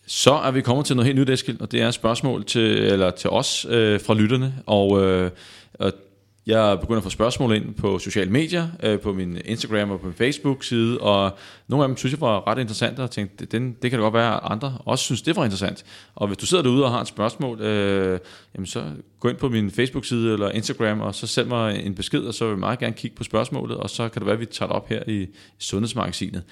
Så 0.07 0.33
er 0.33 0.51
vi 0.51 0.61
kommet 0.61 0.87
til 0.87 0.97
noget 0.97 1.07
helt 1.07 1.19
nyt, 1.19 1.31
Eskild, 1.31 1.61
og 1.61 1.73
det 1.73 1.83
er 1.83 1.89
et 1.89 1.95
spørgsmål 1.95 2.45
til, 2.45 2.63
eller 2.63 3.11
til 3.11 3.31
os 3.31 3.67
øh, 3.71 4.01
fra 4.01 4.15
lytterne, 4.15 4.55
og, 4.67 5.03
øh, 5.03 5.31
og 5.75 5.93
jeg 6.49 6.81
begynder 6.81 6.97
at 6.97 7.05
få 7.05 7.11
spørgsmål 7.11 7.57
ind 7.57 7.75
på 7.75 7.99
sociale 7.99 8.31
medier, 8.31 8.69
øh, 8.83 9.01
på 9.01 9.13
min 9.13 9.39
Instagram 9.45 9.91
og 9.91 10.01
på 10.01 10.07
min 10.07 10.15
Facebook-side, 10.15 11.01
og 11.01 11.39
nogle 11.69 11.85
af 11.85 11.89
dem 11.89 11.97
synes 11.97 12.13
jeg 12.13 12.21
var 12.21 12.49
ret 12.49 12.59
interessante, 12.59 13.01
og 13.01 13.11
tænkte, 13.11 13.47
den, 13.47 13.77
det 13.83 13.91
kan 13.91 13.99
det 13.99 14.05
godt 14.05 14.15
være, 14.15 14.35
at 14.35 14.41
andre 14.43 14.79
også 14.85 15.05
synes, 15.05 15.23
det 15.23 15.37
var 15.37 15.45
interessant. 15.45 15.85
Og 16.15 16.27
hvis 16.27 16.39
du 16.39 16.47
sidder 16.47 16.63
derude 16.63 16.85
og 16.85 16.91
har 16.91 17.01
et 17.01 17.09
spørgsmål, 17.09 17.61
øh, 17.61 18.21
jamen 18.55 18.67
så 18.67 18.85
gå 19.21 19.29
ind 19.29 19.37
på 19.37 19.49
min 19.49 19.71
Facebook-side 19.71 20.33
eller 20.33 20.51
Instagram, 20.51 21.01
og 21.01 21.15
så 21.15 21.27
send 21.27 21.49
mig 21.49 21.87
en 21.87 21.95
besked, 21.95 22.21
og 22.21 22.35
så 22.35 22.45
vil 22.45 22.51
jeg 22.51 22.59
meget 22.59 22.79
gerne 22.79 22.95
kigge 22.95 23.17
på 23.17 23.25
spørgsmålet, 23.25 23.77
og 23.77 23.91
så 23.91 24.09
kan 24.09 24.21
det 24.21 24.27
være, 24.27 24.35
at 24.35 24.41
vi 24.41 24.47
tager 24.47 24.69
det 24.69 24.77
op 24.77 24.89
her 24.89 25.03
i, 25.07 25.23
i 25.23 25.29
Sundhedsmagasinet. 25.59 26.43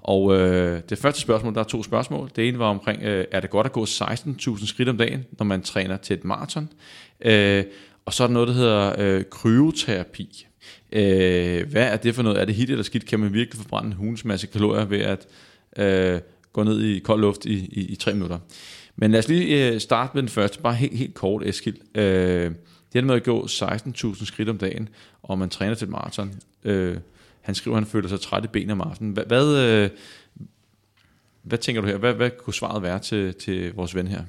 Og 0.00 0.36
øh, 0.36 0.80
det 0.88 0.98
første 0.98 1.20
spørgsmål, 1.20 1.54
der 1.54 1.60
er 1.60 1.64
to 1.64 1.82
spørgsmål. 1.82 2.30
Det 2.36 2.48
ene 2.48 2.58
var 2.58 2.66
omkring, 2.66 3.02
øh, 3.02 3.24
er 3.32 3.40
det 3.40 3.50
godt 3.50 3.66
at 3.66 3.72
gå 3.72 3.84
16.000 3.84 4.66
skridt 4.66 4.88
om 4.88 4.98
dagen, 4.98 5.24
når 5.38 5.44
man 5.44 5.62
træner 5.62 5.96
til 5.96 6.14
et 6.14 6.24
maraton? 6.24 6.68
Øh, 7.20 7.64
og 8.06 8.14
så 8.14 8.22
er 8.22 8.26
der 8.26 8.34
noget, 8.34 8.48
der 8.48 8.54
hedder 8.54 8.94
øh, 8.98 9.24
kryoterapi. 9.30 10.46
Øh, 10.92 11.70
hvad 11.70 11.82
er 11.82 11.96
det 11.96 12.14
for 12.14 12.22
noget? 12.22 12.40
Er 12.40 12.44
det 12.44 12.54
hit 12.54 12.70
eller 12.70 12.84
skidt? 12.84 13.06
Kan 13.06 13.20
man 13.20 13.32
virkelig 13.32 13.60
forbrænde 13.60 13.86
en 13.86 13.92
hulens 13.92 14.24
masse 14.24 14.46
kalorier 14.46 14.84
ved 14.84 15.00
at 15.00 15.26
øh, 15.76 16.20
gå 16.52 16.62
ned 16.62 16.82
i 16.82 16.98
kold 16.98 17.20
luft 17.20 17.44
i, 17.44 17.54
i, 17.54 17.86
i 17.86 17.96
tre 17.96 18.12
minutter? 18.12 18.38
Men 18.96 19.10
lad 19.10 19.18
os 19.18 19.28
lige 19.28 19.72
øh, 19.72 19.80
starte 19.80 20.10
med 20.14 20.22
den 20.22 20.28
første, 20.28 20.60
bare 20.60 20.74
helt, 20.74 20.98
helt 20.98 21.14
kort, 21.14 21.42
Eskild. 21.46 21.76
Øh, 21.94 22.52
det 22.92 22.98
er 22.98 23.02
med 23.02 23.14
at 23.14 23.24
gå 23.24 23.46
16.000 23.46 24.24
skridt 24.24 24.48
om 24.48 24.58
dagen, 24.58 24.88
og 25.22 25.38
man 25.38 25.48
træner 25.48 25.74
til 25.74 25.84
et 25.84 25.90
maraton. 25.90 26.32
Øh, 26.64 26.96
han 27.40 27.54
skriver, 27.54 27.76
at 27.76 27.82
han 27.82 27.90
føler 27.90 28.08
sig 28.08 28.20
træt 28.20 28.44
i 28.44 28.48
benene 28.48 28.72
om 28.72 28.80
aftenen. 28.80 29.12
Hvad, 29.12 29.24
hvad, 29.24 29.56
øh, 29.56 29.90
hvad 31.42 31.58
tænker 31.58 31.82
du 31.82 31.88
her? 31.88 31.96
Hvad, 31.96 32.14
hvad 32.14 32.30
kunne 32.30 32.54
svaret 32.54 32.82
være 32.82 32.98
til, 32.98 33.34
til 33.34 33.74
vores 33.74 33.94
ven 33.94 34.06
her? 34.06 34.22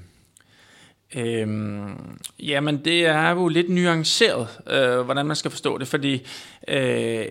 Øhm, 1.15 2.19
jamen, 2.39 2.85
det 2.85 3.05
er 3.05 3.29
jo 3.29 3.47
lidt 3.47 3.69
nuanceret, 3.69 4.47
øh, 4.69 5.01
hvordan 5.01 5.25
man 5.25 5.35
skal 5.35 5.51
forstå 5.51 5.77
det, 5.77 5.87
fordi 5.87 6.27
øh, 6.67 7.25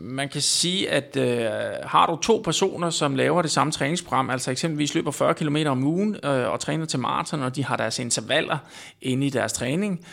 man 0.00 0.28
kan 0.28 0.40
sige, 0.40 0.90
at 0.90 1.16
øh, 1.16 1.50
har 1.84 2.06
du 2.06 2.16
to 2.16 2.40
personer, 2.44 2.90
som 2.90 3.14
laver 3.14 3.42
det 3.42 3.50
samme 3.50 3.72
træningsprogram, 3.72 4.30
altså 4.30 4.50
eksempelvis 4.50 4.94
løber 4.94 5.10
40 5.10 5.34
km 5.34 5.56
om 5.66 5.84
ugen 5.84 6.16
øh, 6.24 6.50
og 6.50 6.60
træner 6.60 6.86
til 6.86 6.98
maraton, 6.98 7.42
og 7.42 7.56
de 7.56 7.64
har 7.64 7.76
deres 7.76 7.98
intervaller 7.98 8.58
inde 9.02 9.26
i 9.26 9.30
deres 9.30 9.52
træning, 9.52 10.06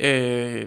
øh, 0.00 0.66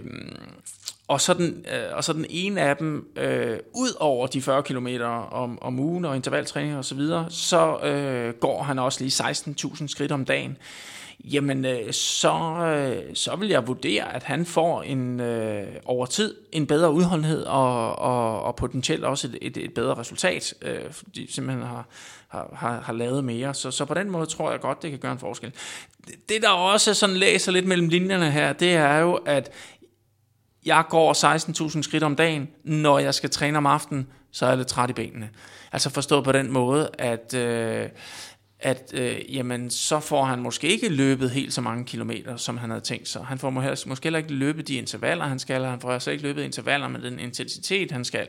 og 1.07 1.21
så, 1.21 1.33
den, 1.33 1.65
øh, 1.73 1.97
og 1.97 2.03
så 2.03 2.13
den 2.13 2.25
ene 2.29 2.61
af 2.61 2.77
dem, 2.77 3.07
øh, 3.15 3.57
ud 3.73 3.97
over 3.99 4.27
de 4.27 4.41
40 4.41 4.63
km 4.63 4.87
om, 5.31 5.61
om 5.61 5.79
ugen 5.79 6.05
og 6.05 6.15
intervaltræning 6.15 6.77
osv., 6.77 6.83
så, 6.83 6.95
videre, 6.95 7.25
så 7.29 7.79
øh, 7.79 8.33
går 8.33 8.63
han 8.63 8.79
også 8.79 9.03
lige 9.03 9.23
16.000 9.23 9.87
skridt 9.87 10.11
om 10.11 10.25
dagen 10.25 10.57
jamen 11.23 11.65
øh, 11.65 11.93
så, 11.93 12.35
øh, 12.35 13.15
så 13.15 13.35
vil 13.35 13.49
jeg 13.49 13.67
vurdere, 13.67 14.15
at 14.15 14.23
han 14.23 14.45
får 14.45 14.81
en 14.81 15.19
øh, 15.19 15.67
over 15.85 16.05
tid 16.05 16.35
en 16.51 16.67
bedre 16.67 16.91
udholdenhed 16.91 17.43
og, 17.43 17.99
og, 17.99 18.43
og 18.43 18.55
potentielt 18.55 19.03
også 19.03 19.27
et, 19.27 19.37
et, 19.41 19.57
et 19.57 19.73
bedre 19.73 19.93
resultat, 19.93 20.53
øh, 20.61 20.91
fordi 20.91 21.31
simpelthen 21.31 21.67
har, 21.67 21.87
har, 22.27 22.49
har, 22.55 22.81
har 22.81 22.93
lavet 22.93 23.23
mere. 23.23 23.53
Så, 23.53 23.71
så 23.71 23.85
på 23.85 23.93
den 23.93 24.09
måde 24.09 24.25
tror 24.25 24.51
jeg 24.51 24.59
godt, 24.59 24.81
det 24.81 24.89
kan 24.89 24.99
gøre 24.99 25.11
en 25.11 25.19
forskel. 25.19 25.53
Det, 26.29 26.41
der 26.41 26.49
også 26.49 26.93
sådan 26.93 27.15
læser 27.15 27.51
lidt 27.51 27.65
mellem 27.65 27.89
linjerne 27.89 28.31
her, 28.31 28.53
det 28.53 28.73
er 28.73 28.97
jo, 28.97 29.13
at 29.13 29.51
jeg 30.65 30.83
går 30.89 31.73
16.000 31.73 31.81
skridt 31.81 32.03
om 32.03 32.15
dagen, 32.15 32.49
når 32.63 32.99
jeg 32.99 33.13
skal 33.13 33.29
træne 33.29 33.57
om 33.57 33.65
aftenen, 33.65 34.07
så 34.31 34.45
er 34.45 34.49
jeg 34.49 34.57
lidt 34.57 34.67
træt 34.67 34.89
i 34.89 34.93
benene. 34.93 35.29
Altså 35.71 35.89
forstået 35.89 36.23
på 36.23 36.31
den 36.31 36.51
måde, 36.51 36.89
at, 36.99 37.33
øh, 37.33 37.89
at 38.63 38.93
øh, 38.93 39.35
jamen, 39.35 39.69
så 39.69 39.99
får 39.99 40.23
han 40.23 40.39
måske 40.39 40.67
ikke 40.67 40.89
løbet 40.89 41.31
helt 41.31 41.53
så 41.53 41.61
mange 41.61 41.85
kilometer, 41.85 42.37
som 42.37 42.57
han 42.57 42.69
havde 42.69 42.83
tænkt 42.83 43.07
sig. 43.07 43.25
Han 43.25 43.39
får 43.39 43.49
måske 43.87 44.05
heller 44.05 44.19
ikke 44.19 44.33
løbet 44.33 44.67
de 44.67 44.75
intervaller, 44.75 45.25
han 45.25 45.39
skal, 45.39 45.63
han 45.63 45.81
får 45.81 45.91
altså 45.91 46.11
ikke 46.11 46.23
løbet 46.23 46.43
intervaller 46.43 46.87
med 46.87 47.01
den 47.01 47.19
intensitet, 47.19 47.91
han 47.91 48.05
skal. 48.05 48.27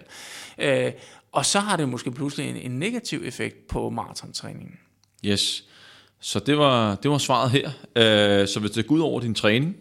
Øh, 0.59 0.93
og 1.33 1.47
så 1.47 1.61
har 1.61 1.77
det 1.77 1.89
måske 1.89 2.11
pludselig 2.11 2.51
en, 2.51 2.57
en 2.57 2.79
negativ 2.79 3.23
effekt 3.25 3.67
på 3.67 3.91
maratontræningen. 3.91 4.79
Yes. 5.27 5.65
Så 6.21 6.39
det 6.39 6.59
var, 6.59 6.95
det 6.95 7.11
var 7.11 7.19
svaret 7.19 7.51
her. 7.51 7.71
Øh, 7.97 8.49
så 8.49 8.61
hvis 8.61 8.71
det 8.71 8.87
går 8.87 8.95
ud 8.95 9.01
over 9.01 9.21
din 9.21 9.35
træning, 9.35 9.77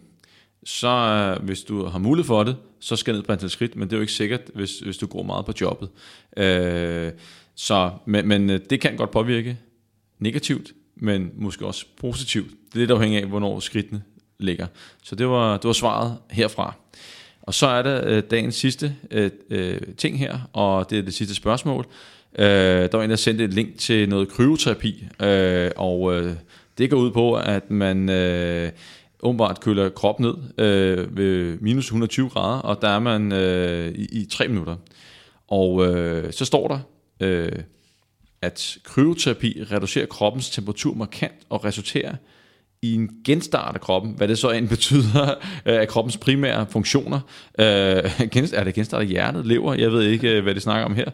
så 0.64 0.88
øh, 0.88 1.44
hvis 1.44 1.62
du 1.62 1.86
har 1.86 1.98
mulighed 1.98 2.26
for 2.26 2.44
det, 2.44 2.56
så 2.80 2.96
skal 2.96 3.14
ned 3.14 3.22
på 3.22 3.32
antal 3.32 3.50
skridt, 3.50 3.76
men 3.76 3.88
det 3.88 3.92
er 3.92 3.96
jo 3.96 4.00
ikke 4.00 4.12
sikkert, 4.12 4.40
hvis, 4.54 4.78
hvis 4.78 4.96
du 4.96 5.06
går 5.06 5.22
meget 5.22 5.46
på 5.46 5.52
jobbet. 5.60 5.88
Øh, 6.36 7.12
så, 7.54 7.90
men, 8.06 8.28
men 8.28 8.50
øh, 8.50 8.60
det 8.70 8.80
kan 8.80 8.96
godt 8.96 9.10
påvirke 9.10 9.58
negativt, 10.24 10.72
men 10.96 11.30
måske 11.36 11.66
også 11.66 11.86
positivt. 11.96 12.50
Det 12.50 12.74
er 12.74 12.78
lidt 12.78 12.90
afhængigt 12.90 13.22
af, 13.22 13.28
hvornår 13.28 13.60
skridtene 13.60 14.02
ligger. 14.38 14.66
Så 15.02 15.14
det 15.14 15.28
var, 15.28 15.56
det 15.56 15.64
var 15.64 15.72
svaret 15.72 16.16
herfra. 16.30 16.74
Og 17.42 17.54
så 17.54 17.66
er 17.66 17.82
der 17.82 18.02
øh, 18.06 18.22
dagens 18.30 18.54
sidste 18.54 18.96
øh, 19.10 19.30
øh, 19.50 19.80
ting 19.96 20.18
her, 20.18 20.38
og 20.52 20.90
det 20.90 20.98
er 20.98 21.02
det 21.02 21.14
sidste 21.14 21.34
spørgsmål. 21.34 21.86
Øh, 22.38 22.46
der 22.46 22.96
var 22.96 23.04
en, 23.04 23.10
der 23.10 23.16
sendte 23.16 23.44
et 23.44 23.54
link 23.54 23.78
til 23.78 24.08
noget 24.08 24.28
kryoterapi, 24.28 25.04
øh, 25.22 25.70
og 25.76 26.14
øh, 26.14 26.34
det 26.78 26.90
går 26.90 26.96
ud 26.96 27.10
på, 27.10 27.34
at 27.34 27.70
man 27.70 28.08
øh, 28.08 28.70
åbenbart 29.22 29.60
køler 29.60 29.88
krop 29.88 30.20
ned 30.20 30.34
øh, 30.58 31.16
ved 31.16 31.58
minus 31.60 31.84
120 31.84 32.28
grader, 32.28 32.58
og 32.58 32.82
der 32.82 32.88
er 32.88 32.98
man 32.98 33.32
øh, 33.32 33.94
i, 33.94 34.20
i 34.20 34.26
3 34.26 34.48
minutter. 34.48 34.76
Og 35.48 35.86
øh, 35.86 36.32
så 36.32 36.44
står 36.44 36.68
der, 36.68 36.78
øh, 37.20 37.52
at 38.44 38.78
kryoterapi 38.84 39.62
reducerer 39.70 40.06
kroppens 40.06 40.50
temperatur 40.50 40.94
markant 40.94 41.34
og 41.48 41.64
resulterer 41.64 42.14
i 42.82 42.94
en 42.94 43.10
genstart 43.24 43.74
af 43.74 43.80
kroppen, 43.80 44.14
hvad 44.16 44.28
det 44.28 44.38
så 44.38 44.50
end 44.50 44.68
betyder 44.68 45.34
øh, 45.66 45.80
af 45.80 45.88
kroppens 45.88 46.16
primære 46.16 46.66
funktioner. 46.70 47.20
Øh, 47.58 47.64
er 48.54 48.64
det 48.64 48.74
genstart 48.74 49.00
af 49.00 49.06
hjertet, 49.06 49.46
lever? 49.46 49.74
Jeg 49.74 49.92
ved 49.92 50.02
ikke, 50.02 50.36
øh, 50.36 50.42
hvad 50.42 50.54
det 50.54 50.62
snakker 50.62 50.84
om 50.84 50.94
her. 50.94 51.10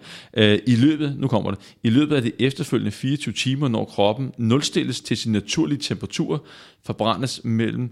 I 0.66 0.76
løbet, 0.76 1.16
nu 1.18 1.28
kommer 1.28 1.51
det, 1.51 1.61
i 1.83 1.91
løbet 1.91 2.16
af 2.16 2.22
de 2.22 2.33
efterfølgende 2.39 2.91
24 2.91 3.35
timer, 3.35 3.68
når 3.68 3.85
kroppen 3.85 4.33
nulstilles 4.39 5.01
til 5.01 5.16
sin 5.16 5.33
naturlige 5.33 5.78
temperatur, 5.78 6.45
forbrændes 6.83 7.41
mellem 7.45 7.91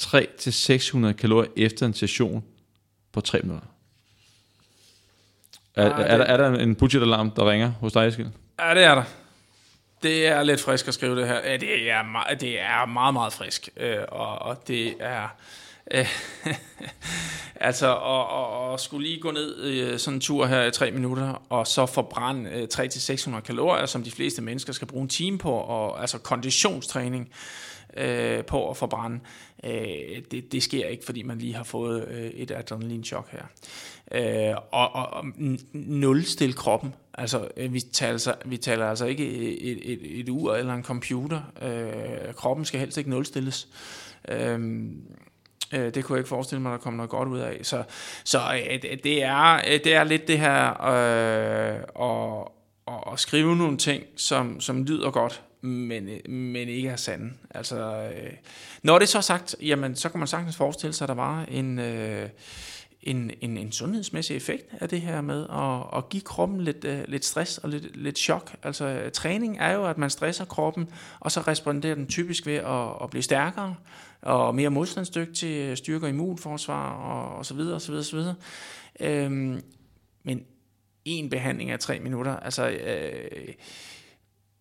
3-600 0.00 1.12
kalorier 1.12 1.50
efter 1.56 1.86
en 1.86 1.94
session 1.94 2.42
på 3.12 3.20
3 3.20 3.40
minutter. 3.42 3.66
Er, 5.74 5.84
er, 5.84 5.90
er, 5.90 6.16
der, 6.16 6.24
er 6.24 6.36
der 6.36 6.58
en 6.58 6.74
budgetalarm, 6.74 7.30
der 7.30 7.50
ringer 7.50 7.70
hos 7.70 7.92
dig, 7.92 8.06
Eskild? 8.06 8.28
Ja, 8.62 8.74
det 8.74 8.84
er 8.84 8.94
der. 8.94 9.04
Det 10.02 10.26
er 10.26 10.42
lidt 10.42 10.60
frisk 10.60 10.88
at 10.88 10.94
skrive 10.94 11.20
det 11.20 11.26
her. 11.28 11.40
Ja, 11.44 11.56
det 11.56 11.90
er 11.90 12.02
meget, 12.02 12.40
det 12.40 12.60
er 12.60 12.86
meget, 12.86 13.14
meget 13.14 13.32
frisk. 13.32 13.68
Øh, 13.76 13.98
og, 14.08 14.38
og 14.38 14.68
det 14.68 14.94
er... 15.00 15.28
Øh, 15.90 16.06
altså, 17.68 17.86
og, 17.86 18.28
og, 18.28 18.70
og 18.70 18.80
skulle 18.80 19.06
lige 19.06 19.20
gå 19.20 19.30
ned 19.30 19.62
øh, 19.62 19.98
sådan 19.98 20.16
en 20.16 20.20
tur 20.20 20.46
her 20.46 20.64
i 20.64 20.70
tre 20.70 20.90
minutter, 20.90 21.42
og 21.48 21.66
så 21.66 21.86
forbrænde 21.86 22.50
øh, 22.50 22.68
300-600 22.74 23.40
kalorier, 23.40 23.86
som 23.86 24.04
de 24.04 24.10
fleste 24.10 24.42
mennesker 24.42 24.72
skal 24.72 24.88
bruge 24.88 25.02
en 25.02 25.08
time 25.08 25.38
på, 25.38 25.52
og 25.52 26.00
altså 26.00 26.18
konditionstræning 26.18 27.28
øh, 27.30 27.69
Øh, 27.96 28.44
på 28.44 28.70
at 28.70 28.76
forbrænde. 28.76 29.20
Øh, 29.64 30.22
det, 30.30 30.52
det 30.52 30.62
sker 30.62 30.86
ikke, 30.86 31.04
fordi 31.04 31.22
man 31.22 31.38
lige 31.38 31.54
har 31.54 31.64
fået 31.64 32.08
øh, 32.08 32.30
et 32.30 32.50
adrenalinchok 32.50 33.30
her. 33.30 33.42
Øh, 34.12 34.56
og, 34.72 34.94
og, 34.94 35.06
og 35.12 35.24
nulstille 35.72 36.52
kroppen. 36.52 36.94
Altså, 37.14 37.48
øh, 37.56 37.72
vi 37.72 37.80
taler, 37.80 38.12
altså, 38.12 38.34
vi 38.44 38.56
taler 38.56 38.86
altså 38.86 39.06
ikke 39.06 39.30
et, 39.60 39.92
et, 39.92 40.20
et 40.20 40.28
ur 40.28 40.54
eller 40.54 40.74
en 40.74 40.84
computer. 40.84 41.40
Øh, 41.62 42.34
kroppen 42.34 42.64
skal 42.64 42.80
helst 42.80 42.98
ikke 42.98 43.10
nulstilles. 43.10 43.68
Øh, 44.28 44.60
øh, 45.74 45.94
det 45.94 46.04
kunne 46.04 46.16
jeg 46.16 46.20
ikke 46.20 46.28
forestille 46.28 46.62
mig, 46.62 46.72
at 46.72 46.78
der 46.78 46.82
kom 46.82 46.92
noget 46.92 47.10
godt 47.10 47.28
ud 47.28 47.38
af. 47.38 47.58
Så, 47.62 47.82
så 48.24 48.38
øh, 48.38 48.82
det, 49.04 49.22
er, 49.22 49.54
øh, 49.54 49.80
det 49.84 49.94
er 49.94 50.04
lidt 50.04 50.28
det 50.28 50.38
her 50.38 50.82
øh, 50.82 51.80
at, 52.00 52.48
at, 52.88 53.12
at 53.12 53.20
skrive 53.20 53.56
nogle 53.56 53.76
ting, 53.76 54.04
som, 54.16 54.60
som 54.60 54.84
lyder 54.84 55.10
godt, 55.10 55.42
men, 55.62 56.08
øh, 56.08 56.30
men 56.30 56.68
ikke 56.68 56.88
er 56.88 56.96
sande. 56.96 57.32
Altså, 57.50 58.10
øh, 58.14 58.32
når 58.82 58.98
det 58.98 59.06
er 59.06 59.08
så 59.08 59.20
sagt, 59.20 59.56
jamen, 59.62 59.96
så 59.96 60.08
kan 60.08 60.18
man 60.18 60.28
sagtens 60.28 60.56
forestille 60.56 60.92
sig, 60.92 61.04
at 61.04 61.08
der 61.08 61.14
var 61.14 61.44
en, 61.44 61.78
øh, 61.78 62.28
en, 63.02 63.30
en, 63.40 63.56
en 63.56 63.72
sundhedsmæssig 63.72 64.36
effekt 64.36 64.74
af 64.80 64.88
det 64.88 65.00
her 65.00 65.20
med 65.20 65.46
at, 65.50 65.98
at 65.98 66.08
give 66.08 66.22
kroppen 66.22 66.60
lidt, 66.60 66.84
øh, 66.84 67.04
lidt 67.08 67.24
stress 67.24 67.58
og 67.58 67.68
lidt, 67.68 67.96
lidt 67.96 68.18
chok. 68.18 68.56
Altså, 68.62 69.10
træning 69.12 69.58
er 69.58 69.72
jo, 69.72 69.86
at 69.86 69.98
man 69.98 70.10
stresser 70.10 70.44
kroppen, 70.44 70.88
og 71.20 71.32
så 71.32 71.40
responderer 71.40 71.94
den 71.94 72.06
typisk 72.06 72.46
ved 72.46 72.54
at, 72.54 73.02
at 73.02 73.10
blive 73.10 73.22
stærkere 73.22 73.74
og 74.22 74.54
mere 74.54 74.70
modstandsdygtig, 74.70 75.56
øh, 75.56 75.76
styrker 75.76 76.08
immunforsvar 76.08 76.90
og, 76.90 77.38
og 77.38 77.46
så 77.46 77.54
videre, 77.54 77.74
og 77.74 77.80
så 77.80 77.92
videre, 77.92 78.02
og 78.02 78.04
så 78.04 78.16
videre. 78.16 78.34
Øhm, 79.00 79.60
men 80.22 80.44
en 81.04 81.30
behandling 81.30 81.70
af 81.70 81.78
tre 81.78 82.00
minutter, 82.00 82.36
altså... 82.36 82.68
Øh, 82.68 83.54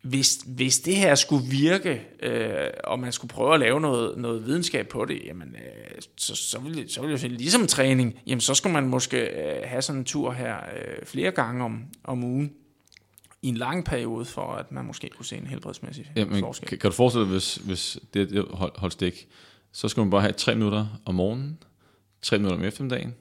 hvis, 0.01 0.39
hvis 0.45 0.79
det 0.79 0.95
her 0.95 1.15
skulle 1.15 1.45
virke, 1.47 2.01
øh, 2.23 2.69
og 2.83 2.99
man 2.99 3.11
skulle 3.11 3.29
prøve 3.29 3.53
at 3.53 3.59
lave 3.59 3.81
noget, 3.81 4.17
noget 4.17 4.45
videnskab 4.45 4.87
på 4.87 5.05
det, 5.05 5.21
jamen, 5.25 5.47
øh, 5.55 6.01
så, 6.17 6.35
så, 6.35 6.59
ville, 6.59 6.89
så 6.89 7.01
ville 7.01 7.19
jeg 7.21 7.31
ligesom 7.31 7.67
træning, 7.67 8.19
jamen, 8.27 8.41
så 8.41 8.53
skulle 8.53 8.73
man 8.73 8.87
måske 8.87 9.17
øh, 9.17 9.61
have 9.65 9.81
sådan 9.81 9.99
en 9.99 10.05
tur 10.05 10.31
her 10.31 10.55
øh, 10.55 11.05
flere 11.05 11.31
gange 11.31 11.63
om, 11.63 11.83
om 12.03 12.23
ugen 12.23 12.53
i 13.41 13.47
en 13.47 13.57
lang 13.57 13.85
periode, 13.85 14.25
for 14.25 14.53
at 14.53 14.71
man 14.71 14.85
måske 14.85 15.09
kunne 15.09 15.25
se 15.25 15.37
en 15.37 15.47
helbredsmæssig 15.47 16.11
jamen, 16.15 16.39
forskel. 16.39 16.69
Kan, 16.69 16.77
kan 16.77 16.89
du 16.89 16.95
forestille 16.95 17.25
dig, 17.25 17.31
hvis, 17.31 17.55
hvis 17.55 17.97
det, 18.13 18.45
hold, 18.49 18.79
holdt 18.79 18.93
stik, 18.93 19.27
så 19.71 19.87
skulle 19.87 20.05
man 20.05 20.11
bare 20.11 20.21
have 20.21 20.33
tre 20.33 20.55
minutter 20.55 20.87
om 21.05 21.15
morgenen, 21.15 21.63
tre 22.21 22.37
minutter 22.37 22.57
om 22.57 22.63
eftermiddagen, 22.63 23.15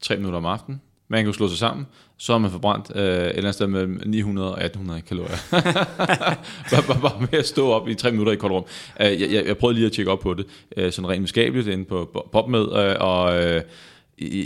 tre 0.00 0.16
minutter 0.16 0.36
om 0.36 0.46
aftenen, 0.46 0.80
man 1.08 1.24
kan 1.24 1.32
slå 1.32 1.48
sig 1.48 1.58
sammen, 1.58 1.86
så 2.16 2.32
har 2.32 2.38
man 2.38 2.50
forbrændt 2.50 2.92
øh, 2.94 3.02
et 3.02 3.08
eller 3.08 3.36
andet 3.36 3.54
sted 3.54 3.66
mellem 3.66 4.00
900 4.06 4.54
og 4.54 4.64
1800 4.64 5.02
kalorier. 5.02 5.36
bare, 6.70 6.82
bare, 6.86 7.00
bare 7.00 7.20
med 7.20 7.38
at 7.38 7.46
stå 7.46 7.70
op 7.70 7.88
i 7.88 7.94
tre 7.94 8.10
minutter 8.10 8.32
i 8.32 8.36
koldt 8.36 8.52
rum. 8.52 8.64
Uh, 9.00 9.06
jeg, 9.06 9.32
jeg, 9.32 9.46
jeg 9.46 9.56
prøvede 9.56 9.74
lige 9.74 9.86
at 9.86 9.92
tjekke 9.92 10.12
op 10.12 10.20
på 10.20 10.34
det, 10.34 10.46
uh, 10.76 10.90
sådan 10.90 11.08
rent 11.08 11.18
videnskabeligt 11.18 11.68
inde 11.68 11.84
på 11.84 12.28
PopMed, 12.32 12.60
uh, 12.60 12.78
øh, 12.78 12.96
og 13.00 13.38
uh, 13.38 13.62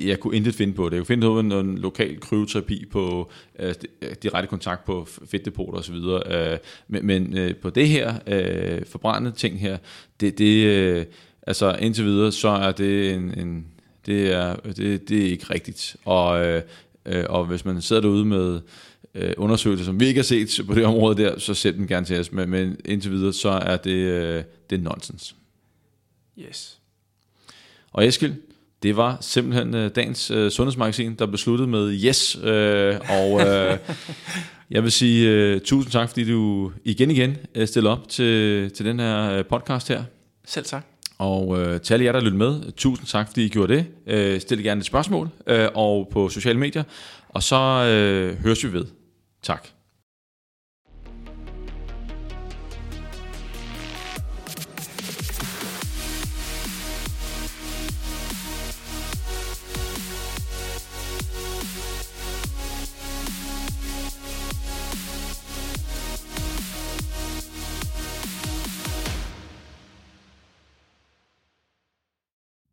jeg 0.07 0.21
kunne 0.21 0.37
intet 0.37 0.55
finde 0.55 0.75
på 0.75 0.89
det. 0.89 0.93
Jeg 0.93 1.01
kunne 1.01 1.07
finde 1.07 1.27
noget 1.27 1.65
en 1.65 1.79
lokal 1.79 2.21
kryoterapi 2.21 2.85
på 2.93 3.31
uh, 3.63 3.67
direkte 4.23 4.47
kontakt 4.47 4.85
på 4.85 5.09
fedtdepoter 5.31 5.79
osv. 5.79 5.95
Uh, 5.95 6.21
men 6.89 7.07
men 7.07 7.39
uh, 7.39 7.57
på 7.63 7.71
det 7.71 7.89
her 7.89 8.15
uh, 8.27 8.87
forbrændte 8.87 9.31
ting 9.31 9.61
her, 9.61 9.79
det, 10.21 10.39
det 10.39 10.97
uh, 10.99 11.05
altså 11.47 11.77
indtil 11.81 12.05
videre, 12.05 12.33
så 12.33 12.49
er 12.49 12.73
det 12.73 13.15
en, 13.15 13.39
en 13.39 13.67
det 14.07 14.33
er, 14.33 14.57
det, 14.57 15.09
det 15.09 15.27
er 15.27 15.31
ikke 15.31 15.55
rigtigt. 15.55 15.97
Og, 16.05 16.47
øh, 16.47 16.63
øh, 17.07 17.25
og 17.29 17.45
hvis 17.45 17.65
man 17.65 17.83
sidder 17.83 18.03
derude 18.03 18.25
med 18.25 18.61
øh, 19.15 19.33
undersøgelser, 19.37 19.85
som 19.85 20.01
vi 20.01 20.07
ikke 20.07 20.19
har 20.19 20.25
set 20.25 20.61
på 20.69 20.75
det 20.75 20.85
område 20.85 21.23
der, 21.23 21.39
så 21.39 21.55
sæt 21.55 21.75
den 21.75 21.87
gerne 21.87 22.07
til 22.07 22.21
os. 22.21 22.33
Men, 22.33 22.51
men 22.51 22.77
indtil 22.85 23.11
videre, 23.11 23.33
så 23.33 23.49
er 23.49 23.77
det, 23.77 23.91
øh, 23.91 24.45
det 24.71 24.79
er 24.79 24.83
nonsens. 24.83 25.35
Yes. 26.39 26.79
Og 27.93 28.07
Eskild, 28.07 28.35
det 28.83 28.97
var 28.97 29.19
simpelthen 29.21 29.75
øh, 29.75 29.91
dagens 29.95 30.31
øh, 30.31 30.51
sundhedsmagasin, 30.51 31.15
der 31.15 31.27
besluttede 31.27 31.69
med 31.69 32.01
yes. 32.05 32.37
Øh, 32.43 33.01
og 33.09 33.41
øh, 33.41 33.79
jeg 34.71 34.83
vil 34.83 34.93
sige 34.93 35.31
øh, 35.31 35.61
tusind 35.61 35.93
tak, 35.93 36.09
fordi 36.09 36.25
du 36.25 36.73
igen 36.85 37.11
igen 37.11 37.37
øh, 37.55 37.69
stiller 37.69 37.91
op 37.91 38.09
til, 38.09 38.71
til 38.71 38.87
den 38.87 39.01
her 39.01 39.31
øh, 39.31 39.45
podcast 39.45 39.89
her. 39.89 40.05
Selv 40.45 40.65
tak. 40.65 40.92
Og 41.19 41.61
øh, 41.61 41.81
til 41.81 41.95
alle 41.95 42.05
jer, 42.05 42.13
der 42.13 42.21
lyttede 42.21 42.39
med, 42.39 42.73
tusind 42.73 43.07
tak, 43.07 43.27
fordi 43.27 43.45
I 43.45 43.49
gjorde 43.49 43.75
det. 43.77 43.87
Øh, 44.07 44.41
stil 44.41 44.63
gerne 44.63 44.79
et 44.79 44.87
spørgsmål 44.87 45.29
øh, 45.47 45.69
og 45.75 46.09
på 46.13 46.29
sociale 46.29 46.59
medier. 46.59 46.83
Og 47.29 47.43
så 47.43 47.57
øh, 47.57 48.43
høres 48.43 48.65
vi 48.65 48.73
ved. 48.73 48.85
Tak. 49.43 49.69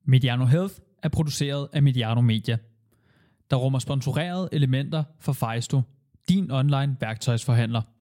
Mediano 0.09 0.45
Health 0.45 0.73
er 1.03 1.09
produceret 1.09 1.67
af 1.73 1.83
Mediano 1.83 2.21
Media, 2.21 2.57
der 3.51 3.57
rummer 3.57 3.79
sponsorerede 3.79 4.49
elementer 4.51 5.03
for 5.19 5.33
Fejsto, 5.33 5.81
din 6.29 6.51
online 6.51 6.97
værktøjsforhandler. 6.99 7.81